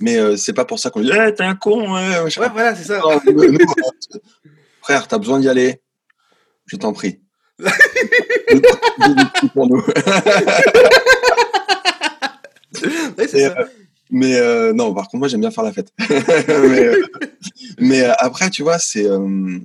Mais 0.00 0.16
euh, 0.16 0.36
c'est 0.38 0.54
pas 0.54 0.64
pour 0.64 0.78
ça 0.78 0.88
qu'on 0.90 1.02
dit, 1.02 1.10
Eh, 1.12 1.34
t'es 1.34 1.42
un 1.44 1.54
con. 1.54 1.92
ouais, 1.94 2.30
voilà, 2.30 2.74
c'est 2.74 2.84
ça. 2.84 2.98
Non, 3.00 3.20
nous, 3.26 3.32
nous, 3.52 3.58
euh, 3.58 4.18
frère, 4.80 5.06
t'as 5.06 5.18
besoin 5.18 5.38
d'y 5.38 5.48
aller. 5.50 5.82
Je 6.64 6.76
t'en 6.76 6.94
prie. 6.94 7.20
pour 9.52 9.66
nous. 9.68 9.84
C'est 13.18 13.48
ça. 13.48 13.68
Mais 14.12 14.36
euh, 14.36 14.72
non, 14.72 14.92
par 14.92 15.04
contre, 15.04 15.18
moi, 15.18 15.28
j'aime 15.28 15.40
bien 15.40 15.52
faire 15.52 15.64
la 15.64 15.72
fête. 15.72 15.92
mais 16.08 16.84
euh, 16.84 17.02
mais, 17.78 18.00
euh, 18.02 18.12
après, 18.18 18.50
tu 18.50 18.62
vois, 18.62 18.78
c'est, 18.78 19.06
euh, 19.06 19.58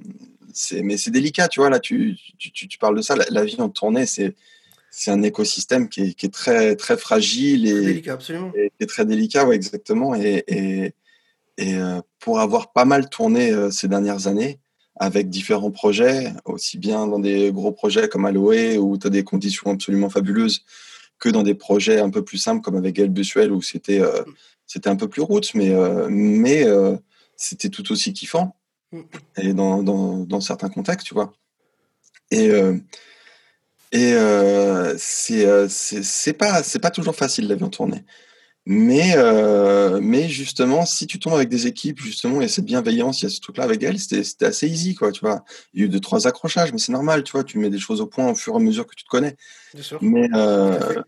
c'est, 0.54 0.84
mais 0.84 0.98
c'est 0.98 1.10
délicat, 1.10 1.48
tu 1.48 1.60
vois. 1.60 1.70
Là, 1.70 1.80
tu, 1.80 2.16
tu, 2.38 2.52
tu, 2.52 2.78
parles 2.78 2.96
de 2.96 3.02
ça. 3.02 3.16
La, 3.16 3.26
la 3.32 3.44
vie 3.44 3.60
en 3.60 3.70
tournée, 3.70 4.06
c'est, 4.06 4.36
c'est 4.92 5.12
un 5.12 5.24
écosystème 5.24 5.90
qui 5.90 6.02
est, 6.02 6.14
qui 6.14 6.28
est 6.28 6.34
très, 6.34 6.76
très 6.76 6.96
fragile 6.96 7.64
Très 7.64 7.72
et, 7.72 7.86
délicat, 7.86 8.14
absolument. 8.14 8.52
et 8.56 8.70
qui 8.70 8.84
est 8.84 8.88
très 8.88 9.06
délicat, 9.06 9.46
ouais, 9.46 9.56
exactement. 9.56 10.16
Et, 10.16 10.44
et, 10.48 10.94
et 11.58 11.76
euh, 11.76 12.02
pour 12.20 12.40
avoir 12.40 12.72
pas 12.72 12.86
mal 12.86 13.10
tourné 13.10 13.52
euh, 13.52 13.72
ces 13.72 13.88
dernières 13.88 14.28
années 14.28 14.60
avec 14.98 15.30
différents 15.30 15.72
projets, 15.72 16.32
aussi 16.46 16.78
bien 16.78 17.08
dans 17.08 17.20
des 17.20 17.52
gros 17.52 17.74
projets 17.74 18.08
comme 18.08 18.26
Aloe 18.26 18.78
où 18.78 18.98
tu 18.98 19.08
as 19.08 19.10
des 19.10 19.24
conditions 19.24 19.72
absolument 19.72 20.10
fabuleuses, 20.10 20.64
que 21.20 21.30
dans 21.30 21.44
des 21.44 21.56
projets 21.56 22.00
un 22.00 22.10
peu 22.10 22.24
plus 22.24 22.38
simples 22.38 22.62
comme 22.62 22.76
avec 22.76 22.96
Gaël 22.96 23.10
Bussuel 23.10 23.52
où 23.52 23.62
c'était 23.62 24.02
euh, 24.02 24.24
c'était 24.68 24.90
un 24.90 24.96
peu 24.96 25.08
plus 25.08 25.22
roots, 25.22 25.54
mais, 25.54 25.74
euh, 25.74 26.08
mais 26.10 26.66
euh, 26.66 26.96
c'était 27.36 27.70
tout 27.70 27.92
aussi 27.92 28.14
kiffant 28.14 28.56
Mm. 28.92 29.02
et 29.38 29.54
dans, 29.54 29.84
dans, 29.84 30.18
dans 30.20 30.42
certains 30.42 30.70
contextes, 30.70 31.08
tu 31.08 31.14
vois. 31.14 31.34
Et, 32.32 32.50
et 33.92 34.14
c'est 34.98 35.70
c'est 35.70 36.04
c'est 36.04 36.34
pas, 36.34 36.64
c'est 36.64 36.80
pas 36.80 36.92
toujours 36.92 37.16
facile 37.16 37.48
la 37.48 37.56
vie 37.56 37.64
en 37.64 37.70
tournée. 37.70 38.04
Mais, 38.68 39.14
euh, 39.16 40.00
mais 40.02 40.28
justement, 40.28 40.86
si 40.86 41.06
tu 41.06 41.20
tombes 41.20 41.36
avec 41.36 41.50
des 41.50 41.68
équipes, 41.68 42.00
justement, 42.00 42.42
il 42.42 42.44
y 42.44 42.46
a 42.46 42.50
cette 42.50 42.66
bienveillance, 42.66 43.22
il 43.22 43.26
y 43.26 43.28
a 43.28 43.30
ce 43.30 43.40
truc-là 43.40 43.64
avec 43.64 43.84
elle, 43.84 44.00
c'était 44.00 44.46
assez 44.46 44.68
easy, 44.68 44.96
quoi, 44.96 45.12
tu 45.12 45.22
vois. 45.22 45.44
Il 45.74 45.82
y 45.82 45.84
a 45.84 45.86
eu 45.86 45.90
deux, 45.90 46.00
trois 46.00 46.26
accrochages, 46.26 46.72
mais 46.72 46.80
c'est 46.80 46.92
normal, 46.92 47.24
tu 47.24 47.34
vois, 47.34 47.44
tu 47.44 47.60
mets 47.60 47.70
des 47.70 47.78
choses 47.78 48.02
au 48.02 48.08
point 48.08 48.28
au 48.28 48.34
fur 48.34 48.54
et 48.54 48.58
à 48.58 48.60
mesure 48.60 48.88
que 48.88 48.96
tu 48.96 49.04
te 49.04 49.10
connais. 49.10 49.36
Bien 49.74 49.84
sûr. 49.84 50.00
Mais, 50.02 50.28
euh, 50.34 51.04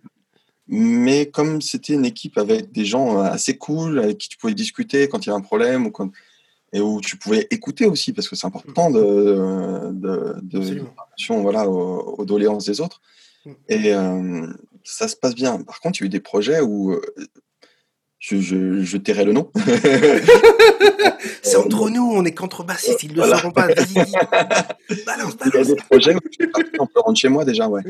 mais 0.67 1.25
comme 1.31 1.61
c'était 1.61 1.93
une 1.93 2.05
équipe 2.05 2.37
avec 2.37 2.71
des 2.71 2.85
gens 2.85 3.19
assez 3.19 3.57
cool, 3.57 3.99
avec 3.99 4.19
qui 4.19 4.29
tu 4.29 4.37
pouvais 4.37 4.53
discuter 4.53 5.09
quand 5.09 5.25
il 5.25 5.29
y 5.29 5.31
avait 5.31 5.39
un 5.39 5.41
problème, 5.41 5.87
ou 5.87 5.91
quand, 5.91 6.11
et 6.73 6.79
où 6.79 7.01
tu 7.01 7.17
pouvais 7.17 7.47
écouter 7.49 7.87
aussi, 7.87 8.13
parce 8.13 8.29
que 8.29 8.35
c'est 8.35 8.45
important 8.45 8.91
de, 8.91 9.91
de, 9.93 10.35
de, 10.43 10.83
attention, 11.07 11.41
voilà, 11.41 11.67
aux, 11.67 12.19
aux 12.19 12.25
doléances 12.25 12.65
des 12.65 12.81
autres. 12.81 13.01
Mm. 13.45 13.51
Et 13.69 13.93
euh, 13.93 14.47
ça 14.83 15.07
se 15.07 15.15
passe 15.15 15.35
bien. 15.35 15.61
Par 15.63 15.79
contre, 15.79 15.99
il 15.99 16.03
y 16.03 16.05
a 16.05 16.07
eu 16.07 16.09
des 16.09 16.19
projets 16.19 16.61
où 16.61 16.91
euh, 16.91 17.01
je, 18.19 18.39
je, 18.39 18.81
je 18.83 18.97
tairai 18.97 19.25
le 19.25 19.33
nom. 19.33 19.51
C'est 21.43 21.55
entre 21.57 21.89
nous, 21.89 22.03
on 22.13 22.25
est 22.25 22.33
contrebassistes, 22.33 23.03
ils 23.03 23.09
ne 23.11 23.15
le 23.15 23.19
Voilà. 23.21 23.37
sauront 23.37 23.51
pas. 23.51 23.67
Dis. 23.73 23.93
Balance, 23.93 24.13
Il 24.89 24.97
y 24.97 25.01
a 25.01 25.49
balance. 25.51 25.67
des 25.67 25.75
projets 25.75 26.15
où 26.15 26.19
je 26.39 26.79
en 26.79 26.85
pleurant 26.87 27.11
de 27.11 27.17
chez 27.17 27.29
moi 27.29 27.45
déjà, 27.45 27.67
ouais. 27.67 27.81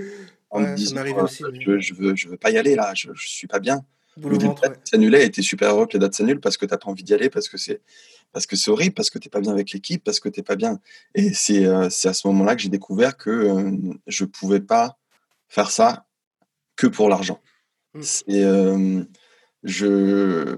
En 0.50 0.62
Ouais, 0.62 0.72
me 0.72 0.76
disant, 0.76 0.98
euh, 0.98 1.24
aussi, 1.24 1.44
je, 1.60 1.80
je, 1.80 1.94
veux, 1.94 2.16
je 2.16 2.30
veux 2.30 2.38
pas 2.38 2.52
y 2.52 2.58
aller 2.58 2.76
là, 2.76 2.94
je, 2.96 3.10
je 3.14 3.28
suis 3.28 3.48
pas 3.48 3.60
bien. 3.60 3.82
Ventre, 4.20 4.64
ouais. 4.68 4.76
qui 4.84 4.90
s'annulaient 4.92 5.26
et 5.28 5.30
t'es 5.32 5.44
super 5.44 5.70
heureux 5.76 5.86
que 5.86 5.94
les 5.94 6.00
dates 6.00 6.16
s'annulent 6.16 6.40
parce 6.40 6.58
que 6.58 6.66
t'as 6.66 6.78
pas 6.78 6.90
envie 6.90 7.04
d'y 7.04 7.14
aller, 7.14 7.30
parce 7.30 7.48
que 7.50 7.58
c'est 7.58 7.82
parce 8.34 8.48
que 8.48 8.56
c'est 8.56 8.72
horrible, 8.72 8.96
parce 8.96 9.10
que 9.12 9.20
t'es 9.20 9.30
pas 9.30 9.42
bien 9.42 9.52
avec 9.52 9.72
l'équipe, 9.72 10.04
parce 10.04 10.20
que 10.20 10.28
t'es 10.28 10.42
pas 10.42 10.56
bien. 10.56 10.80
Et 11.14 11.34
c'est 11.34 11.66
euh, 11.66 11.86
à 11.86 11.90
ce 12.14 12.28
moment-là 12.28 12.56
que 12.56 12.62
j'ai 12.64 12.70
découvert 12.70 13.16
que 13.16 13.30
euh, 13.30 13.72
je 14.08 14.26
pouvais 14.26 14.60
pas 14.60 14.98
faire 15.50 15.70
ça 15.70 16.06
que 16.76 16.88
pour 16.88 17.10
l'argent. 17.10 17.42
Mm. 17.94 18.02
C'est 18.02 18.44
euh, 18.44 19.04
je 19.64 20.56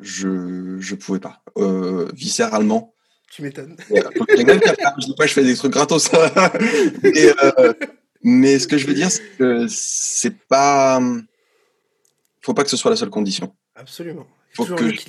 je 0.00 0.76
je 0.80 0.94
pouvais 0.94 1.20
pas 1.20 1.42
euh, 1.56 2.08
viscéralement. 2.14 2.94
Tu 3.30 3.42
m'étonnes. 3.42 3.76
Je 3.90 5.06
dis 5.06 5.14
pas 5.16 5.26
je 5.26 5.32
fais 5.32 5.44
des 5.44 5.54
trucs 5.54 5.72
gratos. 5.72 6.10
mais, 7.02 7.32
euh, 7.42 7.72
mais 8.22 8.58
ce 8.58 8.68
que 8.68 8.78
je 8.78 8.86
veux 8.86 8.94
dire, 8.94 9.10
c'est 9.10 9.36
que 9.38 9.66
c'est 9.68 10.38
pas 10.48 11.00
faut 12.42 12.54
pas 12.54 12.64
que 12.64 12.70
ce 12.70 12.76
soit 12.76 12.90
la 12.90 12.96
seule 12.96 13.10
condition 13.10 13.54
Absolument. 13.74 14.26
Il 14.52 14.56
faut 14.56 14.74
que 14.74 14.88
je. 14.88 15.00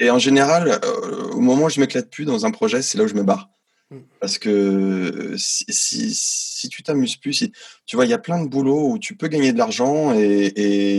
Et 0.00 0.10
en 0.10 0.18
général, 0.18 0.80
euh, 0.82 1.30
au 1.32 1.40
moment 1.40 1.66
où 1.66 1.68
je 1.68 1.80
m'éclate 1.80 2.10
plus 2.10 2.24
dans 2.24 2.46
un 2.46 2.50
projet, 2.50 2.80
c'est 2.80 2.96
là 2.96 3.04
où 3.04 3.08
je 3.08 3.14
me 3.14 3.22
barre. 3.22 3.50
Mm. 3.90 3.98
Parce 4.20 4.38
que 4.38 4.48
euh, 4.48 5.34
si, 5.36 5.66
si, 5.68 6.14
si 6.14 6.68
tu 6.70 6.82
t'amuses 6.82 7.16
plus, 7.16 7.34
si, 7.34 7.52
tu 7.84 7.96
vois, 7.96 8.06
il 8.06 8.10
y 8.10 8.14
a 8.14 8.18
plein 8.18 8.42
de 8.42 8.48
boulots 8.48 8.92
où 8.92 8.98
tu 8.98 9.14
peux 9.14 9.28
gagner 9.28 9.52
de 9.52 9.58
l'argent 9.58 10.14
et, 10.14 10.52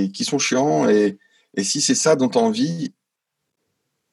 et 0.04 0.12
qui 0.12 0.24
sont 0.24 0.38
chiants. 0.38 0.88
Et, 0.88 1.18
et 1.56 1.64
si 1.64 1.82
c'est 1.82 1.96
ça 1.96 2.16
dont 2.16 2.30
tu 2.30 2.38
as 2.38 2.42
envie, 2.42 2.94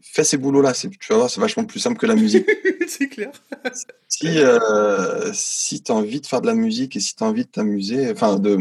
fais 0.02 0.24
ces 0.24 0.36
boulots-là. 0.36 0.72
Tu 0.72 0.88
vas 1.10 1.16
voir, 1.16 1.30
c'est 1.30 1.40
vachement 1.40 1.64
plus 1.64 1.80
simple 1.80 1.98
que 1.98 2.06
la 2.06 2.14
musique. 2.14 2.48
c'est 2.88 3.08
clair. 3.08 3.30
si 4.08 4.38
euh, 4.38 5.30
si 5.34 5.82
tu 5.82 5.92
as 5.92 5.94
envie 5.94 6.20
de 6.20 6.26
faire 6.26 6.40
de 6.40 6.46
la 6.46 6.54
musique 6.54 6.96
et 6.96 7.00
si 7.00 7.14
tu 7.14 7.24
as 7.24 7.26
envie 7.26 7.44
de 7.44 7.50
t'amuser, 7.50 8.10
enfin, 8.12 8.38
de, 8.38 8.56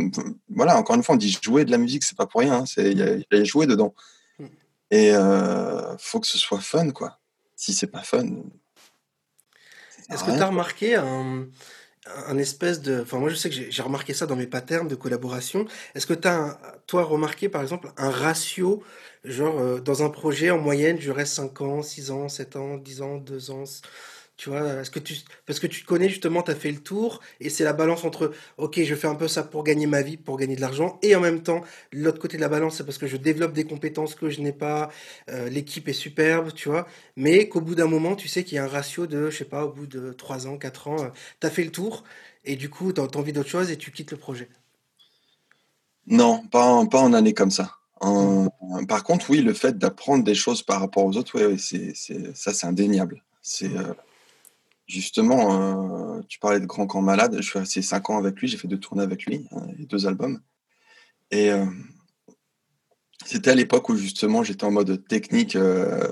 voilà, 0.50 0.78
encore 0.78 0.96
une 0.96 1.04
fois, 1.04 1.16
on 1.16 1.18
dit 1.18 1.38
jouer 1.42 1.64
de 1.66 1.72
la 1.72 1.78
musique, 1.78 2.04
c'est 2.04 2.18
pas 2.18 2.26
pour 2.26 2.42
rien. 2.42 2.60
hein, 2.60 2.64
Il 2.78 2.98
y, 2.98 3.04
a- 3.04 3.16
il 3.16 3.26
y 3.32 3.36
a 3.40 3.44
jouer 3.44 3.68
dedans. 3.68 3.94
Mm. 4.40 4.46
Et 4.92 5.12
euh, 5.16 5.98
faut 5.98 6.20
que 6.20 6.28
ce 6.28 6.38
soit 6.38 6.60
fun, 6.60 6.92
quoi. 6.92 7.20
Si 7.56 7.74
c'est 7.74 7.88
pas 7.88 8.04
fun. 8.04 8.26
Est-ce 10.12 10.24
que 10.24 10.32
tu 10.32 10.38
as 10.42 10.48
remarqué 10.48 10.96
un, 10.96 11.48
un 12.28 12.38
espèce 12.38 12.82
de... 12.82 13.02
Enfin, 13.02 13.20
moi, 13.20 13.30
je 13.30 13.36
sais 13.36 13.50
que 13.50 13.56
j'ai 13.56 13.82
remarqué 13.82 14.13
ça 14.13 14.26
dans 14.26 14.36
mes 14.36 14.48
patterns 14.48 14.88
de 14.88 14.96
collaboration. 14.96 15.65
Est-ce 15.96 16.06
que 16.08 16.13
tu 16.13 16.28
as, 16.28 16.60
toi, 16.88 17.04
remarqué, 17.04 17.50
par 17.50 17.62
exemple, 17.62 17.89
un 17.98 18.10
ratio, 18.10 18.84
genre, 19.24 19.60
euh, 19.60 19.80
dans 19.80 20.04
un 20.04 20.10
projet, 20.10 20.52
en 20.52 20.60
moyenne, 20.60 21.00
je 21.00 21.12
reste 21.12 21.34
5 21.34 21.62
ans, 21.62 21.82
6 21.82 22.12
ans, 22.12 22.30
7 22.30 22.56
ans, 22.56 22.78
10 22.78 23.02
ans, 23.02 23.18
2 23.18 23.52
ans, 23.52 23.63
tu 24.38 24.50
vois, 24.50 24.82
est-ce 24.82 24.91
que 24.91 25.00
tu... 25.00 25.15
Parce 25.45 25.60
que 25.60 25.67
tu 25.67 25.82
te 25.82 25.86
connais, 25.86 26.10
justement, 26.10 26.43
tu 26.43 26.52
as 26.52 26.56
fait 26.56 26.71
le 26.71 26.80
tour, 26.80 27.21
et 27.39 27.50
c'est 27.50 27.63
la 27.63 27.74
balance 27.74 28.04
entre, 28.04 28.32
ok, 28.58 28.82
je 28.84 28.95
fais 28.95 29.08
un 29.08 29.15
peu 29.15 29.28
ça 29.28 29.43
pour 29.43 29.63
gagner 29.63 29.88
ma 29.88 30.02
vie, 30.02 30.17
pour 30.17 30.38
gagner 30.38 30.56
de 30.56 30.62
l'argent, 30.62 31.00
et 31.02 31.15
en 31.15 31.21
même 31.21 31.41
temps, 31.41 31.62
l'autre 31.91 32.19
côté 32.19 32.38
de 32.38 32.41
la 32.41 32.50
balance, 32.50 32.78
c'est 32.78 32.86
parce 32.86 32.98
que 32.98 33.08
je 33.08 33.17
développe 33.17 33.54
des 33.54 33.65
compétences 33.65 34.15
que 34.15 34.30
je 34.30 34.41
n'ai 34.41 34.54
pas, 34.54 34.89
euh, 35.30 35.50
l'équipe 35.50 35.88
est 35.88 35.93
superbe, 35.93 36.54
tu 36.54 36.69
vois, 36.69 36.88
mais 37.15 37.48
qu'au 37.48 37.62
bout 37.62 37.76
d'un 37.76 37.88
moment, 37.88 38.15
tu 38.15 38.28
sais 38.28 38.43
qu'il 38.43 38.56
y 38.56 38.60
a 38.60 38.65
un 38.65 38.67
ratio 38.67 39.08
de, 39.08 39.30
je 39.30 39.38
sais 39.38 39.45
pas, 39.45 39.65
au 39.65 39.71
bout 39.71 39.88
de 39.88 40.12
3 40.13 40.48
ans, 40.48 40.58
4 40.58 40.88
ans, 40.88 41.12
tu 41.39 41.48
as 41.48 41.50
fait 41.50 41.63
le 41.63 41.71
tour 41.71 42.04
et 42.43 42.56
du 42.56 42.69
coup, 42.69 42.93
tu 42.93 43.02
as 43.02 43.17
envie 43.17 43.34
d'autre 43.34 43.50
chose 43.50 43.71
et 43.71 43.78
tu 43.78 43.91
quittes 43.91 44.12
le 44.12 44.17
projet. 44.17 44.50
Non, 46.08 46.45
pas 46.48 46.65
en, 46.65 46.86
pas 46.86 47.00
en 47.00 47.13
année 47.13 47.34
comme 47.34 47.52
ça. 47.52 47.78
Par 48.88 49.04
contre, 49.04 49.30
oui, 49.30 49.41
le 49.41 49.54
fait 49.54 49.78
d'apprendre 49.78 50.24
des 50.24 50.36
choses 50.36 50.62
par 50.62 50.80
rapport 50.80 51.06
aux 51.06 51.17
autres, 51.17 51.56
c'est, 51.58 51.93
c'est, 51.95 52.36
ça, 52.36 52.54
c'est 52.54 52.67
indéniable. 52.67 53.24
C'est 53.41 53.76
euh, 53.76 53.93
justement, 54.88 56.17
euh, 56.17 56.21
tu 56.28 56.39
parlais 56.39 56.60
de 56.60 56.65
Grand 56.65 56.88
Camp 56.88 57.02
Malade. 57.02 57.38
Je 57.38 57.48
suis 57.48 57.60
resté 57.60 57.82
cinq 57.82 58.10
ans 58.10 58.17
avec 58.17 58.39
lui, 58.39 58.48
j'ai 58.48 58.58
fait 58.58 58.67
deux 58.67 58.80
tournées 58.80 59.04
avec 59.04 59.26
lui, 59.26 59.48
hein, 59.52 59.67
et 59.80 59.86
deux 59.86 60.08
albums. 60.08 60.39
Et 61.32 61.52
euh, 61.52 61.65
c'était 63.26 63.52
à 63.52 63.56
l'époque 63.56 63.89
où 63.89 63.95
justement 63.95 64.43
j'étais 64.43 64.65
en 64.65 64.71
mode 64.71 65.08
technique. 65.08 65.56
Euh, 65.56 66.12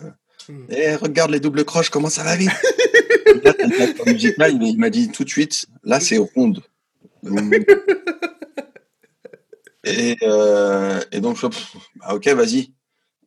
Hmm. 0.50 0.66
et 0.70 0.96
regarde 0.96 1.32
les 1.32 1.40
doubles 1.40 1.64
croches, 1.64 1.90
comment 1.90 2.10
ça 2.10 2.24
va 2.24 2.36
vite? 2.36 2.50
Là, 4.38 4.50
il, 4.50 4.78
m'a 4.78 4.90
dit 4.90 5.10
tout 5.10 5.24
de 5.24 5.30
suite, 5.30 5.66
là 5.84 6.00
c'est 6.00 6.18
ronde. 6.18 6.62
Et, 9.86 10.16
euh, 10.22 11.02
et 11.12 11.20
donc, 11.20 11.36
je 11.36 11.46
pff, 11.46 11.76
bah, 11.98 12.14
ok, 12.14 12.26
vas-y. 12.30 12.74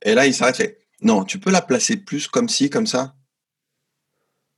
Et 0.00 0.14
là, 0.14 0.26
il 0.26 0.32
s'arrête, 0.32 0.56
fait, 0.56 0.78
non, 1.02 1.22
tu 1.22 1.38
peux 1.38 1.50
la 1.50 1.60
placer 1.60 1.98
plus 1.98 2.28
comme 2.28 2.48
ci, 2.48 2.70
comme 2.70 2.86
ça? 2.86 3.14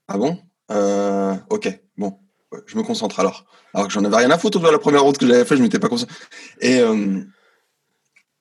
Ah 0.07 0.16
bon? 0.16 0.39
Euh, 0.71 1.35
Ok, 1.51 1.81
bon, 1.97 2.19
je 2.66 2.77
me 2.77 2.83
concentre 2.83 3.21
alors. 3.21 3.45
Alors 3.75 3.87
que 3.87 3.93
j'en 3.93 4.05
avais 4.05 4.16
rien 4.16 4.31
à 4.31 4.39
foutre 4.39 4.61
de 4.61 4.69
la 4.69 4.79
première 4.79 5.03
route 5.03 5.19
que 5.19 5.27
j'avais 5.27 5.45
fait, 5.45 5.57
je 5.57 5.62
m'étais 5.62 5.79
pas 5.79 5.89
concentré. 5.89 6.14
Et, 6.61 6.81
euh, 6.81 7.23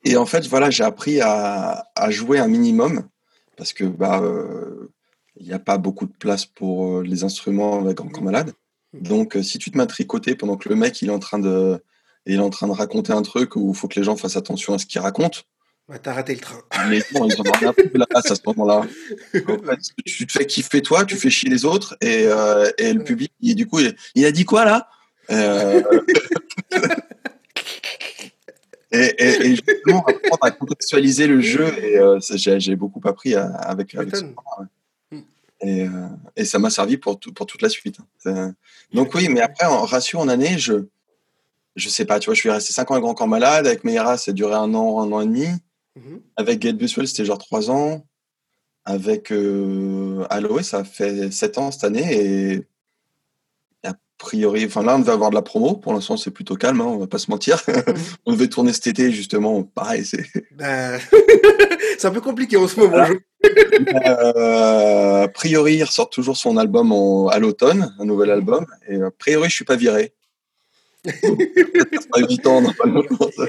et 0.04 0.16
en 0.16 0.26
fait, 0.26 0.46
voilà, 0.46 0.70
j'ai 0.70 0.84
appris 0.84 1.20
à, 1.20 1.86
à 1.94 2.10
jouer 2.10 2.38
un 2.38 2.48
minimum 2.48 3.08
parce 3.56 3.72
que 3.72 3.84
bah, 3.84 4.20
euh, 4.22 4.90
il 5.36 5.46
n'y 5.46 5.52
a 5.52 5.58
pas 5.58 5.78
beaucoup 5.78 6.06
de 6.06 6.12
place 6.12 6.46
pour 6.46 6.98
euh, 6.98 7.02
les 7.02 7.24
instruments 7.24 7.80
avec 7.80 7.96
Grand 7.96 8.22
Malade. 8.22 8.52
Donc, 8.94 9.36
euh, 9.36 9.42
si 9.42 9.58
tu 9.58 9.70
te 9.70 9.76
mets 9.76 9.84
à 9.84 9.86
tricoter 9.86 10.34
pendant 10.34 10.56
que 10.56 10.68
le 10.68 10.76
mec 10.76 11.02
il 11.02 11.08
est 11.08 11.12
en 11.12 11.18
train 11.18 11.38
de, 11.38 11.82
il 12.24 12.36
est 12.36 12.38
en 12.38 12.50
train 12.50 12.68
de 12.68 12.72
raconter 12.72 13.12
un 13.12 13.22
truc 13.22 13.56
où 13.56 13.70
il 13.70 13.76
faut 13.76 13.88
que 13.88 13.98
les 13.98 14.04
gens 14.04 14.16
fassent 14.16 14.36
attention 14.36 14.74
à 14.74 14.78
ce 14.78 14.86
qu'il 14.86 15.00
raconte, 15.00 15.44
Ouais, 15.88 15.98
t'as 15.98 16.12
raté 16.12 16.34
le 16.34 16.40
train. 16.40 16.60
les 16.90 16.98
gens 17.00 17.24
ils 17.24 17.40
en 17.40 17.48
ont 17.48 17.52
rien 17.58 17.70
à 17.70 17.72
foutre 17.72 17.92
de 17.94 17.98
la 17.98 18.06
place 18.06 18.30
à 18.30 18.34
ce 18.34 18.40
moment-là. 18.46 18.80
En 18.80 18.86
fait, 19.64 19.78
tu 20.04 20.26
te 20.26 20.32
fais 20.32 20.44
kiffer 20.46 20.82
toi, 20.82 21.04
tu 21.06 21.16
fais 21.16 21.30
chier 21.30 21.48
les 21.48 21.64
autres 21.64 21.96
et, 22.02 22.24
euh, 22.26 22.70
et 22.76 22.92
le 22.92 23.02
public, 23.02 23.32
il, 23.40 23.54
du 23.54 23.66
coup, 23.66 23.78
il, 23.80 23.96
il 24.14 24.26
a 24.26 24.30
dit 24.30 24.44
quoi 24.44 24.66
là? 24.66 24.88
Euh, 25.30 25.82
et, 28.92 28.98
et, 29.18 29.46
et 29.46 29.50
justement, 29.56 30.04
apprendre 30.06 30.38
à 30.42 30.50
contextualiser 30.50 31.26
le 31.26 31.40
jeu, 31.40 31.66
et 31.82 31.98
euh, 31.98 32.18
j'ai 32.20 32.76
beaucoup 32.76 33.00
appris 33.06 33.34
à- 33.34 33.46
avec, 33.54 33.92
ce 33.92 33.98
ouais. 33.98 35.22
Et, 35.60 35.86
et 36.36 36.44
ça 36.44 36.58
m'a 36.58 36.70
servi 36.70 36.96
pour, 36.98 37.18
tout- 37.18 37.32
pour 37.32 37.44
toute 37.46 37.62
la 37.62 37.68
suite. 37.68 37.96
hein. 38.26 38.54
Donc 38.92 39.14
oui, 39.14 39.28
mais 39.28 39.40
après, 39.40 39.66
en 39.66 39.84
ratio 39.84 40.18
en 40.20 40.28
année, 40.28 40.58
je 40.58 40.84
je 41.76 41.88
sais 41.88 42.04
pas, 42.04 42.18
tu 42.18 42.26
vois, 42.26 42.34
je 42.34 42.40
suis 42.40 42.50
resté 42.50 42.72
5 42.72 42.90
ans 42.90 42.94
avec 42.94 43.04
Grand 43.04 43.14
Corps 43.14 43.28
Malade, 43.28 43.66
avec 43.66 43.84
Meira, 43.84 44.16
ça 44.18 44.32
a 44.32 44.34
duré 44.34 44.54
un 44.54 44.74
an, 44.74 45.00
un 45.00 45.12
an 45.12 45.20
et 45.20 45.26
demi. 45.26 45.46
Mhm. 45.98 46.20
Avec 46.36 46.58
Gate 46.60 46.76
Buswell, 46.76 47.08
c'était 47.08 47.24
genre 47.24 47.38
3 47.38 47.70
ans. 47.70 48.04
Avec 48.84 49.32
euh, 49.32 50.24
Aloe, 50.30 50.62
ça 50.62 50.84
fait 50.84 51.30
7 51.30 51.58
ans 51.58 51.70
cette 51.70 51.84
année. 51.84 52.06
Et 52.14 52.66
a 53.86 53.92
priori, 54.16 54.64
enfin 54.64 54.82
là, 54.82 54.96
on 54.96 55.00
devait 55.00 55.12
avoir 55.12 55.30
de 55.30 55.34
la 55.34 55.42
promo. 55.42 55.74
Pour 55.74 55.92
l'instant, 55.92 56.16
c'est 56.16 56.30
plutôt 56.30 56.54
calme, 56.56 56.80
hein, 56.80 56.86
on 56.86 56.96
va 56.98 57.06
pas 57.06 57.18
se 57.18 57.30
mentir. 57.30 57.62
on 58.26 58.32
devait 58.32 58.48
tourner 58.48 58.72
cet 58.72 58.86
été, 58.86 59.12
justement. 59.12 59.62
Pareil, 59.62 60.04
c'est. 60.06 60.24
Bah, 60.52 60.98
c'est 61.98 62.06
un 62.06 62.10
peu 62.12 62.20
compliqué 62.20 62.56
en 62.56 62.66
ce 62.68 62.78
moment. 62.80 63.06
Euh, 64.04 65.22
a 65.24 65.28
priori, 65.28 65.76
il 65.76 65.84
ressort 65.84 66.10
toujours 66.10 66.36
son 66.36 66.56
album 66.56 66.90
en- 66.90 67.28
à 67.28 67.38
l'automne, 67.38 67.94
un 68.00 68.04
nouvel 68.04 68.30
album. 68.30 68.66
Et 68.88 69.00
a 69.00 69.10
priori, 69.12 69.48
je 69.48 69.54
suis 69.54 69.64
pas 69.64 69.76
viré. 69.76 70.12
pas 72.12 72.20
8 72.20 72.46
ans, 72.46 72.60
normalement. 72.60 73.02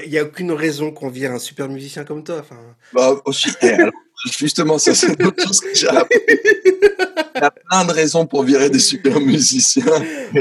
Il 0.04 0.10
n'y 0.10 0.18
a 0.18 0.24
aucune 0.24 0.52
raison 0.52 0.90
qu'on 0.90 1.08
vire 1.08 1.32
un 1.32 1.38
super 1.38 1.68
musicien 1.68 2.04
comme 2.04 2.24
toi. 2.24 2.38
Enfin, 2.40 2.56
Bah, 2.92 3.20
aussi, 3.24 3.50
alors, 3.62 3.92
justement, 4.38 4.78
ça, 4.78 4.94
c'est 4.94 5.18
une 5.18 5.26
autre 5.26 5.42
chose 5.42 5.60
que 5.60 5.74
j'ai 5.74 5.88
appris. 5.88 6.18
Il 7.36 7.40
y 7.40 7.44
a 7.44 7.50
plein 7.50 7.84
de 7.84 7.92
raisons 7.92 8.26
pour 8.26 8.42
virer 8.42 8.68
des 8.68 8.78
super 8.78 9.18
musiciens. 9.20 9.84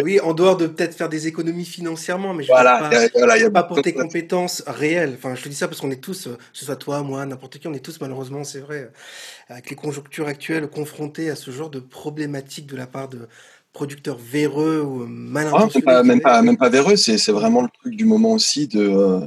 oui, 0.03 0.19
en 0.19 0.33
dehors 0.33 0.57
de 0.57 0.67
peut-être 0.67 0.95
faire 0.95 1.07
des 1.07 1.27
économies 1.27 1.65
financièrement, 1.65 2.33
mais 2.33 2.43
je 2.43 2.49
Voilà, 2.49 2.89
pas, 2.89 3.07
voilà, 3.13 3.37
il 3.37 3.43
y 3.43 3.45
a 3.45 3.51
pas 3.51 3.63
pour 3.63 3.81
tes 3.81 3.93
compétences 3.93 4.63
réelles. 4.67 5.15
Enfin, 5.17 5.35
je 5.35 5.43
te 5.43 5.49
dis 5.49 5.55
ça 5.55 5.67
parce 5.67 5.79
qu'on 5.79 5.91
est 5.91 6.01
tous, 6.01 6.27
euh, 6.27 6.31
que 6.31 6.43
ce 6.53 6.65
soit 6.65 6.75
toi, 6.75 7.03
moi, 7.03 7.25
n'importe 7.25 7.57
qui, 7.57 7.67
on 7.67 7.73
est 7.73 7.79
tous 7.79 8.01
malheureusement, 8.01 8.43
c'est 8.43 8.59
vrai, 8.59 8.77
euh, 8.77 9.53
avec 9.53 9.69
les 9.69 9.75
conjonctures 9.75 10.27
actuelles, 10.27 10.67
confrontés 10.67 11.29
à 11.29 11.35
ce 11.35 11.51
genre 11.51 11.69
de 11.69 11.79
problématiques 11.79 12.67
de 12.67 12.75
la 12.75 12.87
part 12.87 13.07
de 13.07 13.27
producteurs 13.73 14.17
véreux 14.17 14.81
ou 14.81 15.03
euh, 15.03 15.05
mal 15.07 15.47
Ah, 15.47 15.51
même 15.51 15.63
intentionnés. 15.67 15.85
pas, 15.85 16.01
je 16.39 16.45
même 16.45 16.57
pas, 16.57 16.69
véreux, 16.69 16.95
c'est 16.95 17.31
vraiment 17.31 17.61
le 17.61 17.69
truc 17.79 17.95
du 17.95 18.05
moment 18.05 18.33
aussi 18.33 18.67
de. 18.67 18.79
euh, 18.81 19.19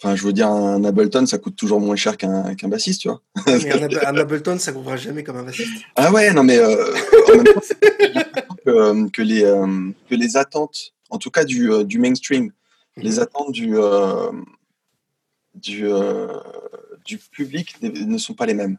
Enfin, 0.00 0.14
je 0.14 0.22
veux 0.22 0.32
dire, 0.32 0.46
un 0.46 0.84
Ableton, 0.84 1.26
ça 1.26 1.38
coûte 1.38 1.56
toujours 1.56 1.80
moins 1.80 1.96
cher 1.96 2.16
qu'un 2.16 2.54
qu'un 2.54 2.68
bassiste, 2.68 3.00
tu 3.00 3.08
vois. 3.08 3.20
Mais 3.48 3.72
un, 3.72 3.82
Ab- 3.82 3.98
un 4.06 4.16
Ableton, 4.16 4.56
ça 4.56 4.70
coûtera 4.72 4.96
jamais 4.96 5.24
comme 5.24 5.38
un 5.38 5.42
bassiste. 5.42 5.82
Ah 5.96 6.12
ouais, 6.12 6.32
non, 6.32 6.44
mais 6.44 6.56
euh, 6.58 6.94
en 7.26 7.36
même 7.36 7.44
temps, 7.46 7.60
j'ai 8.00 8.08
l'impression 8.14 8.56
que, 8.64 8.70
euh, 8.70 9.08
que 9.12 9.22
les, 9.22 9.42
euh, 9.42 9.90
que 10.08 10.14
les 10.14 10.36
attentes, 10.36 10.92
en 11.10 11.18
tout 11.18 11.32
cas 11.32 11.42
du, 11.42 11.72
euh, 11.72 11.82
du 11.82 11.98
mainstream, 11.98 12.52
les 12.96 13.18
attentes 13.18 13.50
du, 13.50 13.74
du, 15.54 15.88
du 17.04 17.18
public 17.18 17.76
ne 17.82 18.18
sont 18.18 18.34
pas 18.34 18.46
les 18.46 18.54
mêmes. 18.54 18.78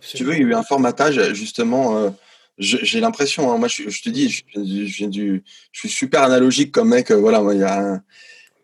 Si 0.00 0.16
tu 0.18 0.24
veux, 0.24 0.34
il 0.34 0.42
y 0.42 0.44
a 0.44 0.48
eu 0.48 0.54
un 0.54 0.62
formatage, 0.62 1.32
justement. 1.32 2.14
J'ai 2.58 3.00
l'impression, 3.00 3.52
hein, 3.52 3.58
moi 3.58 3.68
je, 3.68 3.88
je 3.90 4.02
te 4.02 4.08
dis, 4.08 4.30
je, 4.30 4.42
je, 4.54 4.96
viens 4.96 5.08
du- 5.08 5.44
je 5.72 5.78
suis 5.80 5.88
super 5.90 6.22
analogique 6.22 6.72
comme 6.72 6.88
mec, 6.88 7.10
euh, 7.10 7.16
voilà, 7.16 7.42
moi, 7.42 7.54
il 7.54 7.60
y 7.60 7.64
a 7.64 7.78
un- 7.94 8.02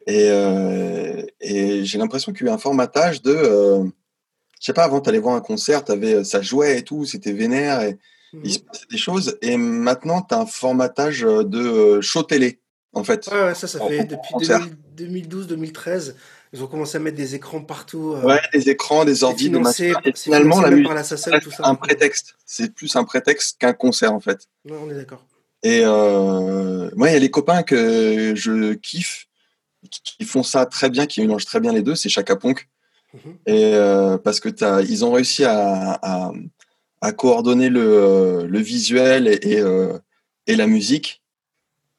et, 0.07 0.29
euh, 0.31 1.23
et 1.41 1.85
j'ai 1.85 1.99
l'impression 1.99 2.33
qu'il 2.33 2.47
y 2.47 2.49
a 2.49 2.53
eu 2.53 2.55
un 2.55 2.59
formatage 2.59 3.21
de, 3.23 3.31
euh, 3.35 3.85
je 4.61 4.65
sais 4.67 4.73
pas, 4.73 4.85
avant 4.85 5.01
tu 5.01 5.09
allais 5.11 5.19
voir 5.19 5.35
un 5.37 5.41
concert, 5.43 5.83
avais, 5.91 6.25
ça 6.25 6.41
jouait 6.41 6.79
et 6.79 6.83
tout, 6.83 7.05
c'était 7.05 7.33
vénère, 7.33 7.83
et 7.83 7.99
il 8.45 8.53
se 8.55 8.59
Mhm. 8.61 8.65
passait 8.65 8.87
des 8.91 8.97
choses, 8.97 9.37
et 9.43 9.57
maintenant 9.59 10.23
tu 10.23 10.35
as 10.35 10.39
un 10.41 10.47
formatage 10.47 11.21
de 11.21 12.01
show 12.01 12.23
télé, 12.23 12.61
en 12.95 13.05
fait. 13.05 13.29
Ouais, 13.31 13.43
ouais, 13.45 13.55
ça, 13.55 13.69
ça 13.69 13.79
fait 13.87 14.05
depuis 14.07 14.33
concert. 14.33 14.67
2012-2013. 14.97 16.17
Ils 16.55 16.63
ont 16.63 16.67
commencdes 16.67 16.95
à 16.95 16.99
mettre 16.99 17.17
des 17.17 17.35
écrans 17.35 17.63
partout. 17.63 18.13
euh, 18.15 18.23
Ouais, 18.27 18.41
des 18.53 18.69
écrans, 18.69 19.05
des 19.07 19.17
c'est 19.17 19.25
ordi, 19.25 19.49
des 19.49 19.65
c'est 19.73 19.93
finalement 20.15 20.61
la 20.61 20.71
musique 20.71 20.87
ça. 21.51 21.63
un 21.67 21.75
prétexte, 21.75 22.35
c'est 22.45 22.75
plus 22.75 22.95
un 22.97 23.05
prétexte 23.05 23.59
qu'un 23.59 23.73
concert 23.73 24.13
en 24.13 24.21
fait. 24.21 24.47
ouais, 24.67 24.77
on 24.83 24.91
est 24.91 24.95
d'accord. 24.95 25.25
Et 25.63 25.81
euh, 25.85 26.91
moi, 26.97 27.09
il 27.09 27.13
y 27.13 27.17
a 27.17 27.21
les 27.21 27.31
copains 27.31 27.63
que 27.63 28.35
je 28.35 28.75
kiffe, 28.75 29.29
qui- 29.91 30.25
font 30.27 30.43
ça 30.43 30.67
très 30.67 30.91
bien, 30.91 31.07
qui 31.07 31.21
mélangent 31.21 31.45
très 31.47 31.61
bien 31.61 31.73
les 31.73 31.83
deux, 31.83 31.95
c'est 31.95 32.09
Chaka 32.09 32.37
Ponk. 32.37 32.69
Mhm. 33.15 33.37
Et 33.47 33.75
euh, 33.75 34.19
parce 34.19 34.41
que 34.41 34.49
ils 34.83 35.05
ont 35.05 35.13
réussi 35.13 35.45
à, 35.45 35.93
à, 36.03 36.33
à 37.01 37.13
coordonner 37.13 37.69
le, 37.69 38.47
le 38.47 38.59
visuel 38.59 39.29
et, 39.29 39.39
et, 39.59 39.63
et 40.49 40.57
la 40.57 40.67
musique. 40.67 41.23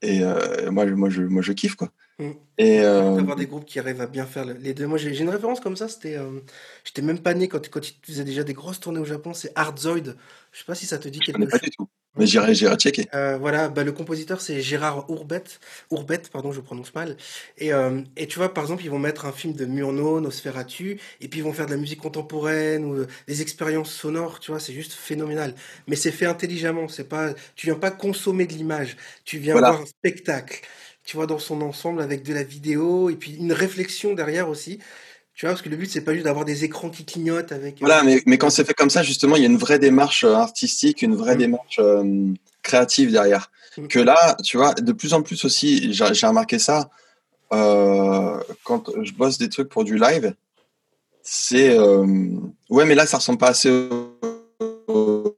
Et 0.01 0.21
euh, 0.21 0.69
moi, 0.71 0.85
je, 1.09 1.21
moi, 1.21 1.41
je 1.41 1.53
kiffe 1.53 1.75
quoi. 1.75 1.89
Mhm. 2.19 2.35
Et 2.59 2.79
euh, 2.81 3.15
D'avoir 3.15 3.35
des 3.35 3.47
groupes 3.47 3.65
qui 3.65 3.79
arrivent 3.79 4.01
à 4.01 4.07
bien 4.07 4.25
faire 4.25 4.45
le- 4.45 4.53
les 4.53 4.73
deux. 4.73 4.85
Moi, 4.85 4.97
j'ai 4.99 5.17
une 5.19 5.29
référence 5.29 5.59
comme 5.59 5.75
ça. 5.75 5.87
C'était, 5.87 6.15
euh, 6.15 6.39
j'étais 6.83 7.01
même 7.01 7.19
pas 7.19 7.33
né 7.33 7.47
quand, 7.47 7.67
quand 7.69 7.87
ils 7.89 7.95
faisaient 8.05 8.23
déjà 8.23 8.43
des 8.43 8.53
grosses 8.53 8.79
tournées 8.79 8.99
au 8.99 9.05
Japon. 9.05 9.33
C'est 9.33 9.51
Hardzoid. 9.55 10.15
Je 10.51 10.59
sais 10.59 10.65
pas 10.65 10.75
si 10.75 10.85
ça 10.85 10.99
te 10.99 11.07
dit 11.07 11.19
je 11.19 11.25
quelque 11.25 11.37
connais 11.37 11.47
pas 11.47 11.57
chose. 11.57 11.69
du 11.69 11.75
tout. 11.75 11.89
Mais 12.15 12.27
j'irai, 12.27 12.53
j'irai 12.53 12.75
checker. 12.75 13.07
Euh, 13.15 13.37
voilà, 13.39 13.69
bah, 13.69 13.83
le 13.83 13.91
compositeur 13.91 14.39
c'est 14.39 14.61
Gérard 14.61 15.09
Ourbet, 15.09 15.43
Ourbet, 15.89 16.21
pardon, 16.31 16.51
je 16.51 16.61
prononce 16.61 16.93
mal. 16.93 17.17
Et, 17.57 17.73
euh, 17.73 18.01
et 18.15 18.27
tu 18.27 18.37
vois, 18.37 18.53
par 18.53 18.63
exemple, 18.65 18.83
ils 18.83 18.91
vont 18.91 18.99
mettre 18.99 19.25
un 19.25 19.31
film 19.31 19.53
de 19.53 19.65
Murnau, 19.65 20.21
Nosferatu, 20.21 20.99
et 21.21 21.27
puis 21.27 21.39
ils 21.39 21.43
vont 21.43 21.53
faire 21.53 21.65
de 21.65 21.71
la 21.71 21.77
musique 21.77 21.99
contemporaine 21.99 22.85
ou 22.85 22.93
euh, 22.97 23.07
des 23.27 23.41
expériences 23.41 23.91
sonores, 23.91 24.39
tu 24.39 24.51
vois, 24.51 24.59
c'est 24.59 24.73
juste 24.73 24.93
phénoménal. 24.93 25.55
Mais 25.87 25.95
c'est 25.95 26.11
fait 26.11 26.27
intelligemment, 26.27 26.87
c'est 26.87 27.09
pas, 27.09 27.33
tu 27.55 27.65
viens 27.65 27.79
pas 27.79 27.89
consommer 27.89 28.45
de 28.45 28.53
l'image, 28.53 28.95
tu 29.25 29.39
viens 29.39 29.53
Voilà. 29.53 29.69
voir 29.69 29.81
un 29.81 29.85
spectacle, 29.87 30.61
tu 31.03 31.17
vois, 31.17 31.27
dans 31.27 31.39
son 31.39 31.61
ensemble 31.61 32.01
avec 32.01 32.23
de 32.23 32.33
la 32.33 32.43
vidéo 32.43 33.09
et 33.09 33.15
puis 33.15 33.35
une 33.35 33.53
réflexion 33.53 34.13
derrière 34.13 34.49
aussi. 34.49 34.79
Tu 35.35 35.45
vois, 35.45 35.53
parce 35.53 35.61
que 35.63 35.69
le 35.69 35.77
but 35.77 35.89
c'est 35.89 36.01
pas 36.01 36.13
juste 36.13 36.25
d'avoir 36.25 36.45
des 36.45 36.63
écrans 36.63 36.89
qui 36.91 37.05
clignotent 37.05 37.51
avec. 37.51 37.75
euh, 37.75 37.77
Voilà, 37.85 38.03
mais, 38.03 38.21
mais 38.27 38.37
quand 38.37 38.49
c'est 38.51 38.63
fait 38.65 38.75
comme 38.75 38.91
ça, 38.91 39.01
justement, 39.03 39.35
il 39.35 39.41
y 39.41 39.45
a 39.45 39.49
une 39.49 39.57
vraie 39.57 39.79
démarche 39.79 40.23
euh, 40.23 40.33
artistique, 40.35 41.01
une 41.01 41.15
vraie 41.15 41.35
Mm. 41.35 41.39
démarche 41.39 41.79
euh, 41.79 42.33
créative 42.61 43.11
derrière. 43.11 43.51
Mm. 43.77 43.87
Que 43.87 43.99
là, 43.99 44.37
tu 44.43 44.57
vois, 44.57 44.73
de 44.75 44.91
plus 44.93 45.13
en 45.13 45.23
plus 45.23 45.43
aussi, 45.43 45.91
j'ai 45.91 46.27
remarqué 46.27 46.59
ça 46.59 46.89
euh, 47.51 48.39
quand 48.63 48.91
je 49.01 49.11
bosse 49.13 49.37
des 49.39 49.49
trucs 49.49 49.69
pour 49.69 49.83
du 49.83 49.97
live. 49.97 50.35
C'est 51.23 51.77
euh, 51.79 52.05
ouais, 52.69 52.85
mais 52.85 52.95
là, 52.95 53.07
ça 53.07 53.17
ressemble 53.17 53.39
pas 53.39 53.49
assez 53.49 53.71
au, 53.71 54.19
au- 54.87 55.35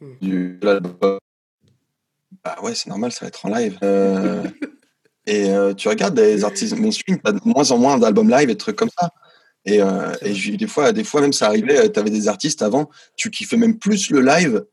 Mm. 0.00 0.14
du 0.20 0.58
de 0.60 0.66
l'album. 0.66 1.13
Bah 2.54 2.62
ouais, 2.62 2.74
c'est 2.74 2.88
normal, 2.88 3.12
ça 3.12 3.20
va 3.22 3.28
être 3.28 3.44
en 3.46 3.48
live. 3.48 3.78
Euh, 3.82 4.42
et 5.26 5.50
euh, 5.50 5.74
tu 5.74 5.88
regardes 5.88 6.14
des 6.14 6.44
artistes 6.44 6.78
mainstream, 6.78 7.18
t'as 7.22 7.32
de 7.32 7.40
moins 7.44 7.70
en 7.70 7.78
moins 7.78 7.98
d'albums 7.98 8.30
live 8.30 8.50
et 8.50 8.54
de 8.54 8.58
trucs 8.58 8.76
comme 8.76 8.90
ça. 8.98 9.10
Et, 9.64 9.80
euh, 9.80 10.12
et 10.20 10.56
des 10.56 10.66
fois, 10.66 10.92
des 10.92 11.04
fois 11.04 11.20
même 11.22 11.32
ça 11.32 11.46
arrivait, 11.46 11.90
tu 11.90 11.98
avais 11.98 12.10
des 12.10 12.28
artistes 12.28 12.62
avant, 12.62 12.90
tu 13.16 13.30
kiffais 13.30 13.56
même 13.56 13.78
plus 13.78 14.10
le 14.10 14.20
live 14.20 14.64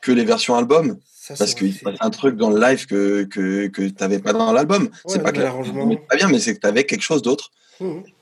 que 0.00 0.12
les 0.12 0.24
versions 0.24 0.54
album, 0.54 0.98
Ça, 1.12 1.34
parce 1.34 1.54
qu'il 1.54 1.74
se 1.74 1.80
passait 1.80 1.96
un 2.00 2.10
truc 2.10 2.36
dans 2.36 2.50
le 2.50 2.60
live 2.60 2.86
que, 2.86 3.24
que, 3.24 3.66
que 3.66 3.82
tu 3.82 3.94
n'avais 4.00 4.20
pas 4.20 4.32
dans 4.32 4.52
l'album. 4.52 4.84
Ouais, 4.84 4.90
c'est 5.08 5.22
pas 5.22 5.32
que 5.32 5.38
nouvel 5.38 5.52
l'album 5.52 5.66
arrangement. 5.66 5.90
était 5.90 6.06
pas 6.08 6.16
bien, 6.16 6.28
mais 6.28 6.38
c'est 6.38 6.54
que 6.54 6.60
tu 6.60 6.66
avais 6.66 6.84
quelque 6.84 7.02
chose 7.02 7.22
d'autre. 7.22 7.50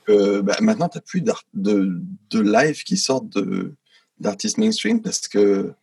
Euh, 0.09 0.41
bah, 0.41 0.57
maintenant, 0.61 0.89
tu 0.89 0.97
n'as 0.97 1.01
plus 1.01 1.21
de, 1.21 2.01
de 2.31 2.41
live 2.41 2.83
qui 2.83 2.97
sortent 2.97 3.37
d'artistes 4.19 4.57
mainstream 4.57 5.01
parce 5.01 5.27
que 5.27 5.73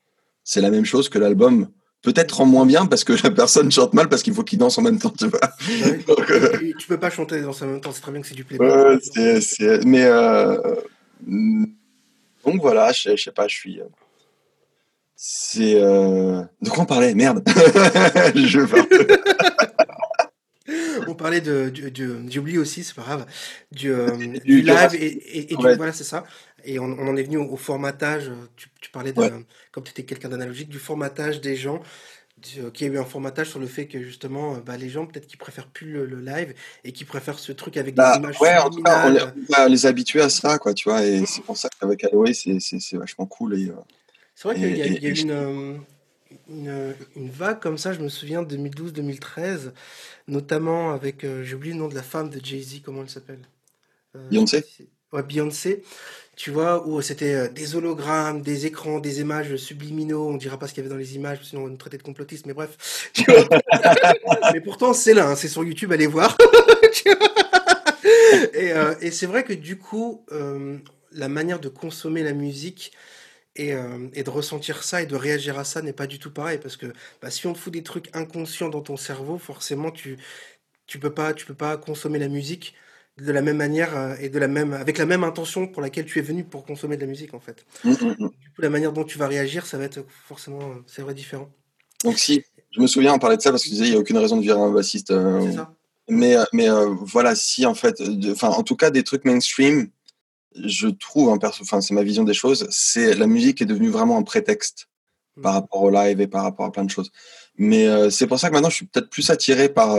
c'est 0.45 0.61
la 0.61 0.70
même 0.70 0.85
chose 0.85 1.09
que 1.09 1.18
l'album. 1.18 1.68
Peut-être 2.03 2.41
en 2.41 2.47
moins 2.47 2.67
bien 2.67 2.87
parce 2.87 3.05
que 3.05 3.13
la 3.23 3.31
personne 3.31 3.71
chante 3.71 3.95
mal 3.95 4.09
parce 4.09 4.23
qu'il 4.25 4.35
faut 4.35 4.43
qu'il 4.43 4.59
danse 4.59 4.77
en 4.79 4.83
même 4.83 4.99
temps, 4.99 5.13
tu 5.17 5.29
vois. 5.29 5.39
Donc, 6.09 6.31
euh, 6.31 6.59
Et 6.61 6.75
tu 6.77 6.89
peux 6.89 6.99
pas 6.99 7.11
chanter 7.11 7.41
dans 7.41 7.53
en 7.53 7.67
même 7.67 7.81
temps, 7.81 7.93
c'est 7.93 8.01
très 8.01 8.11
bien 8.13 8.21
que 8.21 8.27
c'est 8.27 8.35
du 8.35 8.43
playback. 8.45 8.69
Ouais, 8.87 8.99
c'est, 9.01 9.41
c'est- 9.41 9.85
mais 9.85 10.05
euh, 10.05 10.57
donc 11.27 12.61
voilà, 12.61 12.91
je, 12.93 13.17
je 13.17 13.23
sais 13.23 13.31
pas, 13.31 13.47
je 13.47 13.55
suis. 13.55 13.81
euh, 13.81 13.85
C'est 15.15 15.81
euh, 15.81 16.43
de 16.61 16.69
quoi 16.71 16.83
on 16.83 16.87
parlait? 16.87 17.15
Merde. 17.15 17.45
je 18.35 18.67
parle. 18.67 18.89
On 21.09 21.14
parlait 21.14 21.40
de, 21.40 21.68
du, 21.70 22.59
aussi, 22.59 22.84
c'est 22.84 22.95
pas 22.95 23.03
grave, 23.03 23.26
du, 23.70 23.93
euh, 23.93 24.16
Du- 24.45 24.62
live 24.62 24.95
et, 24.95 25.07
et- 25.07 25.53
et 25.53 25.57
du, 25.57 25.64
Ouais. 25.64 25.76
voilà, 25.76 25.93
c'est 25.93 26.05
ça. 26.05 26.24
Et 26.64 26.78
on, 26.78 26.84
on 26.84 27.09
en 27.09 27.16
est 27.16 27.22
venu 27.24 27.38
au, 27.38 27.45
au 27.51 27.57
formatage. 27.57 28.30
Tu, 28.57 28.68
tu 28.80 28.90
parlais 28.90 29.12
de, 29.12 29.18
Ouais. 29.20 29.30
comme 29.72 29.84
tu 29.84 29.90
étais 29.90 30.05
quelqu'un 30.05 30.28
d'analogique, 30.28 30.68
du 30.68 30.78
formatage 30.78 31.40
des 31.40 31.57
gens. 31.57 31.80
euh, 32.59 32.70
Qui 32.70 32.84
a 32.84 32.88
eu 32.88 32.99
un 32.99 33.05
formatage 33.05 33.51
sur 33.51 33.61
le 33.61 33.66
fait 33.66 33.86
que 33.86 34.03
justement, 34.03 34.55
euh, 34.57 34.59
bah, 34.61 34.76
les 34.76 34.88
gens 34.88 35.07
peut-être 35.07 35.26
qui 35.26 35.36
préfèrent 35.36 35.68
plus 35.68 35.93
le, 35.93 36.07
le 36.07 36.20
live 36.20 36.55
et 36.84 36.93
qui 36.93 37.05
préfèrent 37.05 37.38
ce 37.38 37.53
truc 37.53 37.76
avec 37.76 37.95
des 37.95 37.99
Bah, 37.99 38.16
images 38.16 38.40
ouais, 38.40 38.57
en 38.59 38.70
tout 38.70 38.82
cas, 38.82 39.07
on, 39.07 39.11
les- 39.11 39.22
on 39.22 39.53
va 39.53 39.68
les 39.68 39.86
habituer 39.86 40.20
à 40.22 40.28
ça, 40.28 40.59
quoi, 40.59 40.74
tu 40.74 40.88
vois. 40.88 41.05
Et 41.05 41.24
c'est 41.26 41.43
pour 41.43 41.57
ça 41.57 41.68
qu'avec 41.80 42.03
Aloe, 42.05 42.32
c'est, 42.32 42.59
vachement 42.97 43.26
cool. 43.26 43.55
Et, 43.59 43.70
C'est 44.34 44.49
vrai 44.49 44.55
qu'il 44.57 44.76
y 44.76 44.82
a, 44.82 44.86
y 44.86 45.07
a 45.07 45.11
une, 45.11 45.80
une, 46.49 46.95
une, 47.16 47.30
vague 47.30 47.61
comme 47.61 47.78
ça, 47.78 47.93
je 47.93 48.01
me 48.01 48.09
souviens, 48.09 48.43
2012-2013, 48.43 49.72
notamment 50.28 50.93
avec, 50.93 51.24
euh, 51.24 51.45
j'ai 51.45 51.55
oublié 51.55 51.74
le 51.74 51.80
nom 51.80 51.89
de 51.89 51.95
la 51.95 52.03
femme 52.03 52.30
de 52.30 52.45
Jay-Z, 52.45 52.83
comment 52.85 53.03
elle 53.03 53.11
s'appelle? 53.11 53.41
Euh, 54.16 54.28
Beyoncé 54.28 54.64
Ouais, 55.12 55.22
Beyoncé. 55.22 55.83
Tu 56.35 56.51
vois, 56.51 56.89
où 56.89 57.03
c'était 57.03 57.51
des 57.51 57.76
hologrammes, 57.76 58.41
des 58.41 58.64
écrans, 58.64 59.01
des 59.01 59.20
images 59.20 59.55
subliminaux. 59.57 60.28
On 60.28 60.39
dira 60.39 60.59
pas 60.59 60.66
ce 60.66 60.72
qu'il 60.72 60.83
y 60.83 60.87
avait 60.87 60.95
dans 60.95 60.99
les 60.99 61.14
images, 61.14 61.41
sinon 61.43 61.62
on 61.62 61.64
va 61.64 61.70
nous 61.70 61.76
traiter 61.76 61.99
de 61.99 62.03
complotistes, 62.03 62.47
mais 62.47 62.55
bref. 62.55 63.11
mais 64.55 64.61
pourtant, 64.62 64.95
c'est 64.95 65.12
là, 65.12 65.28
hein, 65.28 65.37
c'est 65.37 65.49
sur 65.49 65.62
YouTube, 65.62 65.93
allez 65.93 66.07
voir. 66.07 66.39
et, 68.55 68.72
euh, 68.72 68.95
et 69.03 69.11
c'est 69.11 69.26
vrai 69.26 69.45
que 69.45 69.53
du 69.53 69.76
coup, 69.76 70.24
euh, 70.33 70.78
la 71.12 71.28
manière 71.28 71.61
de 71.61 71.68
consommer 71.68 72.22
la 72.22 72.33
musique 72.33 72.93
et, 73.57 73.73
euh, 73.75 74.09
et, 74.15 74.23
de 74.23 74.31
ressentir 74.31 74.83
ça 74.83 75.03
et 75.03 75.07
de 75.07 75.17
réagir 75.17 75.59
à 75.59 75.65
ça 75.65 75.83
n'est 75.83 75.93
pas 75.93 76.07
du 76.07 76.19
tout 76.19 76.31
pareil 76.31 76.59
parce 76.59 76.77
que 76.77 76.87
bah, 77.21 77.31
si 77.31 77.47
on 77.47 77.53
te 77.53 77.59
fout 77.59 77.73
des 77.73 77.83
trucs 77.83 78.15
inconscients 78.15 78.69
dans 78.69 78.81
ton 78.81 78.97
cerveau, 78.97 79.39
forcément 79.39 79.91
tu 79.91 80.19
tu 80.87 80.99
peux 80.99 81.13
pas 81.13 81.35
tu 81.35 81.47
peux 81.47 81.55
pas 81.55 81.77
consommer 81.77 82.19
la 82.19 82.29
musique 82.29 82.75
de 83.19 83.31
la 83.31 83.43
même 83.43 83.59
manière 83.59 84.17
et 84.21 84.31
de 84.31 84.39
la 84.39 84.49
même 84.49 84.73
avec 84.73 84.97
la 84.99 85.07
même 85.07 85.23
intention 85.23 85.67
pour 85.69 85.83
laquelle 85.83 86.07
tu 86.07 86.19
es 86.19 86.23
venu 86.23 86.45
pour 86.45 86.65
consommer 86.65 86.97
de 86.97 87.03
la 87.03 87.07
musique 87.07 87.35
en 87.35 87.41
fait. 87.41 87.67
Mmh, 87.85 87.91
mmh, 87.91 88.17
mmh. 88.19 88.29
Du 88.41 88.51
coup, 88.51 88.63
la 88.63 88.71
manière 88.71 88.93
dont 88.93 89.05
tu 89.05 89.19
vas 89.19 89.29
réagir, 89.29 89.67
ça 89.67 89.77
va 89.77 89.85
être 89.85 90.05
forcément 90.27 90.61
c'est 90.87 91.03
vrai 91.03 91.15
différent. 91.15 91.51
Donc 92.05 92.19
si 92.19 92.43
je 92.71 92.81
me 92.81 92.87
souviens 92.87 93.13
on 93.15 93.19
parlait 93.19 93.37
de 93.37 93.43
ça 93.43 93.51
parce 93.51 93.65
que 93.65 93.69
tu 93.69 93.75
disais 93.75 93.87
il 93.87 93.93
y 93.93 93.97
a 93.97 93.99
aucune 93.99 94.19
raison 94.19 94.37
de 94.37 94.43
virer 94.43 94.61
un 94.61 94.73
bassiste. 94.73 95.09
ça. 95.09 95.75
Mais, 96.09 96.37
euh, 96.37 96.45
mais 96.53 96.69
euh, 96.69 96.95
voilà, 97.01 97.35
si 97.35 97.65
en 97.67 97.75
fait, 97.75 98.03
enfin, 98.31 98.49
en 98.49 98.63
tout 98.63 98.77
cas, 98.77 98.91
des 98.91 99.03
trucs 99.03 99.25
mainstream, 99.25 99.89
je 100.57 100.89
trouve, 100.89 101.29
enfin, 101.29 101.81
c'est 101.81 101.95
ma 101.95 102.03
vision 102.03 102.25
des 102.25 102.35
choses, 102.35 102.67
c'est 102.71 103.15
la 103.15 103.27
musique 103.27 103.63
est 103.63 103.67
devenue 103.67 103.89
vraiment 103.89 104.19
un 104.19 104.23
prétexte 104.23 104.89
par 105.43 105.53
mmh. 105.53 105.57
rapport 105.57 105.83
au 105.83 105.91
live 105.91 106.21
et 106.21 106.27
par 106.27 106.43
rapport 106.43 106.67
à 106.67 106.73
plein 106.73 106.85
de 106.85 106.91
choses. 106.91 107.11
Mais 107.57 107.87
euh, 107.87 108.11
c'est 108.11 108.27
pour 108.27 108.39
ça 108.39 108.49
que 108.49 108.55
maintenant, 108.55 108.71
je 108.71 108.77
suis 108.77 108.87
peut-être 108.87 109.11
plus 109.11 109.31
attiré 109.31 109.69
par, 109.69 109.97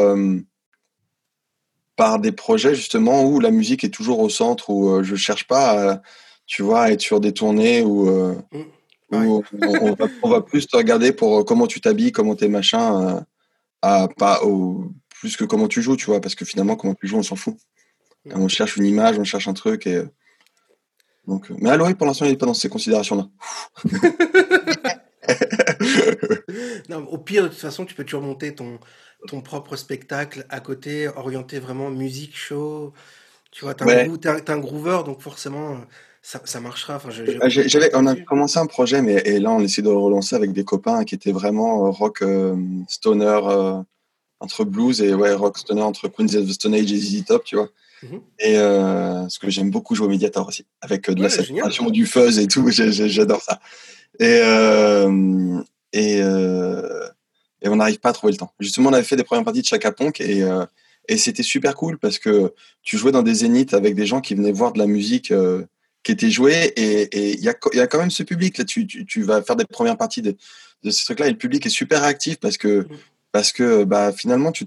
par 1.95 2.19
des 2.19 2.31
projets 2.31 2.75
justement 2.75 3.23
où 3.23 3.39
la 3.39 3.51
musique 3.51 3.83
est 3.83 3.89
toujours 3.89 4.19
au 4.19 4.29
centre, 4.29 4.69
où 4.69 5.03
je 5.03 5.15
cherche 5.15 5.47
pas, 5.47 5.93
à, 5.93 6.01
tu 6.45 6.61
vois, 6.61 6.83
à 6.83 6.91
être 6.91 7.01
sur 7.01 7.19
des 7.19 7.33
tournées 7.33 7.81
où, 7.81 8.05
mmh. 8.05 8.65
où 9.11 9.43
on, 9.61 9.93
va, 9.93 10.05
on, 10.23 10.29
va, 10.29 10.41
plus 10.41 10.67
te 10.67 10.77
regarder 10.77 11.11
pour 11.11 11.45
comment 11.45 11.67
tu 11.67 11.81
t'habilles, 11.81 12.11
comment 12.11 12.35
t'es 12.35 12.47
machin, 12.47 13.25
à, 13.81 14.07
pas 14.07 14.43
au 14.43 14.91
plus 15.23 15.37
que 15.37 15.45
comment 15.45 15.69
tu 15.69 15.81
joues, 15.81 15.95
tu 15.95 16.07
vois, 16.07 16.19
parce 16.19 16.35
que 16.35 16.43
finalement, 16.43 16.75
comment 16.75 16.95
tu 16.95 17.07
joues, 17.07 17.17
on 17.17 17.23
s'en 17.23 17.37
fout. 17.37 17.55
On 18.31 18.49
cherche 18.49 18.75
une 18.75 18.85
image, 18.85 19.17
on 19.17 19.23
cherche 19.23 19.47
un 19.47 19.53
truc. 19.53 19.87
Et... 19.87 20.03
Donc, 21.27 21.49
euh, 21.49 21.55
mais 21.59 21.69
Aloy, 21.69 21.93
pour 21.95 22.07
l'instant, 22.07 22.25
il 22.25 22.31
n'est 22.31 22.37
pas 22.37 22.45
dans 22.45 22.53
ces 22.53 22.69
considérations-là. 22.69 23.29
au 27.09 27.17
pire, 27.17 27.43
de 27.43 27.47
toute 27.49 27.57
façon, 27.57 27.85
tu 27.85 27.95
peux 27.95 28.03
toujours 28.03 28.21
monter 28.21 28.53
ton, 28.55 28.79
ton 29.27 29.41
propre 29.41 29.75
spectacle 29.75 30.45
à 30.49 30.59
côté, 30.59 31.07
orienté 31.07 31.59
vraiment 31.59 31.89
musique, 31.89 32.35
show. 32.35 32.93
Tu 33.51 33.65
vois, 33.65 33.73
tu 33.73 33.87
es, 33.87 34.49
un 34.49 34.59
groover, 34.59 35.01
donc 35.05 35.21
forcément, 35.21 35.77
ça, 36.21 36.41
ça 36.43 36.59
marchera. 36.59 36.95
Enfin, 36.95 37.09
ah, 37.41 37.47
on 37.93 38.07
a 38.07 38.15
commencé 38.15 38.57
un 38.59 38.65
projet, 38.65 39.01
mais 39.01 39.21
et 39.25 39.39
là, 39.39 39.51
on 39.51 39.59
essaie 39.59 39.81
de 39.81 39.89
relancer 39.89 40.35
avec 40.35 40.51
des 40.51 40.63
copains 40.63 41.03
qui 41.05 41.15
étaient 41.15 41.31
vraiment 41.31 41.85
euh, 41.85 41.89
rock, 41.89 42.21
euh, 42.21 42.55
stoner, 42.89 43.39
entre 44.39 44.65
blues 44.65 45.01
et 45.01 45.13
ouais, 45.13 45.33
rock 45.33 45.57
stoner, 45.57 45.83
entre 45.83 46.09
Queens 46.09 46.35
of 46.35 46.47
the 46.47 46.53
Stone 46.53 46.73
Age 46.73 46.91
et 46.91 46.97
ZZ 46.97 47.25
Top, 47.25 47.43
tu 47.45 47.55
vois. 47.55 47.69
Mhm. 48.03 48.21
Et 48.39 48.57
euh, 48.57 49.27
ce 49.29 49.39
que 49.39 49.49
j'aime 49.49 49.69
beaucoup 49.69 49.95
jouer 49.95 50.07
au 50.07 50.09
Mediator 50.09 50.47
aussi, 50.47 50.65
avec 50.81 51.09
euh, 51.09 51.13
de 51.13 51.21
la 51.21 51.29
saturation, 51.29 51.89
du 51.89 52.05
fuzz 52.05 52.39
et 52.39 52.47
tout, 52.47 52.67
j'adore 52.69 53.41
ça. 53.41 53.59
Et, 54.19 54.39
euh, 54.43 55.61
et, 55.91 56.21
euh, 56.21 57.07
et 57.61 57.69
on 57.69 57.77
n'arrive 57.77 57.99
pas 57.99 58.09
à 58.09 58.13
trouver 58.13 58.33
le 58.33 58.37
temps. 58.37 58.53
Justement, 58.59 58.89
on 58.89 58.93
avait 58.93 59.03
fait 59.03 59.15
des 59.15 59.23
premières 59.23 59.43
parties 59.43 59.61
de 59.61 59.65
Chaka 59.65 59.91
Ponk 59.91 60.21
et, 60.21 60.43
et 61.07 61.17
c'était 61.17 61.43
super 61.43 61.75
cool 61.75 61.97
parce 61.97 62.19
que 62.19 62.53
tu 62.81 62.97
jouais 62.97 63.11
dans 63.11 63.23
des 63.23 63.35
zéniths 63.35 63.73
avec 63.73 63.95
des 63.95 64.05
gens 64.05 64.21
qui 64.21 64.35
venaient 64.35 64.51
voir 64.51 64.73
de 64.73 64.79
la 64.79 64.85
musique 64.85 65.33
qui 66.03 66.11
était 66.11 66.29
jouée 66.29 66.73
et 66.75 67.33
il 67.33 67.39
y 67.39 67.49
a, 67.49 67.55
y 67.73 67.79
a 67.79 67.87
quand 67.87 67.99
même 67.99 68.11
ce 68.11 68.23
public. 68.23 68.57
Là, 68.57 68.65
tu, 68.65 68.85
tu, 68.85 69.05
tu 69.05 69.23
vas 69.23 69.41
faire 69.41 69.55
des 69.55 69.65
premières 69.65 69.97
parties 69.97 70.21
de, 70.21 70.35
de 70.83 70.89
ces 70.91 71.05
trucs-là 71.05 71.27
et 71.27 71.31
le 71.31 71.37
public 71.37 71.65
est 71.65 71.69
super 71.69 72.01
réactif 72.01 72.37
parce 72.39 72.57
que 72.57 72.79
mhm 72.79 72.97
parce 73.33 73.51
que 73.51 73.83
bah, 73.83 74.13
finalement, 74.13 74.53
tu, 74.53 74.65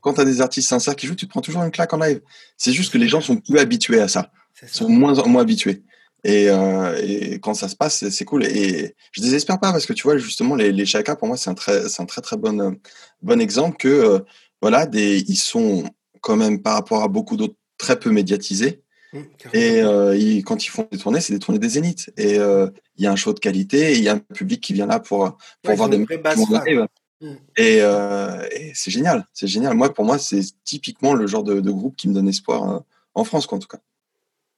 quand 0.00 0.14
tu 0.14 0.20
as 0.20 0.24
des 0.24 0.40
artistes 0.40 0.68
sincères 0.68 0.96
qui 0.96 1.06
jouent, 1.06 1.14
tu 1.14 1.26
te 1.26 1.30
prends 1.30 1.40
toujours 1.40 1.62
une 1.62 1.70
claque 1.70 1.92
en 1.92 1.98
live. 1.98 2.20
C'est 2.56 2.72
juste 2.72 2.92
que 2.92 2.98
les 2.98 3.08
gens 3.08 3.20
sont 3.20 3.36
plus 3.36 3.58
habitués 3.58 4.00
à 4.00 4.08
ça, 4.08 4.30
ça. 4.54 4.66
sont 4.68 4.88
moins, 4.88 5.14
moins 5.26 5.42
habitués. 5.42 5.82
Et, 6.24 6.50
euh, 6.50 7.00
et, 7.02 7.40
quand 7.40 7.54
ça 7.54 7.68
se 7.68 7.76
passe, 7.76 8.08
c'est 8.08 8.24
cool. 8.24 8.44
Et 8.44 8.94
je 9.12 9.22
désespère 9.22 9.58
pas 9.58 9.72
parce 9.72 9.86
que 9.86 9.92
tu 9.92 10.02
vois, 10.02 10.18
justement, 10.18 10.54
les, 10.54 10.72
les 10.72 10.86
Chaka, 10.86 11.16
pour 11.16 11.28
moi, 11.28 11.36
c'est 11.36 11.50
un 11.50 11.54
très, 11.54 11.88
c'est 11.88 12.02
un 12.02 12.06
très, 12.06 12.20
très 12.20 12.36
bon, 12.36 12.76
bon 13.22 13.40
exemple 13.40 13.76
que, 13.78 13.88
euh, 13.88 14.18
voilà, 14.60 14.86
des, 14.86 15.24
ils 15.28 15.36
sont 15.36 15.84
quand 16.20 16.36
même 16.36 16.60
par 16.60 16.74
rapport 16.74 17.02
à 17.02 17.08
beaucoup 17.08 17.36
d'autres 17.36 17.56
très 17.78 17.98
peu 17.98 18.10
médiatisés. 18.10 18.82
Mmh, 19.12 19.18
et 19.54 19.82
euh, 19.82 20.16
ils, 20.16 20.44
quand 20.44 20.64
ils 20.64 20.68
font 20.68 20.86
des 20.90 20.98
tournées, 20.98 21.20
c'est 21.20 21.32
des 21.32 21.38
tournées 21.38 21.58
des 21.58 21.70
zéniths. 21.70 22.10
Et 22.16 22.38
euh, 22.38 22.68
il 22.96 23.04
y 23.04 23.06
a 23.06 23.12
un 23.12 23.16
show 23.16 23.32
de 23.32 23.40
qualité, 23.40 23.96
il 23.96 24.02
y 24.04 24.08
a 24.08 24.14
un 24.14 24.18
public 24.18 24.60
qui 24.60 24.72
vient 24.72 24.86
là 24.86 25.00
pour, 25.00 25.36
pour 25.62 25.74
voir 25.74 25.88
des 25.88 25.98
mecs 25.98 26.22
Mm. 27.20 27.34
Euh, 27.58 28.48
et, 28.52 28.72
c'est 28.74 28.90
génial, 28.90 29.26
c'est 29.32 29.46
génial. 29.46 29.74
Moi, 29.74 29.92
pour 29.92 30.04
moi, 30.04 30.18
c'est 30.18 30.42
typiquement 30.64 31.14
le 31.14 31.26
genre 31.26 31.44
de, 31.44 31.60
groupe 31.70 31.96
qui 31.96 32.08
me 32.08 32.14
donne 32.14 32.28
espoir 32.28 32.70
euh, 32.70 32.80
en 33.14 33.24
France, 33.24 33.46
quoi, 33.46 33.56
en 33.56 33.60
tout 33.60 33.68
cas. 33.68 33.80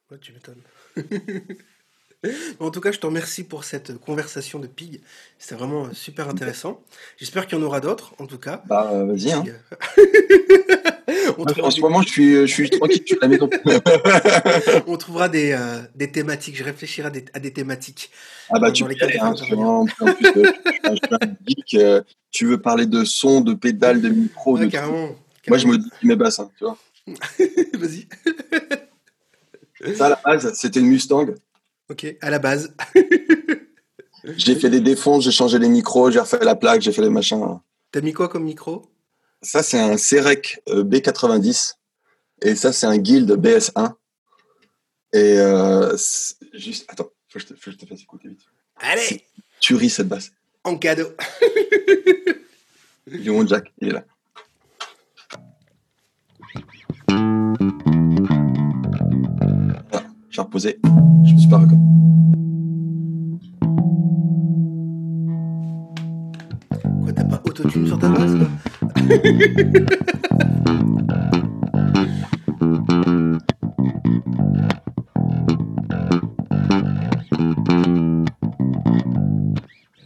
Ouais, 0.09 0.17
tu 0.19 0.33
m'étonnes. 0.33 0.61
en 2.59 2.71
tout 2.71 2.81
cas, 2.81 2.91
je 2.91 2.99
te 2.99 3.05
remercie 3.05 3.43
pour 3.43 3.63
cette 3.63 3.97
conversation 3.99 4.59
de 4.59 4.67
Pig. 4.67 5.01
C'était 5.37 5.55
vraiment 5.55 5.85
euh, 5.85 5.93
super 5.93 6.29
intéressant. 6.29 6.81
J'espère 7.17 7.47
qu'il 7.47 7.57
y 7.57 7.61
en 7.61 7.65
aura 7.65 7.79
d'autres, 7.79 8.13
en 8.19 8.27
tout 8.27 8.39
cas. 8.39 8.63
Bah, 8.67 8.91
vas-y. 9.05 9.31
Hein. 9.31 9.43
en 11.37 11.71
ce 11.71 11.81
moment, 11.81 12.01
je 12.01 12.09
suis, 12.09 12.33
je 12.33 12.45
suis 12.45 12.69
tranquille, 12.69 13.01
je 13.01 13.13
suis 13.13 13.17
à 13.21 13.25
la 13.25 13.27
maison. 13.27 13.49
On 14.87 14.97
trouvera 14.97 15.29
des, 15.29 15.51
euh, 15.51 15.81
des 15.95 16.11
thématiques. 16.11 16.57
Je 16.57 16.63
réfléchirai 16.63 17.07
à 17.07 17.11
des, 17.11 17.25
à 17.33 17.39
des 17.39 17.51
thématiques. 17.51 18.11
Ah 18.49 18.59
bah, 18.59 18.71
tu 18.71 18.83
peux 18.83 18.91
hein, 19.19 19.33
en 19.33 20.13
plus, 20.13 20.27
euh, 20.37 20.51
je, 20.83 21.77
euh, 21.77 22.01
tu 22.31 22.45
veux 22.45 22.61
parler 22.61 22.85
de 22.85 23.03
son, 23.03 23.41
de 23.41 23.53
pédales, 23.53 24.01
de 24.01 24.09
micro. 24.09 24.57
de 24.57 24.65
carrément, 24.65 25.09
Moi, 25.47 25.57
je 25.57 25.67
me 25.67 25.77
dis 25.77 25.89
mes 26.03 26.15
bassins, 26.15 26.49
tu 26.57 26.65
vois. 26.65 26.77
Vas-y. 27.73 28.07
Ça, 29.95 30.05
à 30.05 30.09
la 30.09 30.21
base, 30.23 30.53
c'était 30.53 30.79
une 30.79 30.87
Mustang. 30.87 31.27
Ok, 31.93 32.07
à 32.21 32.31
la 32.31 32.39
base. 32.39 32.73
j'ai 34.25 34.55
fait 34.55 34.71
des 34.71 34.81
défonces, 34.81 35.25
j'ai 35.25 35.31
changé 35.31 35.59
les 35.59 35.69
micros, 35.69 36.09
j'ai 36.09 36.19
refait 36.19 36.43
la 36.43 36.55
plaque, 36.55 36.81
j'ai 36.81 36.91
fait 36.91 37.03
les 37.03 37.11
machins. 37.11 37.59
T'as 37.91 38.01
mis 38.01 38.13
quoi 38.13 38.29
comme 38.29 38.45
micro? 38.45 38.89
Ça, 39.43 39.61
c'est 39.61 39.79
un 39.79 39.95
Cerec 39.95 40.59
euh, 40.69 40.83
B90. 40.83 41.75
Et 42.41 42.55
ça, 42.55 42.73
c'est 42.73 42.87
un 42.87 42.97
Guild 42.97 43.29
BS1. 43.29 43.93
Et 45.13 45.37
euh, 45.37 45.95
juste, 46.53 46.85
attends, 46.89 47.11
faut 47.29 47.37
que, 47.37 47.39
je 47.41 47.45
te, 47.45 47.53
faut 47.53 47.65
que 47.65 47.71
je 47.73 47.77
te 47.77 47.85
fasse 47.85 48.01
écouter 48.01 48.29
vite. 48.29 48.41
Allez 48.77 49.27
Tu 49.59 49.75
ris 49.75 49.91
cette 49.91 50.07
basse. 50.07 50.31
En 50.63 50.75
cadeau. 50.77 51.09
mon 53.07 53.45
Jack, 53.45 53.71
il 53.81 53.89
est 53.89 53.91
là. 53.91 54.03
J'ai 60.33 60.41
reposé. 60.41 60.79
Je 61.25 61.33
me 61.33 61.37
suis 61.37 61.47
pas 61.47 61.59
reconnu. 61.59 61.79
Quoi, 67.03 67.13
t'as 67.15 67.23
pas 67.25 67.39
autotune 67.45 67.85
sur 67.85 67.99
ta 67.99 68.09
basse 68.09 68.31
là 68.31 68.47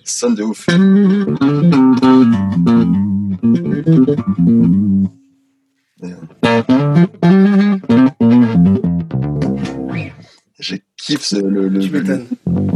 Sonne 0.04 0.36
de 0.36 0.44
ouf. 0.44 0.68
Kiffe 11.18 11.42
le, 11.42 11.68
le, 11.68 11.80
tu 11.80 11.90
le, 11.90 12.67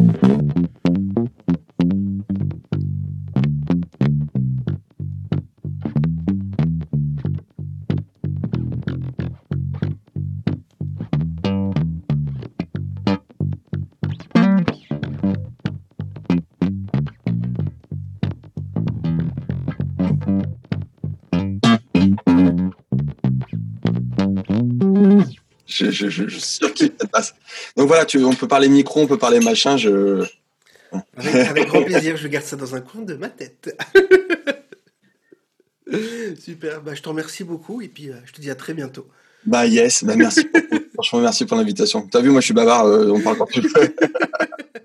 je, 26.10 26.28
je, 26.28 26.28
je 26.28 26.40
cette 26.40 27.12
passe. 27.12 27.34
Donc 27.78 27.88
voilà, 27.88 28.06
tu, 28.06 28.24
on 28.24 28.34
peut 28.34 28.48
parler 28.48 28.70
micro, 28.70 29.02
on 29.02 29.08
peut 29.08 29.18
parler 29.18 29.40
machin. 29.40 29.78
Je... 29.78 30.26
Avec, 31.16 31.68
grand 31.68 31.84
plaisir, 31.84 32.18
je 32.18 32.28
garde 32.28 32.46
ça 32.46 32.56
dans 32.56 32.76
un 32.76 32.82
coin 32.82 33.02
de 33.02 33.16
ma 33.16 33.30
tête. 33.30 33.76
Super, 36.40 36.82
bah, 36.82 36.94
je 36.96 37.02
te 37.02 37.10
remercie 37.10 37.44
beaucoup 37.44 37.82
et 37.82 37.88
puis 37.88 38.10
euh, 38.10 38.16
je 38.26 38.34
te 38.34 38.42
dis 38.42 38.50
à 38.50 38.56
très 38.56 38.74
bientôt. 38.74 39.08
Bah 39.46 39.66
yes, 39.66 40.04
bah 40.04 40.16
merci. 40.16 40.48
Franchement, 40.94 41.20
merci 41.20 41.46
pour 41.46 41.58
l'invitation. 41.58 42.08
T'as 42.08 42.22
vu, 42.22 42.30
moi 42.30 42.42
je 42.42 42.46
suis 42.46 42.54
bavard, 42.54 42.86
euh, 42.86 43.10
on 43.10 43.22
parle 43.22 43.38
quand 43.38 43.48
tu 43.48 43.62
veux. 43.62 43.96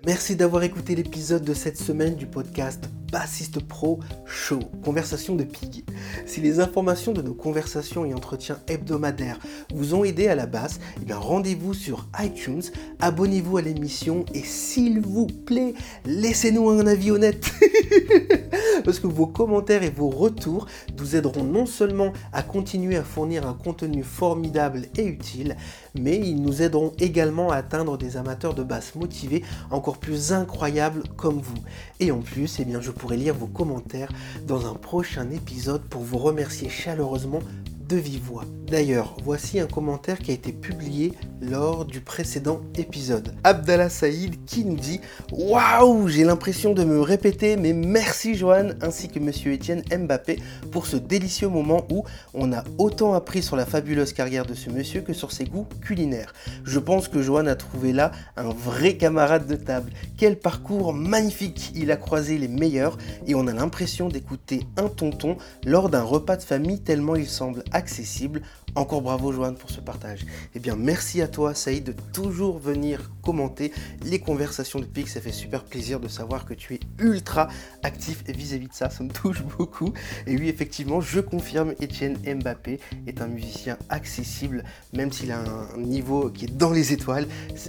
Merci 0.05 0.35
d'avoir 0.35 0.63
écouté 0.63 0.95
l'épisode 0.95 1.45
de 1.45 1.53
cette 1.53 1.77
semaine 1.77 2.15
du 2.15 2.25
podcast 2.25 2.89
Bassiste 3.11 3.63
Pro 3.63 3.99
Show, 4.25 4.59
Conversation 4.83 5.35
de 5.35 5.45
Pig. 5.45 5.85
Si 6.25 6.41
les 6.41 6.59
informations 6.59 7.13
de 7.13 7.21
nos 7.21 7.33
conversations 7.33 8.05
et 8.05 8.13
entretiens 8.13 8.59
hebdomadaires 8.67 9.39
vous 9.73 9.95
ont 9.95 10.03
aidé 10.03 10.27
à 10.27 10.35
la 10.35 10.45
basse, 10.45 10.79
eh 11.07 11.13
rendez-vous 11.13 11.73
sur 11.73 12.07
iTunes, 12.19 12.63
abonnez-vous 12.99 13.57
à 13.57 13.61
l'émission 13.61 14.25
et 14.33 14.43
s'il 14.43 14.99
vous 14.99 15.27
plaît, 15.27 15.73
laissez-nous 16.05 16.69
un 16.69 16.85
avis 16.85 17.11
honnête. 17.11 17.49
Parce 18.83 18.99
que 18.99 19.07
vos 19.07 19.27
commentaires 19.27 19.83
et 19.83 19.89
vos 19.89 20.09
retours 20.09 20.67
nous 20.99 21.15
aideront 21.15 21.43
non 21.43 21.65
seulement 21.65 22.11
à 22.33 22.43
continuer 22.43 22.97
à 22.97 23.03
fournir 23.03 23.47
un 23.47 23.53
contenu 23.53 24.03
formidable 24.03 24.83
et 24.97 25.05
utile, 25.05 25.55
mais 25.95 26.17
ils 26.17 26.41
nous 26.41 26.61
aideront 26.61 26.91
également 26.99 27.51
à 27.51 27.57
atteindre 27.57 27.97
des 27.97 28.17
amateurs 28.17 28.53
de 28.53 28.63
basse 28.63 28.95
motivés 28.95 29.43
encore 29.77 29.97
plus 29.97 30.33
incroyables 30.33 31.03
comme 31.15 31.39
vous. 31.39 31.57
Et 31.99 32.11
en 32.11 32.19
plus, 32.19 32.59
eh 32.59 32.65
bien, 32.65 32.81
je 32.81 32.91
pourrai 32.91 33.15
lire 33.15 33.35
vos 33.35 33.47
commentaires 33.47 34.11
dans 34.45 34.69
un 34.69 34.73
prochain 34.73 35.29
épisode 35.29 35.83
pour 35.83 36.01
vous 36.01 36.17
remercier 36.17 36.69
chaleureusement 36.69 37.41
de 37.87 37.95
vive. 37.95 38.27
D'ailleurs, 38.69 39.15
voici 39.23 39.61
un 39.61 39.67
commentaire 39.67 40.19
qui 40.19 40.31
a 40.31 40.33
été 40.33 40.51
publié 40.51 41.13
lors 41.39 41.85
du 41.85 42.01
précédent 42.01 42.59
épisode. 42.75 43.33
Abdallah 43.45 43.89
Saïd 43.89 44.43
qui 44.45 44.65
nous 44.65 44.75
dit 44.75 44.99
Waouh, 45.31 46.09
j'ai 46.09 46.25
l'impression 46.25 46.73
de 46.73 46.83
me 46.83 46.99
répéter, 46.99 47.55
mais 47.55 47.71
merci 47.71 48.35
Johan 48.35 48.71
ainsi 48.81 49.07
que 49.07 49.19
monsieur 49.19 49.53
Étienne 49.53 49.83
Mbappé 49.89 50.39
pour 50.71 50.85
ce 50.85 50.97
délicieux 50.97 51.47
moment 51.47 51.87
où 51.89 52.03
on 52.33 52.51
a 52.51 52.65
autant 52.77 53.13
appris 53.13 53.41
sur 53.41 53.55
la 53.55 53.65
fabuleuse 53.65 54.11
carrière 54.11 54.45
de 54.45 54.53
ce 54.53 54.69
monsieur 54.69 54.99
que 54.99 55.13
sur 55.13 55.31
ses 55.31 55.45
goûts 55.45 55.67
culinaires. 55.81 56.33
Je 56.65 56.79
pense 56.79 57.07
que 57.07 57.21
Johan 57.21 57.45
a 57.45 57.55
trouvé 57.55 57.93
là 57.93 58.11
un 58.35 58.49
vrai 58.49 58.97
camarade 58.97 59.47
de 59.47 59.55
table. 59.55 59.91
Quel 60.17 60.37
parcours 60.37 60.91
magnifique 60.91 61.71
Il 61.73 61.89
a 61.91 61.95
croisé 61.95 62.37
les 62.37 62.49
meilleurs 62.49 62.97
et 63.27 63.35
on 63.35 63.47
a 63.47 63.53
l'impression 63.53 64.09
d'écouter 64.09 64.63
un 64.75 64.89
tonton 64.89 65.37
lors 65.65 65.89
d'un 65.89 66.03
repas 66.03 66.35
de 66.35 66.43
famille 66.43 66.81
tellement 66.81 67.15
il 67.15 67.27
semble 67.27 67.63
accessible. 67.77 68.41
Encore 68.75 69.01
bravo 69.01 69.31
Joanne 69.31 69.55
pour 69.55 69.69
ce 69.69 69.79
partage. 69.79 70.25
Eh 70.55 70.59
bien 70.59 70.75
merci 70.75 71.21
à 71.21 71.27
toi 71.27 71.53
Saïd 71.53 71.83
de 71.83 71.95
toujours 72.11 72.57
venir 72.57 73.11
commenter 73.23 73.71
les 74.03 74.19
conversations 74.19 74.79
de 74.79 74.85
Pix. 74.85 75.13
Ça 75.13 75.21
fait 75.21 75.31
super 75.31 75.63
plaisir 75.63 75.99
de 75.99 76.07
savoir 76.07 76.45
que 76.45 76.53
tu 76.53 76.73
es 76.75 76.79
ultra 76.99 77.47
actif 77.83 78.23
vis-à-vis 78.27 78.67
de 78.67 78.73
ça. 78.73 78.89
Ça 78.89 79.03
me 79.03 79.09
touche 79.09 79.43
beaucoup. 79.57 79.93
Et 80.25 80.35
oui 80.35 80.49
effectivement 80.49 81.01
je 81.01 81.19
confirme 81.19 81.73
Etienne 81.81 82.17
Mbappé 82.25 82.79
est 83.05 83.21
un 83.21 83.27
musicien 83.27 83.77
accessible 83.89 84.63
même 84.93 85.11
s'il 85.11 85.31
a 85.31 85.39
un 85.39 85.77
niveau 85.77 86.29
qui 86.29 86.45
est 86.45 86.57
dans 86.57 86.71
les 86.71 86.93
étoiles. 86.93 87.27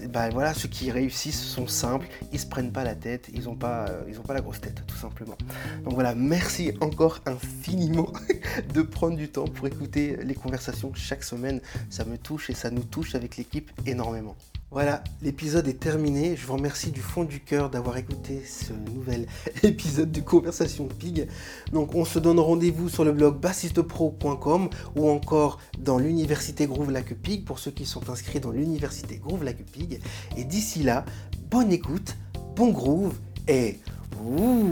Bah, 0.08 0.30
voilà 0.30 0.54
ceux 0.54 0.68
qui 0.68 0.90
réussissent 0.90 1.42
sont 1.42 1.68
simples. 1.68 2.08
Ils 2.32 2.40
se 2.40 2.46
prennent 2.46 2.72
pas 2.72 2.84
la 2.84 2.94
tête. 2.94 3.28
Ils 3.34 3.44
n'ont 3.44 3.56
pas, 3.56 3.86
euh, 3.88 4.02
ils 4.08 4.18
pas 4.18 4.34
la 4.34 4.40
grosse 4.40 4.60
tête 4.60 4.82
tout 4.86 4.96
simplement. 4.96 5.36
Donc 5.84 5.94
voilà 5.94 6.14
merci 6.14 6.72
encore 6.80 7.20
infiniment 7.26 8.12
de 8.74 8.82
prendre 8.82 9.16
du 9.16 9.28
temps 9.28 9.46
pour 9.46 9.66
écouter 9.66 9.97
les 9.98 10.34
conversations 10.34 10.92
chaque 10.94 11.24
semaine. 11.24 11.60
Ça 11.90 12.04
me 12.04 12.16
touche 12.16 12.50
et 12.50 12.54
ça 12.54 12.70
nous 12.70 12.84
touche 12.84 13.14
avec 13.14 13.36
l'équipe 13.36 13.70
énormément. 13.86 14.36
Voilà, 14.70 15.02
l'épisode 15.22 15.66
est 15.66 15.80
terminé. 15.80 16.36
Je 16.36 16.46
vous 16.46 16.52
remercie 16.52 16.90
du 16.90 17.00
fond 17.00 17.24
du 17.24 17.40
cœur 17.40 17.70
d'avoir 17.70 17.96
écouté 17.96 18.42
ce 18.44 18.74
nouvel 18.74 19.26
épisode 19.62 20.12
de 20.12 20.20
Conversation 20.20 20.88
Pig. 20.88 21.26
Donc, 21.72 21.94
on 21.94 22.04
se 22.04 22.18
donne 22.18 22.38
rendez-vous 22.38 22.90
sur 22.90 23.02
le 23.02 23.12
blog 23.12 23.40
bassistepro.com 23.40 24.68
ou 24.94 25.08
encore 25.08 25.58
dans 25.78 25.98
l'université 25.98 26.66
Groove 26.66 26.90
Lac 26.90 27.14
Pig 27.14 27.46
pour 27.46 27.58
ceux 27.58 27.70
qui 27.70 27.86
sont 27.86 28.10
inscrits 28.10 28.40
dans 28.40 28.50
l'université 28.50 29.16
Groove 29.16 29.42
Lac 29.42 29.56
Pig. 29.56 30.00
Et 30.36 30.44
d'ici 30.44 30.82
là, 30.82 31.06
bonne 31.50 31.72
écoute, 31.72 32.18
bon 32.54 32.68
groove 32.68 33.18
et 33.48 33.78
ouh, 34.22 34.66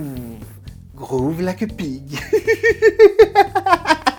Groove 0.95 1.41
Lac 1.41 1.74
Pig. 1.74 2.18